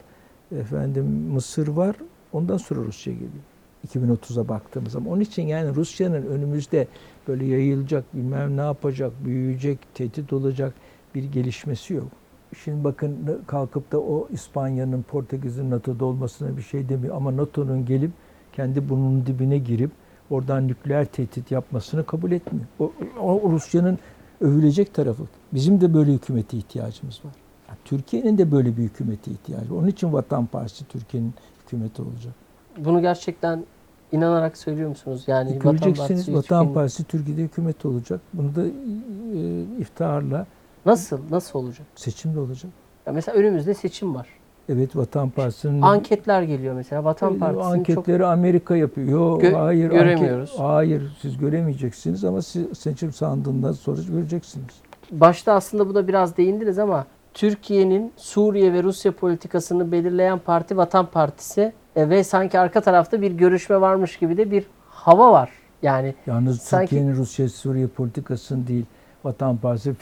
efendim 0.51 1.05
Mısır 1.05 1.67
var. 1.67 1.95
Ondan 2.33 2.57
sonra 2.57 2.79
Rusya 2.79 3.13
geliyor. 3.13 3.43
2030'a 3.87 4.47
baktığımız 4.47 4.91
zaman. 4.91 5.11
Onun 5.11 5.21
için 5.21 5.43
yani 5.43 5.75
Rusya'nın 5.75 6.25
önümüzde 6.25 6.87
böyle 7.27 7.45
yayılacak, 7.45 8.15
bilmem 8.15 8.57
ne 8.57 8.61
yapacak, 8.61 9.25
büyüyecek, 9.25 9.79
tehdit 9.93 10.33
olacak 10.33 10.73
bir 11.15 11.23
gelişmesi 11.23 11.93
yok. 11.93 12.20
Şimdi 12.57 12.83
bakın 12.83 13.41
kalkıp 13.47 13.91
da 13.91 13.99
o 13.99 14.27
İspanya'nın, 14.31 15.01
Portekiz'in 15.01 15.71
NATO'da 15.71 16.05
olmasına 16.05 16.57
bir 16.57 16.61
şey 16.61 16.89
demiyor. 16.89 17.15
Ama 17.15 17.37
NATO'nun 17.37 17.85
gelip 17.85 18.11
kendi 18.53 18.89
burnunun 18.89 19.25
dibine 19.25 19.57
girip 19.57 19.91
oradan 20.29 20.67
nükleer 20.67 21.05
tehdit 21.05 21.51
yapmasını 21.51 22.05
kabul 22.05 22.31
etmiyor. 22.31 22.65
O, 22.79 22.91
o 23.19 23.51
Rusya'nın 23.51 23.99
övülecek 24.41 24.93
tarafı. 24.93 25.23
Bizim 25.53 25.81
de 25.81 25.93
böyle 25.93 26.13
hükümete 26.13 26.57
ihtiyacımız 26.57 27.25
var. 27.25 27.31
Yani 27.67 27.77
Türkiye'nin 27.85 28.37
de 28.37 28.51
böyle 28.51 28.77
bir 28.77 28.83
hükümete 28.83 29.31
ihtiyacı 29.31 29.71
var. 29.71 29.77
Onun 29.79 29.87
için 29.87 30.13
Vatan 30.13 30.45
Partisi 30.45 30.87
Türkiye'nin 30.87 31.33
hükümeti 31.65 32.01
olacak. 32.01 32.33
bunu 32.77 33.01
gerçekten 33.01 33.65
inanarak 34.11 34.57
söylüyor 34.57 34.89
musunuz? 34.89 35.23
Yani 35.27 35.55
Vatan 35.55 35.71
Göreceksiniz 35.71 36.07
Partisi 36.07 36.33
Vatan 36.33 36.73
Partisi 36.73 37.03
Türkiye'de 37.03 37.41
hükümet 37.41 37.85
olacak. 37.85 38.21
Bunu 38.33 38.55
da 38.55 38.67
e, 38.67 39.61
iftiharla 39.79 40.47
Nasıl? 40.85 41.19
Nasıl 41.31 41.59
olacak? 41.59 41.87
seçimle 41.95 42.39
olacak. 42.39 42.71
Ya 43.05 43.13
mesela 43.13 43.37
önümüzde 43.37 43.73
seçim 43.73 44.15
var. 44.15 44.27
Evet 44.69 44.95
Vatan 44.95 45.29
Partisi'nin 45.29 45.81
Anketler 45.81 46.41
geliyor 46.43 46.75
mesela. 46.75 47.03
Vatan 47.03 47.37
Partisi'nin 47.39 47.63
çok 47.63 47.73
anketleri 47.73 48.25
Amerika 48.25 48.75
yapıyor. 48.75 49.07
Yo, 49.09 49.39
Gö- 49.39 49.53
hayır, 49.53 49.85
anket- 49.89 49.99
göremiyoruz. 49.99 50.53
hayır 50.57 51.17
siz 51.21 51.37
göremeyeceksiniz 51.37 52.23
ama 52.23 52.41
siz 52.41 52.65
seçim 52.77 53.13
sandığından 53.13 53.71
sonra 53.71 54.01
göreceksiniz. 54.11 54.67
başta 55.11 55.53
aslında 55.53 55.89
buna 55.89 56.07
biraz 56.07 56.37
değindiniz 56.37 56.79
ama 56.79 57.05
Türkiye'nin 57.33 58.13
Suriye 58.17 58.73
ve 58.73 58.83
Rusya 58.83 59.11
politikasını 59.11 59.91
belirleyen 59.91 60.39
parti 60.39 60.77
Vatan 60.77 61.05
Partisi 61.05 61.73
E, 61.95 62.09
ve 62.09 62.23
sanki 62.23 62.59
arka 62.59 62.81
tarafta 62.81 63.21
bir 63.21 63.31
görüşme 63.31 63.81
varmış 63.81 64.17
gibi 64.17 64.37
de 64.37 64.51
bir 64.51 64.65
hava 64.89 65.31
var. 65.31 65.49
Yani 65.81 66.15
Yalnız 66.27 66.61
Sanki- 66.61 66.89
Türkiye'nin 66.89 67.15
Rusya 67.15 67.49
Suriye 67.49 67.87
politikasını 67.87 68.67
değil, 68.67 68.85
Vatan 69.23 69.57
Partisi 69.57 69.93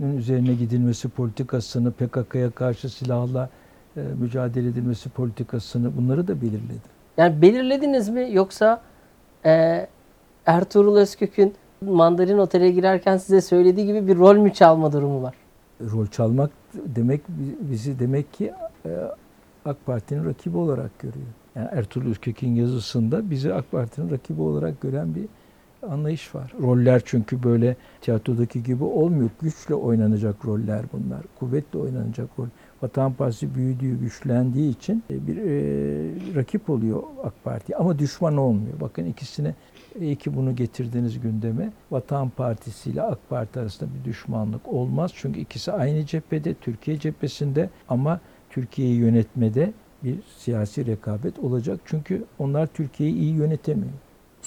FETÖ'nün 0.00 0.16
üzerine 0.16 0.54
gidilmesi 0.54 1.08
politikasını, 1.08 1.92
PKK'ya 1.92 2.50
karşı 2.50 2.88
silahla 2.88 3.48
e, 3.96 4.00
mücadele 4.20 4.68
edilmesi 4.68 5.08
politikasını 5.08 5.96
bunları 5.96 6.28
da 6.28 6.40
belirledi. 6.40 6.90
yani 7.16 7.42
belirlediniz 7.42 8.08
mi 8.08 8.28
yoksa 8.32 8.80
e, 9.44 9.86
Ertuğrul 10.46 10.96
Özkök'ün 10.96 11.54
Mandarin 11.80 12.38
Otel'e 12.38 12.70
girerken 12.70 13.16
size 13.16 13.40
söylediği 13.40 13.86
gibi 13.86 14.06
bir 14.06 14.16
rol 14.16 14.36
mü 14.36 14.52
çalma 14.52 14.92
durumu 14.92 15.22
var? 15.22 15.34
Rol 15.92 16.06
çalmak 16.06 16.50
demek 16.74 17.20
bizi 17.60 17.98
demek 17.98 18.32
ki 18.32 18.52
e, 18.86 18.90
AK 19.64 19.86
Parti'nin 19.86 20.24
rakibi 20.24 20.56
olarak 20.56 20.98
görüyor. 20.98 21.26
Yani 21.56 21.68
Ertuğrul 21.72 22.10
Özkök'ün 22.10 22.54
yazısında 22.54 23.30
bizi 23.30 23.54
AK 23.54 23.70
Parti'nin 23.70 24.10
rakibi 24.10 24.42
olarak 24.42 24.80
gören 24.80 25.14
bir 25.14 25.24
anlayış 25.82 26.34
var. 26.34 26.52
Roller 26.62 27.02
çünkü 27.04 27.42
böyle 27.42 27.76
tiyatrodaki 28.00 28.62
gibi 28.62 28.84
olmuyor. 28.84 29.30
Güçle 29.40 29.74
oynanacak 29.74 30.44
roller 30.44 30.84
bunlar. 30.92 31.20
Kuvvetle 31.38 31.78
oynanacak 31.78 32.28
rol. 32.38 32.46
Vatan 32.82 33.12
Partisi 33.12 33.54
büyüdüğü, 33.54 34.00
güçlendiği 34.00 34.70
için 34.70 35.02
e, 35.10 35.26
bir 35.26 35.36
e, 35.36 36.34
rakip 36.34 36.70
oluyor 36.70 37.02
AK 37.24 37.44
Parti. 37.44 37.76
Ama 37.76 37.98
düşman 37.98 38.36
olmuyor. 38.36 38.80
Bakın 38.80 39.04
ikisine 39.04 39.54
iyi 40.00 40.16
ki 40.16 40.36
bunu 40.36 40.56
getirdiniz 40.56 41.20
gündeme. 41.20 41.72
Vatan 41.90 42.28
Partisi 42.30 42.90
ile 42.90 43.02
AK 43.02 43.18
Parti 43.28 43.60
arasında 43.60 43.90
bir 43.98 44.04
düşmanlık 44.04 44.68
olmaz. 44.68 45.10
Çünkü 45.14 45.40
ikisi 45.40 45.72
aynı 45.72 46.06
cephede, 46.06 46.54
Türkiye 46.54 46.98
cephesinde 46.98 47.70
ama 47.88 48.20
Türkiye'yi 48.50 48.96
yönetmede 48.96 49.72
bir 50.04 50.18
siyasi 50.36 50.86
rekabet 50.86 51.38
olacak. 51.38 51.80
Çünkü 51.84 52.24
onlar 52.38 52.66
Türkiye'yi 52.66 53.16
iyi 53.16 53.34
yönetemiyor. 53.34 53.92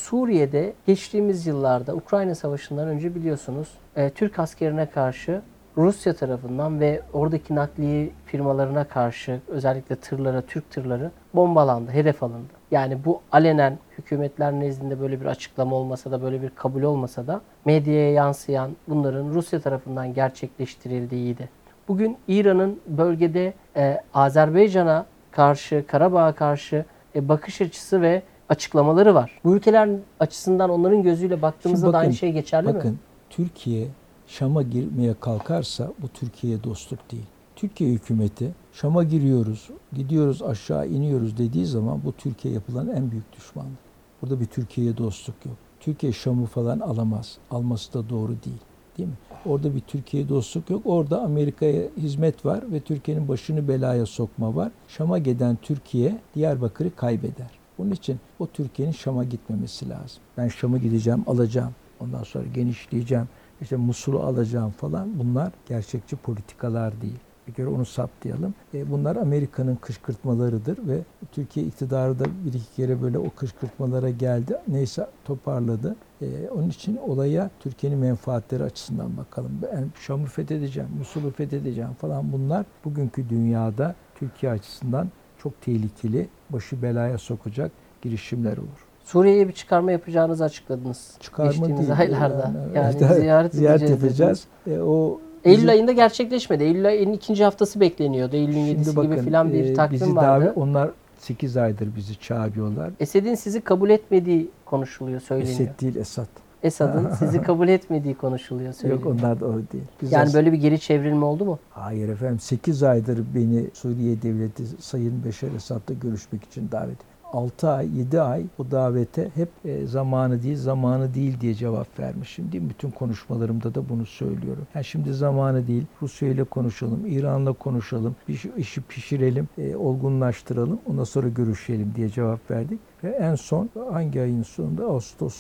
Suriye'de 0.04 0.74
geçtiğimiz 0.88 1.48
yıllarda 1.48 1.96
Ukrayna 1.96 2.36
Savaşı'ndan 2.36 2.88
önce 2.88 3.16
biliyorsunuz 3.16 3.68
e, 3.96 4.10
Türk 4.10 4.40
askerine 4.40 4.90
karşı 4.90 5.42
Rusya 5.78 6.14
tarafından 6.14 6.80
ve 6.80 7.02
oradaki 7.14 7.56
nakliye 7.56 8.10
firmalarına 8.26 8.84
karşı 8.84 9.40
özellikle 9.48 9.96
tırlara, 9.96 10.42
Türk 10.42 10.72
tırları 10.72 11.12
bombalandı, 11.34 11.92
hedef 11.92 12.24
alındı. 12.24 12.54
Yani 12.72 13.06
bu 13.06 13.22
alenen 13.32 13.78
hükümetler 13.98 14.54
nezdinde 14.54 15.00
böyle 15.02 15.22
bir 15.22 15.26
açıklama 15.26 15.76
olmasa 15.76 16.12
da 16.12 16.22
böyle 16.22 16.42
bir 16.42 16.50
kabul 16.50 16.82
olmasa 16.82 17.28
da 17.28 17.42
medyaya 17.66 18.12
yansıyan 18.12 18.72
bunların 18.88 19.30
Rusya 19.30 19.60
tarafından 19.60 20.14
gerçekleştirildiğiydi. 20.14 21.50
Bugün 21.88 22.18
İran'ın 22.28 22.80
bölgede 22.88 23.54
e, 23.76 24.02
Azerbaycan'a 24.14 25.06
karşı, 25.32 25.84
Karabağ'a 25.88 26.36
karşı 26.36 26.86
e, 27.16 27.30
bakış 27.30 27.62
açısı 27.62 28.02
ve 28.02 28.22
açıklamaları 28.50 29.16
var. 29.16 29.40
Bu 29.44 29.56
ülkeler 29.56 29.90
açısından 30.20 30.70
onların 30.70 31.04
gözüyle 31.04 31.42
baktığımızda 31.42 31.86
Şimdi 31.86 31.94
da 31.94 31.98
aynı 31.98 32.08
bakın, 32.08 32.18
şey 32.18 32.32
geçerli 32.32 32.68
Bakın 32.68 32.92
mi? 32.92 32.98
Türkiye 33.30 33.88
Şam'a 34.28 34.62
girmeye 34.62 35.14
kalkarsa 35.20 35.92
bu 36.02 36.08
Türkiye'ye 36.08 36.64
dostluk 36.64 37.12
değil. 37.12 37.26
Türkiye 37.56 37.92
hükümeti 37.92 38.52
Şam'a 38.74 39.04
giriyoruz, 39.04 39.70
gidiyoruz 39.94 40.42
aşağı 40.42 40.88
iniyoruz 40.88 41.38
dediği 41.38 41.66
zaman 41.66 42.02
bu 42.06 42.12
Türkiye 42.12 42.54
yapılan 42.54 42.90
en 42.90 43.12
büyük 43.12 43.34
düşmanlık. 43.34 43.78
Burada 44.22 44.40
bir 44.40 44.46
Türkiye'ye 44.46 44.98
dostluk 44.98 45.46
yok. 45.46 45.56
Türkiye 45.80 46.12
Şam'ı 46.12 46.46
falan 46.46 46.80
alamaz. 46.80 47.38
Alması 47.52 47.94
da 47.94 48.10
doğru 48.10 48.32
değil. 48.46 48.62
Değil 48.98 49.10
mi? 49.10 49.16
Orada 49.46 49.76
bir 49.76 49.80
Türkiye 49.80 50.30
dostluk 50.30 50.70
yok. 50.70 50.82
Orada 50.86 51.22
Amerika'ya 51.22 51.84
hizmet 51.98 52.46
var 52.46 52.72
ve 52.72 52.80
Türkiye'nin 52.80 53.28
başını 53.28 53.68
belaya 53.68 54.06
sokma 54.06 54.56
var. 54.56 54.72
Şam'a 54.88 55.18
giden 55.18 55.58
Türkiye 55.62 56.18
Diyarbakır'ı 56.36 56.96
kaybeder. 56.96 57.63
Bunun 57.78 57.92
için 57.92 58.20
o 58.40 58.48
Türkiye'nin 58.48 58.94
Şam'a 58.94 59.24
gitmemesi 59.24 59.90
lazım. 59.90 60.24
Ben 60.38 60.48
Şam'a 60.48 60.78
gideceğim, 60.78 61.24
alacağım. 61.28 61.72
Ondan 62.00 62.24
sonra 62.24 62.46
genişleyeceğim. 62.54 63.28
İşte 63.62 63.76
Musul'u 63.76 64.20
alacağım 64.20 64.72
falan. 64.72 65.20
Bunlar 65.20 65.52
gerçekçi 65.68 66.16
politikalar 66.16 67.02
değil. 67.02 67.20
Bir 67.48 67.54
kere 67.54 67.68
onu 67.68 67.86
saptayalım. 67.86 68.54
E, 68.74 68.92
bunlar 68.92 69.16
Amerika'nın 69.16 69.76
kışkırtmalarıdır 69.76 70.88
ve 70.88 71.00
Türkiye 71.32 71.66
iktidarı 71.66 72.20
da 72.20 72.24
bir 72.46 72.54
iki 72.54 72.76
kere 72.76 73.02
böyle 73.02 73.18
o 73.18 73.30
kışkırtmalara 73.30 74.10
geldi. 74.10 74.58
Neyse 74.68 75.08
toparladı. 75.26 75.96
E, 76.22 76.50
onun 76.50 76.70
için 76.70 76.98
olaya 76.98 77.50
Türkiye'nin 77.60 78.00
menfaatleri 78.00 78.64
açısından 78.64 79.18
bakalım. 79.18 79.52
Ben 79.62 79.92
Şam'ı 80.00 80.26
fethedeceğim, 80.26 80.90
Musul'u 80.98 81.32
fethedeceğim 81.32 81.94
falan 81.94 82.32
bunlar 82.34 82.66
bugünkü 82.86 83.30
dünyada 83.30 83.96
Türkiye 84.16 84.52
açısından 84.52 85.10
çok 85.44 85.62
tehlikeli, 85.62 86.28
başı 86.50 86.82
belaya 86.82 87.18
sokacak 87.18 87.72
girişimler 88.02 88.58
olur. 88.58 88.88
Suriye'ye 89.06 89.48
bir 89.48 89.54
çıkarma 89.54 89.92
yapacağınızı 89.92 90.44
açıkladınız. 90.44 91.12
Çıkarma 91.20 91.52
Geçtiğimiz 91.52 91.88
değil. 91.88 92.00
aylarda. 92.00 92.52
Yani, 92.76 92.96
evet, 93.00 93.16
ziyaret, 93.18 93.54
ziyaret 93.54 93.82
edeceğiz 93.82 94.04
yapacağız. 94.04 94.44
E, 94.68 94.80
o 94.80 95.20
Eylül 95.44 95.58
bizim- 95.58 95.70
ayında 95.70 95.92
gerçekleşmedi. 95.92 96.64
Eylül 96.64 96.86
ayının 96.88 97.14
ikinci 97.14 97.44
haftası 97.44 97.80
bekleniyordu. 97.80 98.36
Eylül'ün 98.36 98.66
Şimdi 98.66 98.80
7'si 98.82 98.90
gibi 99.02 99.10
bakın, 99.12 99.24
filan 99.24 99.54
bir 99.54 99.64
e, 99.66 99.74
takvim 99.74 100.00
bizi 100.00 100.16
vardı. 100.16 100.46
davet- 100.46 100.58
onlar 100.58 100.90
8 101.20 101.58
aydır 101.58 101.96
bizi 101.96 102.20
çağırıyorlar. 102.20 102.92
Esed'in 103.00 103.36
sizi 103.36 103.62
kabul 103.62 103.90
etmediği 103.90 104.50
konuşuluyor, 104.66 105.20
söyleniyor. 105.22 105.54
Esed 105.60 105.80
değil 105.82 105.96
Esad. 105.96 106.28
Esad'ın 106.64 107.10
sizi 107.20 107.42
kabul 107.42 107.68
etmediği 107.68 108.16
konuşuluyor, 108.16 108.74
söyleniyor. 108.74 109.06
Yok 109.06 109.16
onlar 109.20 109.40
da 109.40 109.46
o 109.46 109.54
değil. 109.56 109.84
Biz 110.02 110.12
yani 110.12 110.24
as- 110.24 110.34
böyle 110.34 110.52
bir 110.52 110.58
geri 110.58 110.80
çevrilme 110.80 111.26
oldu 111.26 111.46
mu? 111.46 111.60
Hayır 111.70 112.10
efendim 112.10 112.40
8 112.40 112.84
aydır 112.84 113.24
beni 113.36 113.66
Suriye 113.74 114.22
Devleti 114.22 114.64
Sayın 114.80 115.24
Beşar 115.26 115.52
Esad'la 115.56 115.94
görüşmek 116.02 116.44
için 116.44 116.72
davet 116.72 116.86
ediyor. 116.96 117.14
6 117.34 117.70
ay, 117.70 117.98
7 118.00 118.22
ay 118.22 118.46
o 118.58 118.72
davete 118.72 119.30
hep 119.36 119.50
e, 119.66 119.86
zamanı 119.86 120.44
değil, 120.44 120.58
zamanı 120.58 121.14
değil 121.14 121.40
diye 121.42 121.54
cevap 121.54 122.00
vermişim. 122.00 122.52
Değil 122.52 122.64
mi? 122.64 122.70
Bütün 122.70 122.92
konuşmalarımda 122.92 123.76
da 123.76 123.90
bunu 123.90 124.06
söylüyorum. 124.06 124.68
Yani 124.76 124.86
şimdi 124.86 125.14
zamanı 125.14 125.68
değil, 125.68 125.84
Rusya 126.02 126.30
ile 126.30 126.44
konuşalım, 126.44 127.00
İran'la 127.08 127.54
konuşalım, 127.54 128.16
bir 128.28 128.36
şey- 128.36 128.52
işi 128.58 128.82
pişirelim, 128.82 129.48
e, 129.58 129.76
olgunlaştıralım, 129.76 130.80
ondan 130.90 131.04
sonra 131.04 131.28
görüşelim 131.30 131.94
diye 131.96 132.10
cevap 132.10 132.52
verdik. 132.52 132.80
Ve 133.04 133.10
en 133.10 133.36
son 133.36 133.70
hangi 133.92 134.22
ayın 134.22 134.44
sonunda? 134.44 134.86
Ağustos 134.86 135.36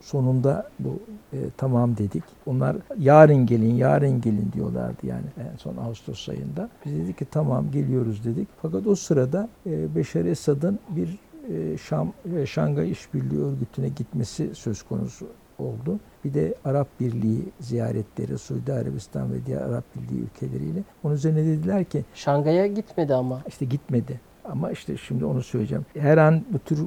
sonunda 0.00 0.70
bu 0.78 0.98
e, 1.32 1.36
tamam 1.56 1.96
dedik. 1.96 2.22
Onlar 2.46 2.76
yarın 2.98 3.46
gelin, 3.46 3.74
yarın 3.74 4.20
gelin 4.20 4.50
diyorlardı 4.52 5.06
yani 5.06 5.26
en 5.52 5.56
son 5.56 5.76
Ağustos 5.76 6.28
ayında. 6.28 6.68
Biz 6.86 6.92
dedik 6.94 7.18
ki 7.18 7.26
tamam 7.30 7.70
geliyoruz 7.70 8.24
dedik. 8.24 8.48
Fakat 8.62 8.86
o 8.86 8.94
sırada 8.94 9.48
e, 9.66 9.94
Beşar 9.94 10.24
Esad'ın 10.24 10.78
bir 10.90 11.18
e, 11.54 11.78
Şam 11.78 12.12
ve 12.26 12.46
Şangay 12.46 12.90
İşbirliği 12.90 13.40
Örgütü'ne 13.40 13.88
gitmesi 13.88 14.54
söz 14.54 14.82
konusu 14.82 15.26
oldu. 15.58 16.00
Bir 16.24 16.34
de 16.34 16.54
Arap 16.64 16.88
Birliği 17.00 17.42
ziyaretleri, 17.60 18.38
Suudi 18.38 18.72
Arabistan 18.72 19.32
ve 19.32 19.46
diğer 19.46 19.60
Arap 19.60 19.84
Birliği 19.96 20.22
ülkeleriyle. 20.22 20.82
Onun 21.04 21.14
üzerine 21.14 21.44
dediler 21.46 21.84
ki 21.84 22.04
Şangay'a 22.14 22.66
gitmedi 22.66 23.14
ama. 23.14 23.42
işte 23.48 23.64
gitmedi. 23.64 24.20
Ama 24.50 24.70
işte 24.70 24.96
şimdi 24.96 25.24
onu 25.24 25.42
söyleyeceğim. 25.42 25.86
Her 25.98 26.18
an 26.18 26.42
bu 26.52 26.58
tür 26.58 26.78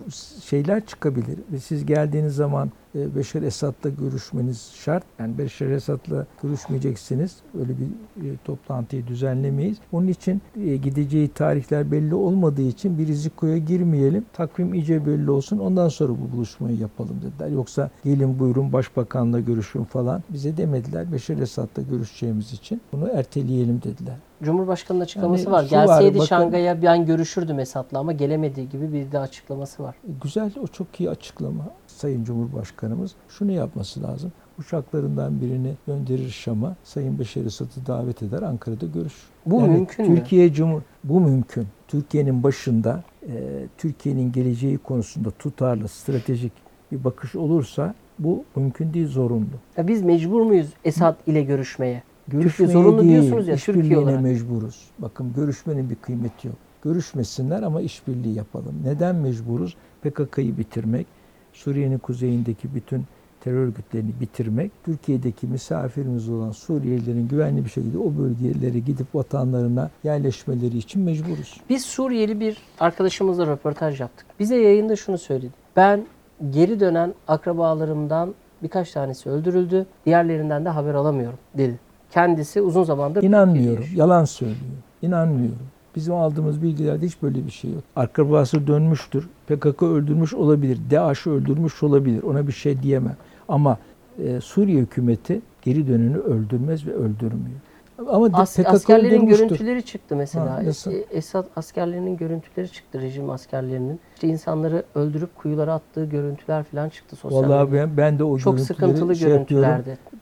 şeyler 0.43 0.85
çıkabilir. 0.85 1.39
Ve 1.51 1.59
siz 1.59 1.85
geldiğiniz 1.85 2.35
zaman 2.35 2.71
e, 2.95 3.15
Beşar 3.15 3.41
Esad'la 3.41 3.89
görüşmeniz 3.89 4.71
şart. 4.75 5.03
Yani 5.19 5.37
Beşar 5.37 5.67
Esad'la 5.67 6.25
görüşmeyeceksiniz. 6.43 7.37
Öyle 7.59 7.69
bir 7.69 7.85
e, 8.29 8.37
toplantıyı 8.45 9.07
düzenlemeyiz. 9.07 9.77
Onun 9.91 10.07
için 10.07 10.41
e, 10.57 10.75
gideceği 10.75 11.27
tarihler 11.27 11.91
belli 11.91 12.15
olmadığı 12.15 12.61
için 12.61 12.97
bir 12.97 13.07
rizikoya 13.07 13.57
girmeyelim. 13.57 14.25
Takvim 14.33 14.73
iyice 14.73 15.05
belli 15.05 15.31
olsun. 15.31 15.57
Ondan 15.57 15.89
sonra 15.89 16.13
bu 16.13 16.37
buluşmayı 16.37 16.77
yapalım 16.77 17.21
dediler. 17.21 17.47
Yoksa 17.47 17.89
gelin 18.03 18.39
buyurun 18.39 18.73
başbakanla 18.73 19.39
görüşün 19.39 19.83
falan. 19.83 20.23
Bize 20.29 20.57
demediler. 20.57 21.11
Beşar 21.11 21.37
Esad'la 21.37 21.81
görüşeceğimiz 21.89 22.53
için 22.53 22.81
bunu 22.91 23.09
erteleyelim 23.09 23.81
dediler. 23.83 24.15
Cumhurbaşkanı'nın 24.43 25.03
açıklaması 25.03 25.43
Yani 25.43 25.51
var. 25.53 25.63
var, 25.63 25.69
Gelseydi 25.69 26.15
bakın- 26.15 26.25
Şangay'a 26.27 26.81
ben 26.81 27.05
görüşürdüm 27.05 27.59
Esad'la 27.59 27.99
ama 27.99 28.11
gelemediği 28.11 28.69
gibi 28.69 28.93
bir 28.93 29.11
de 29.11 29.19
açıklaması 29.19 29.83
var. 29.83 29.95
E, 30.07 30.11
Güzel, 30.23 30.51
o 30.63 30.67
çok 30.67 30.99
iyi 30.99 31.09
açıklama. 31.09 31.63
Sayın 31.87 32.23
Cumhurbaşkanımız 32.23 33.11
şunu 33.29 33.51
yapması 33.51 34.03
lazım. 34.03 34.31
Uçaklarından 34.59 35.41
birini 35.41 35.73
gönderir 35.87 36.29
Şam'a. 36.29 36.75
Sayın 36.83 37.19
Beşer 37.19 37.45
Esad'ı 37.45 37.85
davet 37.87 38.23
eder. 38.23 38.41
Ankara'da 38.41 38.85
görüşür. 38.85 39.23
Bu 39.45 39.61
mümkün 39.61 40.09
mü? 40.11 40.15
Türkiye 40.15 40.53
Cumhur 40.53 40.81
bu 41.03 41.19
mümkün. 41.19 41.67
Türkiye'nin 41.87 42.43
başında 42.43 43.03
e, 43.27 43.65
Türkiye'nin 43.77 44.31
geleceği 44.31 44.77
konusunda 44.77 45.31
tutarlı, 45.31 45.87
stratejik 45.87 46.51
bir 46.91 47.03
bakış 47.03 47.35
olursa 47.35 47.93
bu 48.19 48.43
mümkün 48.55 48.93
değil, 48.93 49.07
zorunlu. 49.07 49.45
Ya 49.77 49.87
biz 49.87 50.01
mecbur 50.01 50.41
muyuz 50.41 50.67
Esad 50.85 51.15
ile 51.27 51.41
görüşmeye? 51.43 52.03
Görüşmeye 52.29 52.67
zorunlu 52.67 53.01
değil, 53.01 53.11
diyorsunuz 53.11 53.47
ya, 53.47 53.55
Türkiye 53.55 53.97
olarak. 53.97 54.21
mecburuz. 54.21 54.89
Bakın 54.99 55.33
görüşmenin 55.35 55.89
bir 55.89 55.95
kıymeti 55.95 56.47
yok. 56.47 56.55
Görüşmesinler 56.83 57.63
ama 57.63 57.81
işbirliği 57.81 58.35
yapalım. 58.35 58.75
Neden 58.83 59.15
mecburuz? 59.15 59.75
PKK'yı 60.01 60.57
bitirmek, 60.57 61.07
Suriye'nin 61.53 61.97
kuzeyindeki 61.97 62.75
bütün 62.75 63.05
terör 63.41 63.57
örgütlerini 63.57 64.11
bitirmek, 64.21 64.71
Türkiye'deki 64.85 65.47
misafirimiz 65.47 66.29
olan 66.29 66.51
Suriyelilerin 66.51 67.27
güvenli 67.27 67.65
bir 67.65 67.69
şekilde 67.69 67.97
o 67.97 68.13
bölgelere 68.17 68.79
gidip 68.79 69.15
vatanlarına 69.15 69.89
yerleşmeleri 70.03 70.77
için 70.77 71.01
mecburuz. 71.01 71.61
Biz 71.69 71.85
Suriyeli 71.85 72.39
bir 72.39 72.57
arkadaşımızla 72.79 73.47
röportaj 73.47 73.99
yaptık. 74.01 74.25
Bize 74.39 74.55
yayında 74.55 74.95
şunu 74.95 75.17
söyledi. 75.17 75.53
Ben 75.75 76.05
geri 76.49 76.79
dönen 76.79 77.13
akrabalarımdan 77.27 78.33
birkaç 78.63 78.91
tanesi 78.91 79.29
öldürüldü. 79.29 79.85
Diğerlerinden 80.05 80.65
de 80.65 80.69
haber 80.69 80.93
alamıyorum 80.93 81.39
dedi. 81.57 81.79
Kendisi 82.11 82.61
uzun 82.61 82.83
zamandır 82.83 83.23
İnanmıyorum, 83.23 83.85
yalan 83.95 84.25
söylüyor. 84.25 84.57
İnanmıyorum. 85.01 85.57
Bizim 85.95 86.13
aldığımız 86.13 86.61
bilgilerde 86.61 87.05
hiç 87.05 87.21
böyle 87.23 87.45
bir 87.45 87.51
şey 87.51 87.71
yok. 87.71 87.83
Akrabası 87.95 88.67
dönmüştür. 88.67 89.29
PKK 89.47 89.83
öldürmüş 89.83 90.33
olabilir. 90.33 90.79
DAEŞ 90.91 91.27
öldürmüş 91.27 91.83
olabilir. 91.83 92.23
Ona 92.23 92.47
bir 92.47 92.51
şey 92.51 92.81
diyemem. 92.83 93.15
Ama 93.47 93.77
e, 94.23 94.41
Suriye 94.41 94.81
hükümeti 94.81 95.41
geri 95.61 95.87
döneni 95.87 96.17
öldürmez 96.17 96.87
ve 96.87 96.91
öldürmüyor. 96.93 97.59
Ama 98.07 98.29
As- 98.33 98.55
PKK 98.57 98.67
askerlerin 98.67 99.15
öldürmüştür. 99.17 99.45
görüntüleri 99.47 99.83
çıktı 99.83 100.15
mesela. 100.15 100.51
Ha, 100.55 100.61
nasıl? 100.65 100.91
E, 100.91 100.95
Esad 101.11 101.45
askerlerinin 101.55 102.17
görüntüleri 102.17 102.69
çıktı, 102.71 103.01
rejim 103.01 103.29
askerlerinin. 103.29 103.99
İşte 104.15 104.27
insanları 104.27 104.83
öldürüp 104.95 105.35
kuyulara 105.37 105.73
attığı 105.73 106.05
görüntüler 106.05 106.63
falan 106.63 106.89
çıktı 106.89 107.15
sosyal 107.15 107.39
Vallahi 107.41 107.69
medyada. 107.69 107.87
ben, 107.89 107.97
ben 107.97 108.19
de 108.19 108.23
o 108.23 108.37
Çok 108.37 108.53
görüntüleri 108.57 108.77
sıkıntılı 108.77 109.15
şey 109.15 109.29
yapıyorum. 109.31 109.69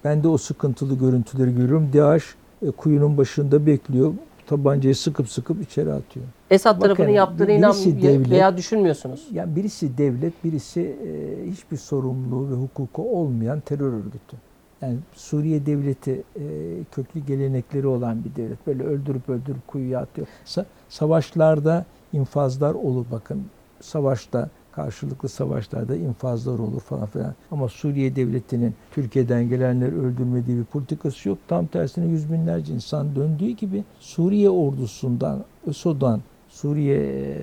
Ben 0.07 0.23
de 0.23 0.27
o 0.27 0.37
sıkıntılı 0.37 0.95
görüntüleri 0.99 1.55
görüyorum. 1.55 1.89
DAEŞ 1.93 2.23
e, 2.61 2.71
kuyunun 2.71 3.17
başında 3.17 3.65
bekliyor. 3.65 4.13
Tabancayı 4.47 4.95
sıkıp 4.95 5.29
sıkıp 5.29 5.61
içeri 5.61 5.93
atıyor. 5.93 6.25
Esad 6.51 6.75
Bakın, 6.75 6.81
tarafının 6.81 7.09
yaptığını 7.09 7.51
inan 7.51 7.73
devlet- 7.73 8.29
veya 8.29 8.57
düşünmüyorsunuz. 8.57 9.27
Yani 9.33 9.55
birisi 9.55 9.97
devlet, 9.97 10.43
birisi 10.43 10.81
e, 10.81 11.51
hiçbir 11.51 11.77
sorumluluğu 11.77 12.49
ve 12.51 12.53
hukuku 12.55 13.19
olmayan 13.19 13.59
terör 13.59 13.93
örgütü. 13.93 14.37
Yani 14.81 14.97
Suriye 15.15 15.65
devleti 15.65 16.23
e, 16.35 16.43
köklü 16.91 17.19
gelenekleri 17.19 17.87
olan 17.87 18.23
bir 18.25 18.43
devlet. 18.43 18.67
Böyle 18.67 18.83
öldürüp 18.83 19.29
öldürüp 19.29 19.67
kuyuya 19.67 19.99
atıyor. 19.99 20.27
Sa- 20.45 20.65
savaşlarda 20.89 21.85
infazlar 22.13 22.73
olur 22.73 23.05
bakın. 23.11 23.43
Savaşta 23.81 24.49
karşılıklı 24.77 25.29
savaşlarda 25.29 25.95
infazlar 25.95 26.59
olur 26.59 26.81
falan 26.81 27.05
filan. 27.05 27.33
Ama 27.51 27.67
Suriye 27.67 28.15
devletinin 28.15 28.75
Türkiye'den 28.91 29.49
gelenleri 29.49 29.95
öldürmediği 29.95 30.57
bir 30.57 30.63
politikası 30.63 31.29
yok. 31.29 31.37
Tam 31.47 31.65
tersine 31.65 32.05
yüz 32.05 32.31
binlerce 32.31 32.73
insan 32.73 33.15
döndüğü 33.15 33.49
gibi 33.49 33.83
Suriye 33.99 34.49
ordusundan, 34.49 35.43
ÖSO'dan, 35.67 36.21
Suriye 36.49 36.97
e, 36.97 37.37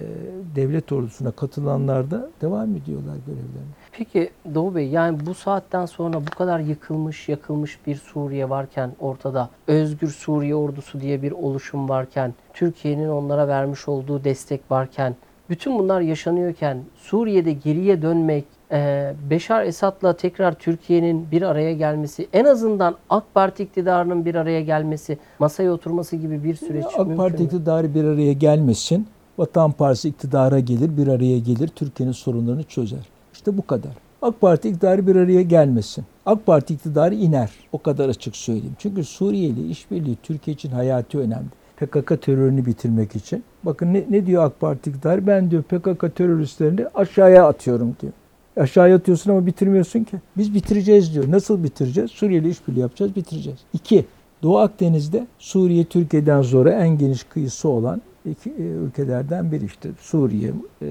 devlet 0.57 0.93
ordusuna 0.93 1.31
katılanlar 1.31 2.11
da 2.11 2.31
devam 2.41 2.77
ediyorlar 2.77 3.17
görevlerine. 3.27 3.75
Peki 3.93 4.31
Doğu 4.55 4.75
Bey 4.75 4.89
yani 4.89 5.27
bu 5.27 5.35
saatten 5.35 5.87
sonra 5.87 6.21
bu 6.21 6.31
kadar 6.39 6.61
yıkılmış 6.61 7.29
yakılmış 7.29 7.79
bir 7.87 7.97
Suriye 7.97 8.51
varken 8.51 8.93
ortada 9.01 9.51
Özgür 9.67 10.09
Suriye 10.09 10.55
Ordusu 10.55 11.01
diye 11.01 11.23
bir 11.23 11.33
oluşum 11.33 11.89
varken 11.89 12.35
Türkiye'nin 12.53 13.09
onlara 13.09 13.49
vermiş 13.49 13.89
olduğu 13.89 14.25
destek 14.25 14.71
varken 14.71 15.17
bütün 15.51 15.79
bunlar 15.79 16.01
yaşanıyorken 16.01 16.79
Suriye'de 16.97 17.53
geriye 17.53 18.03
dönmek 18.03 18.45
e, 18.73 19.13
Beşar 19.31 19.65
Esad'la 19.65 20.17
tekrar 20.17 20.55
Türkiye'nin 20.55 21.27
bir 21.31 21.43
araya 21.43 21.73
gelmesi 21.73 22.29
en 22.33 22.45
azından 22.45 22.97
AK 23.11 23.25
Parti 23.35 23.63
iktidarının 23.63 24.25
bir 24.25 24.35
araya 24.35 24.61
gelmesi 24.61 25.19
masaya 25.39 25.73
oturması 25.73 26.17
gibi 26.17 26.45
bir 26.45 26.55
süreç 26.55 26.85
AK 26.85 26.99
mümkün 26.99 27.17
Parti 27.17 27.39
mü? 27.39 27.45
iktidarı 27.45 27.95
bir 27.95 28.05
araya 28.05 28.33
gelmesin. 28.33 29.07
Vatan 29.39 29.73
Partisi 29.73 30.09
iktidara 30.09 30.59
gelir, 30.59 30.97
bir 30.97 31.09
araya 31.09 31.39
gelir, 31.39 31.69
Türkiye'nin 31.69 32.13
sorunlarını 32.13 32.63
çözer. 32.63 33.09
İşte 33.33 33.59
bu 33.59 33.67
kadar. 33.67 33.91
AK 34.23 34.41
Parti 34.41 34.69
iktidarı 34.69 35.07
bir 35.07 35.17
araya 35.17 35.43
gelmesin. 35.43 36.05
AK 36.27 36.47
Parti 36.47 36.75
iktidarı 36.75 37.15
iner. 37.15 37.51
O 37.73 37.79
kadar 37.79 38.09
açık 38.09 38.37
söyleyeyim. 38.37 38.77
Çünkü 38.79 39.05
Suriye 39.05 39.49
ile 39.49 39.67
işbirliği 39.69 40.17
Türkiye 40.23 40.55
için 40.55 40.71
hayati 40.71 41.19
önemli. 41.19 41.49
PKK 41.77 42.23
terörünü 42.23 42.67
bitirmek 42.67 43.17
için. 43.17 43.45
Bakın 43.63 43.95
ne, 43.95 44.05
ne 44.11 44.27
diyor 44.27 44.45
AK 44.45 44.61
Parti 44.61 44.91
iktidarı? 44.91 45.27
Ben 45.27 45.51
diyor 45.51 45.63
PKK 45.63 46.17
teröristlerini 46.17 46.87
aşağıya 46.95 47.47
atıyorum 47.47 47.97
diyor. 48.01 48.13
Aşağıya 48.57 48.97
atıyorsun 48.97 49.31
ama 49.31 49.47
bitirmiyorsun 49.47 50.05
ki. 50.05 50.17
Biz 50.37 50.55
bitireceğiz 50.55 51.15
diyor. 51.15 51.25
Nasıl 51.31 51.65
bitireceğiz? 51.65 52.11
Suriye 52.11 52.41
ile 52.41 52.49
işbirliği 52.49 52.81
yapacağız, 52.81 53.17
bitireceğiz. 53.17 53.59
İki, 53.73 54.05
Doğu 54.43 54.59
Akdeniz'de 54.59 55.27
Suriye 55.39 55.85
Türkiye'den 55.85 56.43
sonra 56.43 56.73
en 56.73 56.99
geniş 56.99 57.25
kıyısı 57.25 57.69
olan 57.69 58.03
iki 58.31 58.51
e, 58.51 58.63
ülkelerden 58.63 59.53
biri 59.53 59.65
işte 59.65 59.91
Suriye, 60.01 60.53
e, 60.83 60.87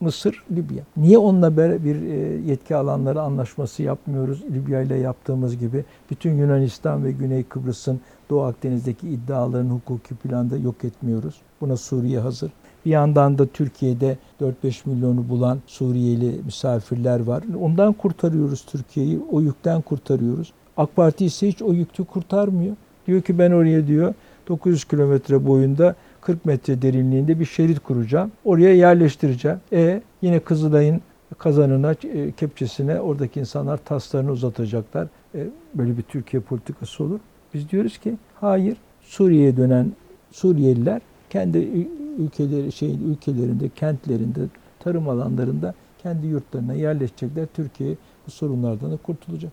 Mısır, 0.00 0.44
Libya. 0.50 0.84
Niye 0.96 1.18
onunla 1.18 1.56
bir 1.84 2.02
e, 2.02 2.16
yetki 2.46 2.76
alanları 2.76 3.20
anlaşması 3.20 3.82
yapmıyoruz? 3.82 4.42
Libya 4.42 4.82
ile 4.82 4.96
yaptığımız 4.96 5.58
gibi 5.58 5.84
bütün 6.10 6.34
Yunanistan 6.34 7.04
ve 7.04 7.12
Güney 7.12 7.42
Kıbrıs'ın 7.42 8.00
Doğu 8.30 8.42
Akdeniz'deki 8.42 9.08
iddialarını 9.08 9.72
hukuki 9.72 10.14
planda 10.14 10.56
yok 10.56 10.84
etmiyoruz. 10.84 11.34
Buna 11.60 11.76
Suriye 11.76 12.18
hazır. 12.18 12.52
Bir 12.86 12.90
yandan 12.90 13.38
da 13.38 13.46
Türkiye'de 13.46 14.18
4-5 14.40 14.88
milyonu 14.88 15.28
bulan 15.28 15.58
Suriyeli 15.66 16.40
misafirler 16.44 17.20
var. 17.20 17.42
Ondan 17.60 17.92
kurtarıyoruz 17.92 18.64
Türkiye'yi. 18.66 19.20
O 19.30 19.40
yükten 19.40 19.80
kurtarıyoruz. 19.80 20.52
AK 20.76 20.96
Parti 20.96 21.24
ise 21.24 21.48
hiç 21.48 21.62
o 21.62 21.72
yükü 21.72 22.04
kurtarmıyor. 22.04 22.76
Diyor 23.06 23.22
ki 23.22 23.38
ben 23.38 23.50
oraya 23.50 23.86
diyor 23.86 24.14
900 24.48 24.84
kilometre 24.84 25.46
boyunda 25.46 25.94
40 26.24 26.44
metre 26.44 26.82
derinliğinde 26.82 27.40
bir 27.40 27.44
şerit 27.44 27.80
kuracağım. 27.80 28.32
Oraya 28.44 28.74
yerleştireceğim. 28.74 29.58
E 29.72 30.02
yine 30.22 30.40
Kızılay'ın 30.40 31.00
kazanına, 31.38 31.92
e, 31.92 32.32
kepçesine 32.32 33.00
oradaki 33.00 33.40
insanlar 33.40 33.76
taslarını 33.76 34.30
uzatacaklar. 34.30 35.08
E, 35.34 35.46
böyle 35.74 35.96
bir 35.96 36.02
Türkiye 36.02 36.42
politikası 36.42 37.04
olur. 37.04 37.20
Biz 37.54 37.70
diyoruz 37.70 37.98
ki 37.98 38.14
hayır 38.40 38.76
Suriye'ye 39.02 39.56
dönen 39.56 39.92
Suriyeliler 40.32 41.00
kendi 41.30 41.58
ül- 41.58 41.88
ülkeleri 42.18 42.72
şeyin 42.72 43.12
ülkelerinde, 43.12 43.68
kentlerinde, 43.68 44.40
tarım 44.80 45.08
alanlarında 45.08 45.74
kendi 46.02 46.26
yurtlarına 46.26 46.74
yerleşecekler. 46.74 47.46
Türkiye 47.54 47.94
bu 48.26 48.30
sorunlardan 48.30 48.92
da 48.92 48.96
kurtulacak. 48.96 49.52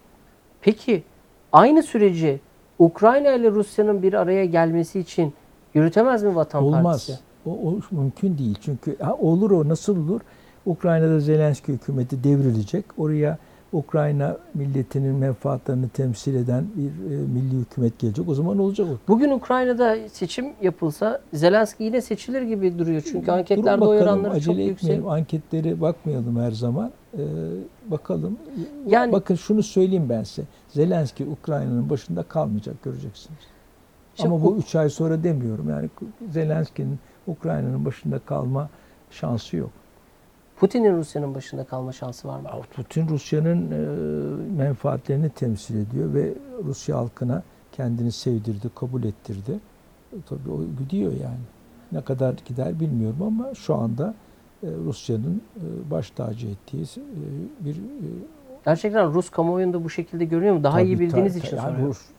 Peki 0.61 1.03
aynı 1.51 1.83
süreci 1.83 2.39
Ukrayna 2.79 3.33
ile 3.33 3.51
Rusya'nın 3.51 4.03
bir 4.03 4.13
araya 4.13 4.45
gelmesi 4.45 4.99
için 4.99 5.33
yürütemez 5.73 6.23
mi 6.23 6.35
Vatan 6.35 6.63
Olmaz. 6.63 6.83
Partisi? 6.83 7.19
O, 7.45 7.51
o 7.51 7.79
mümkün 7.91 8.37
değil. 8.37 8.57
Çünkü 8.61 8.99
ha, 8.99 9.13
olur 9.15 9.51
o 9.51 9.69
nasıl 9.69 9.97
olur? 10.05 10.21
Ukrayna'da 10.65 11.19
Zelenski 11.19 11.73
hükümeti 11.73 12.23
devrilecek. 12.23 12.85
Oraya 12.97 13.37
Ukrayna 13.73 14.37
milletinin 14.53 15.15
menfaatlerini 15.15 15.89
temsil 15.89 16.35
eden 16.35 16.65
bir 16.75 17.13
e, 17.13 17.17
milli 17.17 17.57
hükümet 17.59 17.99
gelecek. 17.99 18.29
O 18.29 18.33
zaman 18.33 18.59
olacak 18.59 18.87
o. 18.87 18.97
Bugün 19.07 19.31
Ukrayna'da 19.31 19.97
seçim 20.09 20.45
yapılsa 20.61 21.21
Zelenski 21.33 21.83
yine 21.83 22.01
seçilir 22.01 22.41
gibi 22.41 22.79
duruyor. 22.79 23.01
Çünkü 23.05 23.27
Durun 23.27 23.37
anketlerde 23.37 23.85
oy 23.85 23.99
bakalım, 23.99 24.19
oranları 24.19 24.41
çok 24.41 24.57
yüksek. 24.57 25.01
Anketlere 25.07 25.81
bakmayalım 25.81 26.39
her 26.39 26.51
zaman. 26.51 26.91
Ee, 27.13 27.19
bakalım. 27.87 28.37
Yani- 28.87 29.11
Bakın 29.11 29.35
şunu 29.35 29.63
söyleyeyim 29.63 30.05
ben 30.09 30.23
size. 30.23 30.47
Zelenski 30.69 31.25
Ukrayna'nın 31.25 31.89
başında 31.89 32.23
kalmayacak 32.23 32.83
göreceksiniz. 32.83 33.39
Ama 34.19 34.41
bu 34.41 34.45
bu- 34.45 34.57
üç 34.57 34.75
ay 34.75 34.89
sonra 34.89 35.23
demiyorum. 35.23 35.69
Yani 35.69 35.89
Zelenski'nin 36.31 36.99
Ukrayna'nın 37.27 37.85
başında 37.85 38.19
kalma 38.19 38.69
şansı 39.11 39.57
yok. 39.57 39.69
Putin'in 40.57 40.97
Rusya'nın 40.97 41.35
başında 41.35 41.63
kalma 41.63 41.91
şansı 41.91 42.27
var 42.27 42.39
mı? 42.39 42.49
Putin 42.75 43.07
Rusya'nın 43.07 43.71
e, 43.71 43.77
menfaatlerini 44.63 45.29
temsil 45.29 45.75
ediyor 45.75 46.13
ve 46.13 46.33
Rusya 46.65 46.97
halkına 46.97 47.43
kendini 47.71 48.11
sevdirdi, 48.11 48.69
kabul 48.75 49.03
ettirdi. 49.03 49.59
E, 50.13 50.15
tabii 50.29 50.49
o 50.51 50.59
gidiyor 50.79 51.11
yani. 51.11 51.39
Ne 51.91 52.01
kadar 52.01 52.33
gider 52.45 52.79
bilmiyorum 52.79 53.21
ama 53.21 53.53
şu 53.55 53.75
anda 53.75 54.13
e, 54.63 54.67
Rusya'nın 54.85 55.41
e, 55.57 55.91
baş 55.91 56.11
tacı 56.11 56.47
ettiği 56.47 56.83
e, 56.83 56.85
bir 57.65 57.75
e, 57.75 57.79
Gerçekten 58.65 59.13
Rus 59.13 59.29
kamuoyunda 59.29 59.83
bu 59.83 59.89
şekilde 59.89 60.25
görünüyor 60.25 60.55
mu? 60.55 60.63
Daha 60.63 60.77
Tabii, 60.77 60.87
iyi 60.89 60.99
bildiğiniz 60.99 61.33
tabii, 61.33 61.45
için 61.47 61.57
tabii. 61.57 61.67
Soruyorum. 61.71 61.91
Rus- 61.91 62.11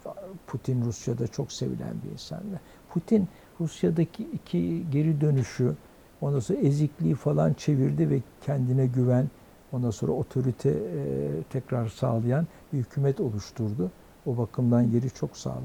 Putin 0.47 0.85
Rusya'da 0.85 1.27
çok 1.27 1.53
sevilen 1.53 1.95
bir 2.07 2.13
insan. 2.13 2.41
Putin 2.91 3.29
Rusya'daki 3.61 4.23
iki 4.33 4.91
geri 4.91 5.21
dönüşü, 5.21 5.73
ondan 6.21 6.41
sonra 6.41 6.59
ezikliği 6.59 7.15
falan 7.15 7.53
çevirdi 7.53 8.11
ve 8.11 8.19
kendine 8.47 8.87
güven, 8.87 9.29
ondan 9.73 9.91
sonra 9.91 10.13
otorite 10.13 10.71
e, 10.71 11.29
tekrar 11.51 11.89
sağlayan 11.89 12.47
bir 12.73 12.79
hükümet 12.79 13.21
oluşturdu. 13.21 13.91
O 14.27 14.37
bakımdan 14.39 14.83
yeri 14.83 15.11
çok 15.11 15.37
sağlam. 15.37 15.63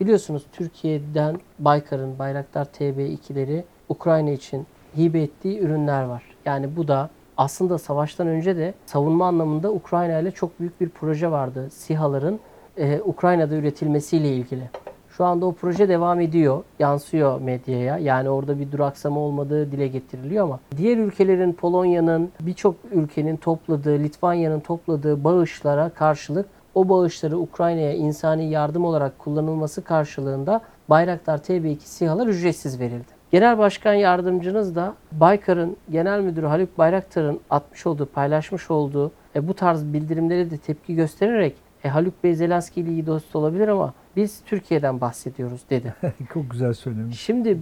Biliyorsunuz 0.00 0.46
Türkiye'den 0.52 1.40
Baykar'ın 1.58 2.18
Bayraktar 2.18 2.64
TB2'leri 2.64 3.62
Ukrayna 3.88 4.30
için 4.30 4.66
hibe 4.96 5.22
ettiği 5.22 5.60
ürünler 5.60 6.02
var. 6.02 6.22
Yani 6.44 6.76
bu 6.76 6.88
da 6.88 7.10
aslında 7.36 7.78
savaştan 7.78 8.26
önce 8.26 8.56
de 8.56 8.74
savunma 8.86 9.26
anlamında 9.26 9.72
Ukrayna 9.72 10.18
ile 10.18 10.30
çok 10.30 10.60
büyük 10.60 10.80
bir 10.80 10.88
proje 10.88 11.30
vardı. 11.30 11.68
SİHA'ların 11.70 12.40
e, 12.76 13.00
Ukrayna'da 13.00 13.54
üretilmesiyle 13.54 14.28
ilgili. 14.28 14.70
Şu 15.08 15.24
anda 15.24 15.46
o 15.46 15.52
proje 15.52 15.88
devam 15.88 16.20
ediyor, 16.20 16.64
yansıyor 16.78 17.40
medyaya. 17.40 17.98
Yani 17.98 18.30
orada 18.30 18.58
bir 18.58 18.72
duraksama 18.72 19.20
olmadığı 19.20 19.72
dile 19.72 19.88
getiriliyor 19.88 20.44
ama 20.44 20.60
diğer 20.76 20.96
ülkelerin, 20.96 21.52
Polonya'nın, 21.52 22.30
birçok 22.40 22.74
ülkenin 22.92 23.36
topladığı, 23.36 23.98
Litvanya'nın 23.98 24.60
topladığı 24.60 25.24
bağışlara 25.24 25.88
karşılık 25.88 26.46
o 26.74 26.88
bağışları 26.88 27.38
Ukrayna'ya 27.38 27.92
insani 27.92 28.50
yardım 28.50 28.84
olarak 28.84 29.18
kullanılması 29.18 29.84
karşılığında 29.84 30.60
Bayraktar 30.90 31.38
TB2 31.38 31.78
SİHA'lar 31.80 32.26
ücretsiz 32.26 32.80
verildi. 32.80 33.15
Genel 33.36 33.58
Başkan 33.58 33.94
Yardımcınız 33.94 34.76
da 34.76 34.94
Baykar'ın 35.12 35.76
Genel 35.90 36.20
Müdürü 36.20 36.46
Haluk 36.46 36.78
Bayraktar'ın 36.78 37.40
atmış 37.50 37.86
olduğu, 37.86 38.06
paylaşmış 38.06 38.70
olduğu 38.70 39.12
e, 39.34 39.48
bu 39.48 39.54
tarz 39.54 39.84
bildirimlere 39.84 40.50
de 40.50 40.58
tepki 40.58 40.94
göstererek 40.94 41.56
e, 41.84 41.88
Haluk 41.88 42.24
Bey 42.24 42.34
Zelenski 42.34 42.80
ile 42.80 42.90
iyi 42.90 43.06
dost 43.06 43.36
olabilir 43.36 43.68
ama 43.68 43.94
biz 44.16 44.40
Türkiye'den 44.46 45.00
bahsediyoruz 45.00 45.60
dedi. 45.70 45.94
çok 46.34 46.50
güzel 46.50 46.74
söylemiş. 46.74 47.20
Şimdi 47.20 47.58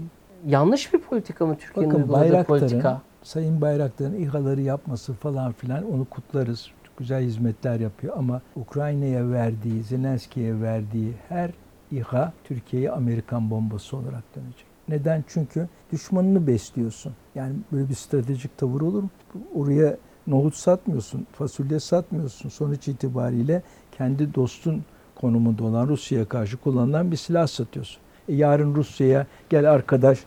yanlış 0.47 0.95
bir 0.95 0.99
politika 0.99 1.47
mı 1.47 1.57
Türkiye'nin 1.57 1.91
Bakın 1.91 2.03
uyguladığı 2.03 2.45
politika? 2.45 3.03
Sayın 3.22 3.61
Bayraktar'ın 3.61 4.14
İHA'ları 4.14 4.61
yapması 4.61 5.12
falan 5.12 5.53
filan 5.53 5.93
onu 5.93 6.05
kutlarız. 6.05 6.70
Güzel 6.97 7.22
hizmetler 7.22 7.81
yapıyor 7.81 8.14
ama 8.18 8.41
Ukrayna'ya 8.57 9.31
verdiği, 9.31 9.83
Zelenski'ye 9.83 10.61
verdiği 10.61 11.12
her 11.29 11.51
İHA 11.93 12.33
Türkiye'ye 12.45 12.91
Amerikan 12.91 13.51
bombası 13.51 13.97
olarak 13.97 14.22
dönecek. 14.37 14.74
Neden? 14.89 15.24
Çünkü 15.28 15.68
düşmanını 15.93 16.47
besliyorsun. 16.47 17.12
Yani 17.35 17.55
böyle 17.72 17.89
bir 17.89 17.95
stratejik 17.95 18.59
tavır 18.59 18.80
olur 18.80 19.03
mu? 19.03 19.11
Oraya 19.55 19.97
nohut 20.26 20.55
satmıyorsun, 20.55 21.26
fasulye 21.32 21.80
satmıyorsun. 21.80 22.49
Sonuç 22.49 22.89
itibariyle 22.89 23.62
kendi 23.99 24.35
dostun 24.35 24.82
konumunda 25.14 25.64
olan 25.64 25.89
Rusya'ya 25.89 26.28
karşı 26.28 26.57
kullanılan 26.57 27.11
bir 27.11 27.16
silah 27.16 27.47
satıyorsun. 27.47 28.01
E 28.28 28.35
yarın 28.35 28.74
Rusya'ya 28.74 29.26
gel 29.51 29.70
arkadaş 29.70 30.18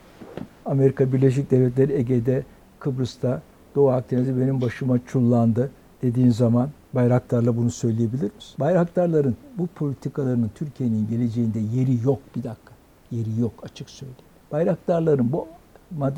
Amerika 0.66 1.12
Birleşik 1.12 1.50
Devletleri 1.50 1.92
Ege'de, 1.92 2.44
Kıbrıs'ta, 2.80 3.42
Doğu 3.74 3.90
Akdeniz'de 3.90 4.40
benim 4.40 4.60
başıma 4.60 4.98
çullandı 5.06 5.70
dediğin 6.02 6.30
zaman 6.30 6.70
Bayraktar'la 6.94 7.56
bunu 7.56 7.70
söyleyebilir 7.70 8.30
misin? 8.36 8.54
Bayraktarların 8.60 9.36
bu 9.58 9.66
politikalarının 9.66 10.50
Türkiye'nin 10.54 11.08
geleceğinde 11.08 11.58
yeri 11.58 12.04
yok 12.04 12.18
bir 12.36 12.42
dakika. 12.42 12.72
Yeri 13.10 13.40
yok 13.40 13.52
açık 13.62 13.90
söyleyeyim. 13.90 14.27
Bayraktarların 14.52 15.32
bu 15.32 15.48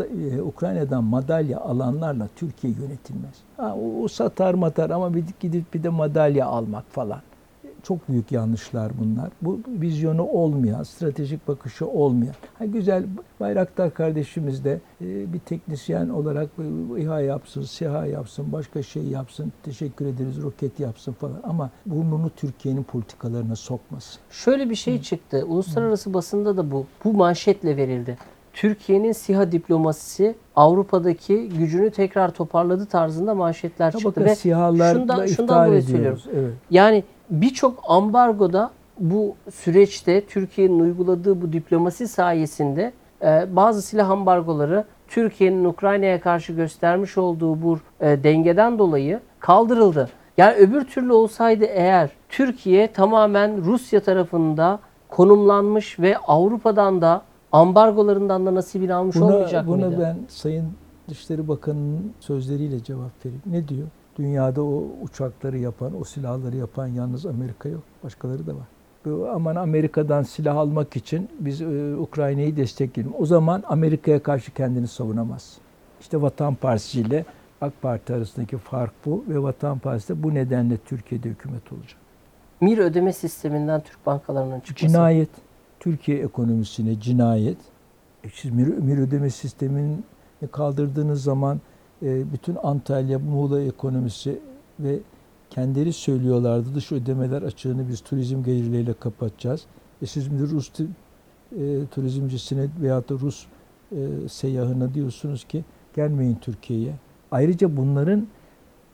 e, 0.00 0.42
Ukrayna'dan 0.42 1.04
madalya 1.04 1.60
alanlarla 1.60 2.28
Türkiye 2.36 2.72
yönetilmez. 2.72 3.34
Ha, 3.56 3.74
o, 3.74 4.02
o 4.02 4.08
satar 4.08 4.54
matar 4.54 4.90
ama 4.90 5.14
bir 5.14 5.24
gidip 5.40 5.74
bir 5.74 5.82
de 5.82 5.88
madalya 5.88 6.46
almak 6.46 6.84
falan. 6.90 7.20
Çok 7.82 8.08
büyük 8.08 8.32
yanlışlar 8.32 8.92
bunlar. 9.00 9.28
Bu 9.42 9.60
vizyonu 9.68 10.22
olmayan, 10.24 10.82
stratejik 10.82 11.48
bakışı 11.48 11.86
olmayan. 11.86 12.34
Ha, 12.58 12.64
güzel 12.64 13.04
Bayraktar 13.40 13.94
kardeşimiz 13.94 14.64
de 14.64 14.80
e, 15.00 15.32
bir 15.32 15.38
teknisyen 15.38 16.08
olarak 16.08 16.48
e, 16.58 17.00
İHA 17.02 17.20
yapsın, 17.20 17.62
SİHA 17.62 18.06
yapsın, 18.06 18.52
başka 18.52 18.82
şey 18.82 19.02
yapsın, 19.02 19.52
teşekkür 19.62 20.06
ederiz, 20.06 20.42
roket 20.42 20.80
yapsın 20.80 21.12
falan. 21.12 21.40
Ama 21.42 21.70
burnunu 21.86 22.30
Türkiye'nin 22.36 22.82
politikalarına 22.82 23.56
sokmasın. 23.56 24.20
Şöyle 24.30 24.70
bir 24.70 24.74
şey 24.74 25.02
çıktı. 25.02 25.44
Uluslararası 25.48 26.14
basında 26.14 26.56
da 26.56 26.70
bu 26.70 26.86
bu 27.04 27.12
manşetle 27.12 27.76
verildi. 27.76 28.18
Türkiye'nin 28.52 29.12
SİHA 29.12 29.52
diplomasisi 29.52 30.34
Avrupa'daki 30.56 31.48
gücünü 31.48 31.90
tekrar 31.90 32.30
toparladı 32.30 32.86
tarzında 32.86 33.34
manşetler 33.34 33.92
Ya 33.92 33.98
çıktı 33.98 34.24
ve 34.24 34.34
şundan, 34.34 35.26
şundan 35.26 35.66
dolayı 35.66 35.82
ediyoruz. 35.82 36.22
söylüyorum. 36.22 36.22
Evet. 36.34 36.54
Yani 36.70 37.04
birçok 37.30 37.84
ambargoda 37.88 38.70
bu 38.98 39.34
süreçte 39.54 40.24
Türkiye'nin 40.26 40.80
uyguladığı 40.80 41.42
bu 41.42 41.52
diplomasi 41.52 42.08
sayesinde 42.08 42.92
e, 43.22 43.56
bazı 43.56 43.82
silah 43.82 44.10
ambargoları 44.10 44.84
Türkiye'nin 45.08 45.64
Ukrayna'ya 45.64 46.20
karşı 46.20 46.52
göstermiş 46.52 47.18
olduğu 47.18 47.62
bu 47.62 47.78
e, 48.00 48.22
dengeden 48.24 48.78
dolayı 48.78 49.20
kaldırıldı. 49.40 50.08
Yani 50.36 50.54
öbür 50.56 50.84
türlü 50.84 51.12
olsaydı 51.12 51.64
eğer 51.64 52.10
Türkiye 52.28 52.92
tamamen 52.92 53.64
Rusya 53.64 54.00
tarafında 54.00 54.78
konumlanmış 55.08 56.00
ve 56.00 56.18
Avrupa'dan 56.18 57.00
da 57.00 57.22
ambargolarından 57.52 58.46
da 58.46 58.54
nasibini 58.54 58.94
almış 58.94 59.16
olmayacak 59.16 59.66
Buna, 59.66 59.76
buna 59.76 59.86
mıydı? 59.86 60.00
ben 60.02 60.16
Sayın 60.28 60.66
Dışişleri 61.08 61.48
Bakanı'nın 61.48 62.12
sözleriyle 62.20 62.82
cevap 62.82 63.24
vereyim. 63.26 63.42
Ne 63.46 63.68
diyor? 63.68 63.86
Dünyada 64.20 64.62
o 64.62 64.84
uçakları 65.02 65.58
yapan, 65.58 66.00
o 66.00 66.04
silahları 66.04 66.56
yapan 66.56 66.86
yalnız 66.86 67.26
Amerika 67.26 67.68
yok. 67.68 67.82
Başkaları 68.04 68.46
da 68.46 68.54
var. 68.54 68.66
Bu, 69.04 69.28
aman 69.34 69.56
Amerika'dan 69.56 70.22
silah 70.22 70.56
almak 70.56 70.96
için 70.96 71.28
biz 71.38 71.60
e, 71.60 71.96
Ukrayna'yı 71.96 72.56
destekleyelim. 72.56 73.14
O 73.18 73.26
zaman 73.26 73.62
Amerika'ya 73.66 74.22
karşı 74.22 74.54
kendini 74.54 74.88
savunamaz. 74.88 75.58
İşte 76.00 76.22
Vatan 76.22 76.54
Partisi 76.54 77.00
ile 77.00 77.24
AK 77.60 77.82
Parti 77.82 78.14
arasındaki 78.14 78.58
fark 78.58 78.92
bu 79.06 79.24
ve 79.28 79.42
Vatan 79.42 79.78
Partisi 79.78 80.08
de 80.08 80.22
bu 80.22 80.34
nedenle 80.34 80.76
Türkiye'de 80.76 81.28
hükümet 81.28 81.72
olacak. 81.72 81.96
Mir 82.60 82.78
ödeme 82.78 83.12
sisteminden 83.12 83.80
Türk 83.80 84.06
bankalarının 84.06 84.60
çıkması. 84.60 84.86
Cinayet. 84.86 85.30
Türkiye 85.80 86.18
ekonomisine 86.18 87.00
cinayet. 87.00 87.58
E 88.24 88.28
siz 88.34 88.50
mir, 88.50 88.66
mir 88.66 88.98
ödeme 88.98 89.30
sistemini 89.30 89.96
kaldırdığınız 90.52 91.22
zaman 91.22 91.60
bütün 92.02 92.56
Antalya, 92.62 93.18
Muğla 93.18 93.62
ekonomisi 93.62 94.38
ve 94.80 94.98
kendileri 95.50 95.92
söylüyorlardı 95.92 96.74
dış 96.74 96.92
ödemeler 96.92 97.42
açığını 97.42 97.88
biz 97.88 98.00
turizm 98.00 98.42
gelirleriyle 98.42 98.92
kapatacağız. 98.92 99.64
E 100.02 100.06
siz 100.06 100.32
bir 100.32 100.38
Rus 100.38 100.70
e, 100.80 100.86
turizmcisine 101.90 102.66
veyahut 102.82 103.10
da 103.10 103.14
Rus 103.14 103.46
e, 103.92 104.28
seyyahına 104.28 104.94
diyorsunuz 104.94 105.44
ki 105.44 105.64
gelmeyin 105.96 106.38
Türkiye'ye. 106.40 106.94
Ayrıca 107.30 107.76
bunların 107.76 108.26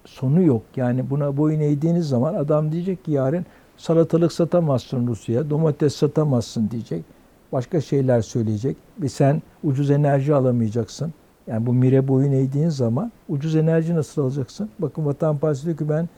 sonu 0.05 0.43
yok. 0.43 0.63
Yani 0.77 1.11
buna 1.11 1.37
boyun 1.37 1.61
eğdiğiniz 1.61 2.09
zaman 2.09 2.35
adam 2.35 2.73
diyecek 2.73 3.05
ki 3.05 3.13
yarın 3.13 3.47
salatalık 3.77 4.33
satamazsın 4.33 5.07
Rusya'ya, 5.07 5.51
domates 5.51 5.97
satamazsın 5.97 6.71
diyecek. 6.71 7.05
Başka 7.53 7.81
şeyler 7.81 8.21
söyleyecek. 8.21 8.77
Ve 9.03 9.09
sen 9.09 9.43
ucuz 9.65 9.91
enerji 9.91 10.35
alamayacaksın. 10.35 11.13
Yani 11.47 11.67
bu 11.67 11.73
mire 11.73 12.09
boyun 12.09 12.33
eğdiğin 12.33 12.69
zaman 12.69 13.13
ucuz 13.29 13.57
enerji 13.57 13.95
nasıl 13.95 14.23
alacaksın? 14.23 14.71
Bakın 14.79 15.07
Vatan 15.07 15.39
Partisi 15.39 15.67
diyor 15.67 15.77
ki 15.77 15.89
ben 15.89 16.03
e, 16.03 16.09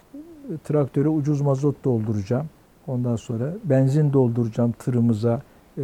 traktöre 0.65 1.09
ucuz 1.09 1.41
mazot 1.41 1.85
dolduracağım. 1.85 2.47
Ondan 2.87 3.17
sonra 3.17 3.53
benzin 3.65 4.13
dolduracağım 4.13 4.73
tırımıza, 4.73 5.43
e, 5.79 5.83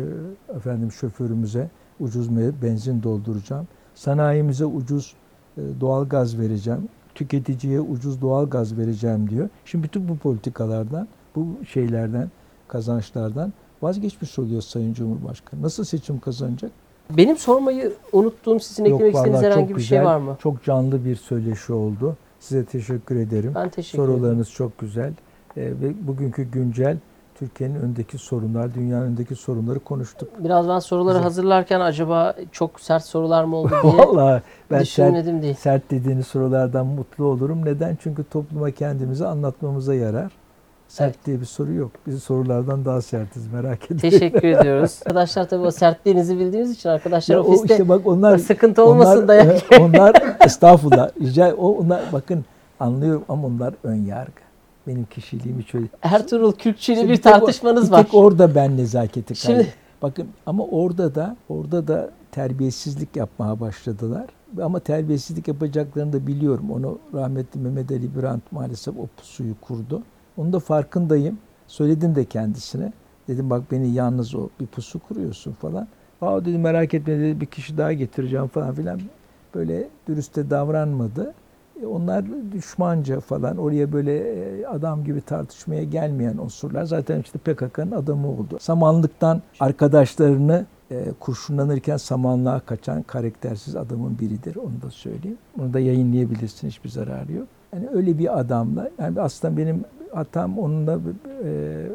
efendim 0.57 0.93
şoförümüze 0.93 1.71
ucuz 2.01 2.37
benzin 2.63 3.03
dolduracağım. 3.03 3.69
Sanayimize 3.95 4.65
ucuz 4.65 5.15
e, 5.59 5.63
doğal 5.81 6.09
gaz 6.09 6.39
vereceğim. 6.39 6.89
Tüketiciye 7.15 7.81
ucuz 7.81 8.21
doğal 8.23 8.51
gaz 8.51 8.79
vereceğim 8.79 9.31
diyor. 9.31 9.49
Şimdi 9.65 9.85
bütün 9.85 10.09
bu 10.09 10.17
politikalardan, 10.17 11.09
bu 11.37 11.47
şeylerden, 11.69 12.31
kazançlardan 12.69 13.53
vazgeçmiş 13.83 14.39
oluyor 14.39 14.63
Sayın 14.63 14.95
Cumhurbaşkanı. 14.95 15.63
Nasıl 15.63 15.85
seçim 15.85 16.21
kazanacak? 16.21 16.73
Benim 17.11 17.37
sormayı 17.37 17.93
unuttuğum 18.13 18.61
sizin 18.61 18.85
eklemek 18.85 19.15
istediğiniz 19.15 19.43
herhangi 19.43 19.77
bir 19.77 19.81
şey 19.83 19.99
güzel, 19.99 20.05
var 20.05 20.19
mı? 20.19 20.37
Çok 20.43 20.65
canlı 20.65 21.05
bir 21.05 21.17
söyleşi 21.17 21.73
oldu. 21.73 22.17
Size 22.41 22.65
teşekkür 22.65 23.17
ederim. 23.17 23.53
Ben 23.55 23.69
teşekkür 23.69 24.03
ederim. 24.05 24.15
Sorularınız 24.19 24.51
çok 24.51 24.79
güzel. 24.79 25.13
Ee, 25.57 25.63
ve 25.63 26.07
bugünkü 26.07 26.43
güncel 26.43 26.97
Türkiye'nin 27.35 27.75
öndeki 27.81 28.19
sorunlar, 28.19 28.75
dünyanın 28.75 29.07
öndeki 29.07 29.35
sorunları 29.35 29.79
konuştuk. 29.79 30.29
Biraz 30.39 30.69
ben 30.69 30.79
soruları 30.79 31.13
Güzel. 31.15 31.23
hazırlarken 31.23 31.81
acaba 31.81 32.35
çok 32.53 32.81
sert 32.81 33.05
sorular 33.05 33.45
mı 33.45 33.57
oldu 33.57 33.73
diye 33.83 33.93
Vallahi 33.93 34.43
ben 34.71 34.77
sert, 34.77 34.87
düşünmedim 34.87 35.43
değil. 35.43 35.55
sert 35.55 35.91
dediğiniz 35.91 36.27
sorulardan 36.27 36.87
mutlu 36.87 37.25
olurum. 37.25 37.65
Neden? 37.65 37.99
Çünkü 38.03 38.25
topluma 38.25 38.71
kendimizi 38.71 39.27
anlatmamıza 39.27 39.95
yarar. 39.95 40.33
Sert 40.95 41.15
Evet. 41.15 41.27
diye 41.27 41.41
bir 41.41 41.45
soru 41.47 41.73
yok. 41.73 41.91
Biz 42.07 42.23
sorulardan 42.23 42.85
daha 42.85 43.03
sertiz 43.03 43.53
merak 43.53 43.83
etmeyin. 43.91 43.99
Teşekkür 44.01 44.49
ediyoruz. 44.49 45.01
Arkadaşlar 45.07 45.49
tabii 45.49 45.67
o 45.67 45.71
sertliğinizi 45.71 46.39
bildiğiniz 46.39 46.71
için 46.71 46.89
arkadaşlar 46.89 47.35
Ya 47.35 47.43
o 47.43 47.45
ofiste 47.47 47.75
işte 47.75 47.89
bak 47.89 48.07
onlar 48.07 48.39
sıkıntı 48.39 48.85
olmasın 48.85 49.17
onlar, 49.17 49.29
dayak. 49.29 49.63
onlar 49.81 50.15
estağfurullah. 50.45 51.11
Rica 51.21 51.55
o 51.55 51.69
onlar 51.79 52.03
bakın 52.13 52.45
anlıyorum 52.81 53.25
ama 53.29 53.47
onlar 53.47 53.75
ön 53.85 54.05
yargı. 54.05 54.33
Benim 54.87 55.05
kişiliğimi 55.05 55.65
şöyle 55.65 55.87
Ertuğrul 56.03 56.53
Kürkçü 56.53 56.93
ile 56.93 57.01
İşte 57.01 57.13
bir 57.13 57.23
tartışmanız 57.23 57.87
bir 57.89 57.93
var. 57.93 58.03
tek 58.03 58.15
orada 58.15 58.55
ben 58.55 58.77
nezaketi 58.77 59.35
Şimdi- 59.37 59.55
kaybettim. 59.57 59.79
Bakın 60.03 60.27
ama 60.47 60.65
orada 60.65 61.15
da 61.15 61.37
orada 61.49 61.89
da 61.89 62.11
terbiyesizlik 62.33 63.17
yapmaya 63.17 63.61
başladılar. 63.61 64.27
Ama 64.63 64.81
terbiyesizlik 64.81 65.49
yapacaklarını 65.49 66.13
da 66.13 66.27
biliyorum. 66.27 66.71
Onu 66.71 66.99
rahmetli 67.15 67.61
Mehmet 67.61 67.91
Ali 67.91 68.17
Birant 68.17 68.53
maalesef 68.53 68.95
o 68.99 69.07
pusuyu 69.17 69.55
kurdu. 69.61 70.03
Onun 70.37 70.53
da 70.53 70.59
farkındayım. 70.59 71.39
Söyledim 71.67 72.15
de 72.15 72.25
kendisine. 72.25 72.93
Dedim 73.29 73.51
bak 73.51 73.63
beni 73.71 73.91
yalnız 73.91 74.35
o 74.35 74.49
bir 74.61 74.67
pusu 74.67 74.99
kuruyorsun 74.99 75.53
falan. 75.53 75.89
Aa 76.23 76.45
dedi 76.45 76.59
merak 76.59 76.95
etme 76.95 77.19
dedi 77.21 77.41
bir 77.41 77.47
kişi 77.47 77.79
daha 77.79 77.93
getireceğim 77.93 78.47
falan 78.47 78.75
filan. 78.75 79.01
Böyle 79.55 79.89
dürüste 80.09 80.51
davranmadı. 80.51 81.35
E, 81.83 81.87
Onlar 81.87 82.25
düşmanca 82.53 83.21
falan 83.21 83.57
oraya 83.57 83.93
böyle 83.93 84.19
e, 84.19 84.67
adam 84.67 85.05
gibi 85.05 85.21
tartışmaya 85.21 85.85
gelmeyen 85.85 86.37
unsurlar 86.39 86.85
zaten 86.85 87.21
işte 87.21 87.39
PKK'nın 87.39 87.91
adamı 87.91 88.29
oldu. 88.29 88.57
Samanlıktan 88.61 89.43
arkadaşlarını 89.61 90.67
e, 90.91 91.05
kurşunlanırken 91.21 91.97
samanlığa 91.97 92.61
kaçan 92.61 93.03
karaktersiz 93.03 93.77
adamın 93.77 94.19
biridir 94.19 94.57
onu 94.57 94.83
da 94.83 94.91
söyleyeyim. 94.91 95.39
Onu 95.61 95.73
da 95.75 95.81
yayınlayabilirsin 95.81 96.69
hiçbir 96.69 96.89
zararı 96.89 97.33
yok. 97.33 97.47
Yani 97.75 97.89
öyle 97.93 98.19
bir 98.19 98.41
adamla 98.41 98.91
yani 98.99 99.21
aslında 99.21 99.57
benim 99.57 99.85
hatam 100.15 100.59
onunla 100.59 101.01
e, 101.45 101.49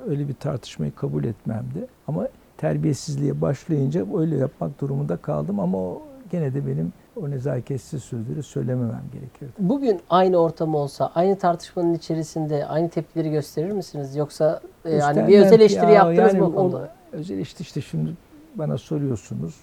öyle 0.09 0.27
bir 0.27 0.33
tartışmayı 0.33 0.95
kabul 0.95 1.23
etmemdi. 1.23 1.87
Ama 2.07 2.27
terbiyesizliğe 2.57 3.41
başlayınca 3.41 4.05
öyle 4.17 4.37
yapmak 4.37 4.81
durumunda 4.81 5.17
kaldım 5.17 5.59
ama 5.59 5.77
o 5.77 6.01
gene 6.31 6.53
de 6.53 6.67
benim 6.67 6.93
o 7.15 7.29
nezaketsiz 7.29 8.03
sözleri 8.03 8.43
söylememem 8.43 9.03
gerekiyordu. 9.13 9.55
Bugün 9.59 9.99
aynı 10.09 10.37
ortam 10.37 10.75
olsa, 10.75 11.11
aynı 11.15 11.37
tartışmanın 11.37 11.93
içerisinde 11.93 12.65
aynı 12.65 12.89
tepkileri 12.89 13.31
gösterir 13.31 13.71
misiniz? 13.71 14.15
Yoksa 14.15 14.61
e, 14.85 14.95
yani 14.95 15.27
bir 15.27 15.39
özel 15.39 15.59
eleştiri 15.59 15.85
Ya 15.85 15.91
yaptınız 15.91 16.33
yani 16.33 16.39
mı 16.39 16.55
konuda? 16.55 16.95
Özel 17.11 17.35
eleştiri 17.35 17.61
işte 17.61 17.81
şimdi 17.81 18.11
bana 18.55 18.77
soruyorsunuz. 18.77 19.55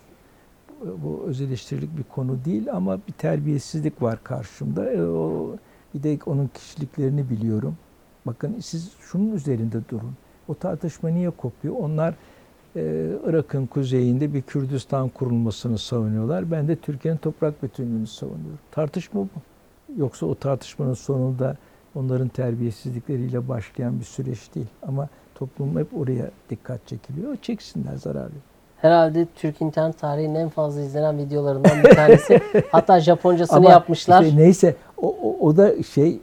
Bu 0.80 1.24
özel 1.26 1.46
eleştirilik 1.46 1.98
bir 1.98 2.02
konu 2.02 2.44
değil 2.44 2.72
ama 2.72 2.98
bir 3.08 3.12
terbiyesizlik 3.12 4.02
var 4.02 4.18
karşımda. 4.24 4.92
E, 4.92 5.02
o, 5.02 5.56
bir 5.94 6.02
de 6.02 6.18
onun 6.26 6.46
kişiliklerini 6.46 7.30
biliyorum. 7.30 7.76
Bakın 8.26 8.60
siz 8.60 8.92
şunun 9.00 9.32
üzerinde 9.32 9.88
durun. 9.88 10.14
O 10.48 10.54
tartışma 10.54 11.08
niye 11.08 11.30
kopuyor? 11.30 11.74
Onlar 11.78 12.14
e, 12.76 13.10
Irak'ın 13.26 13.66
kuzeyinde 13.66 14.34
bir 14.34 14.42
Kürdistan 14.42 15.08
kurulmasını 15.08 15.78
savunuyorlar. 15.78 16.50
Ben 16.50 16.68
de 16.68 16.76
Türkiye'nin 16.76 17.18
toprak 17.18 17.62
bütünlüğünü 17.62 18.06
savunuyorum. 18.06 18.58
Tartışma 18.70 19.20
bu. 19.20 19.28
Yoksa 19.96 20.26
o 20.26 20.34
tartışmanın 20.34 20.94
sonunda 20.94 21.56
onların 21.94 22.28
terbiyesizlikleriyle 22.28 23.48
başlayan 23.48 24.00
bir 24.00 24.04
süreç 24.04 24.54
değil. 24.54 24.66
Ama 24.82 25.08
toplum 25.34 25.78
hep 25.78 25.86
oraya 25.98 26.30
dikkat 26.50 26.86
çekiliyor. 26.86 27.32
O 27.32 27.36
çeksinler 27.36 27.96
zararı. 27.96 28.30
Herhalde 28.76 29.26
Türk 29.36 29.62
internet 29.62 29.98
tarihinin 29.98 30.34
en 30.34 30.48
fazla 30.48 30.80
izlenen 30.80 31.18
videolarından 31.18 31.82
bir 31.84 31.94
tanesi. 31.94 32.40
Hatta 32.72 33.00
Japoncasını 33.00 33.56
Ama 33.56 33.70
yapmışlar. 33.70 34.22
işte 34.22 34.36
neyse 34.36 34.76
o, 34.96 35.16
o, 35.22 35.46
o 35.46 35.56
da 35.56 35.82
şey 35.82 36.20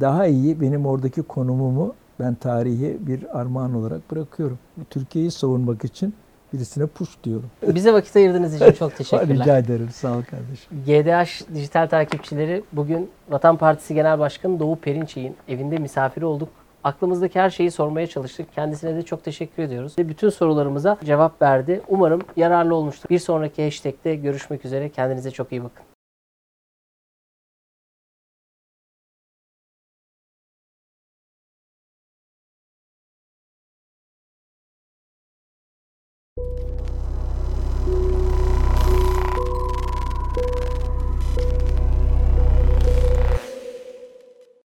daha 0.00 0.26
iyi 0.26 0.60
benim 0.60 0.86
oradaki 0.86 1.22
konumumu 1.22 1.94
ben 2.20 2.34
tarihe 2.34 3.06
bir 3.06 3.40
armağan 3.40 3.74
olarak 3.74 4.10
bırakıyorum. 4.10 4.58
Türkiye'yi 4.90 5.30
savunmak 5.30 5.84
için 5.84 6.14
Birisine 6.52 6.86
push 6.86 7.16
diyorum. 7.24 7.50
Bize 7.62 7.92
vakit 7.92 8.16
ayırdığınız 8.16 8.54
için 8.54 8.72
çok 8.72 8.96
teşekkürler. 8.96 9.38
Rica 9.38 9.58
ederim. 9.58 9.88
Sağ 9.92 10.16
ol 10.16 10.22
kardeşim. 10.22 10.82
GDH 10.86 11.54
dijital 11.54 11.86
takipçileri 11.86 12.64
bugün 12.72 13.10
Vatan 13.28 13.56
Partisi 13.56 13.94
Genel 13.94 14.18
Başkanı 14.18 14.60
Doğu 14.60 14.76
Perinçek'in 14.76 15.36
evinde 15.48 15.78
misafiri 15.78 16.24
olduk. 16.24 16.48
Aklımızdaki 16.84 17.40
her 17.40 17.50
şeyi 17.50 17.70
sormaya 17.70 18.06
çalıştık. 18.06 18.52
Kendisine 18.54 18.96
de 18.96 19.02
çok 19.02 19.24
teşekkür 19.24 19.62
ediyoruz. 19.62 19.98
Ve 19.98 20.08
bütün 20.08 20.28
sorularımıza 20.28 20.98
cevap 21.04 21.42
verdi. 21.42 21.80
Umarım 21.88 22.20
yararlı 22.36 22.74
olmuştur. 22.74 23.08
Bir 23.10 23.18
sonraki 23.18 23.64
hashtag'te 23.64 24.14
görüşmek 24.14 24.64
üzere. 24.64 24.88
Kendinize 24.88 25.30
çok 25.30 25.52
iyi 25.52 25.64
bakın. 25.64 25.95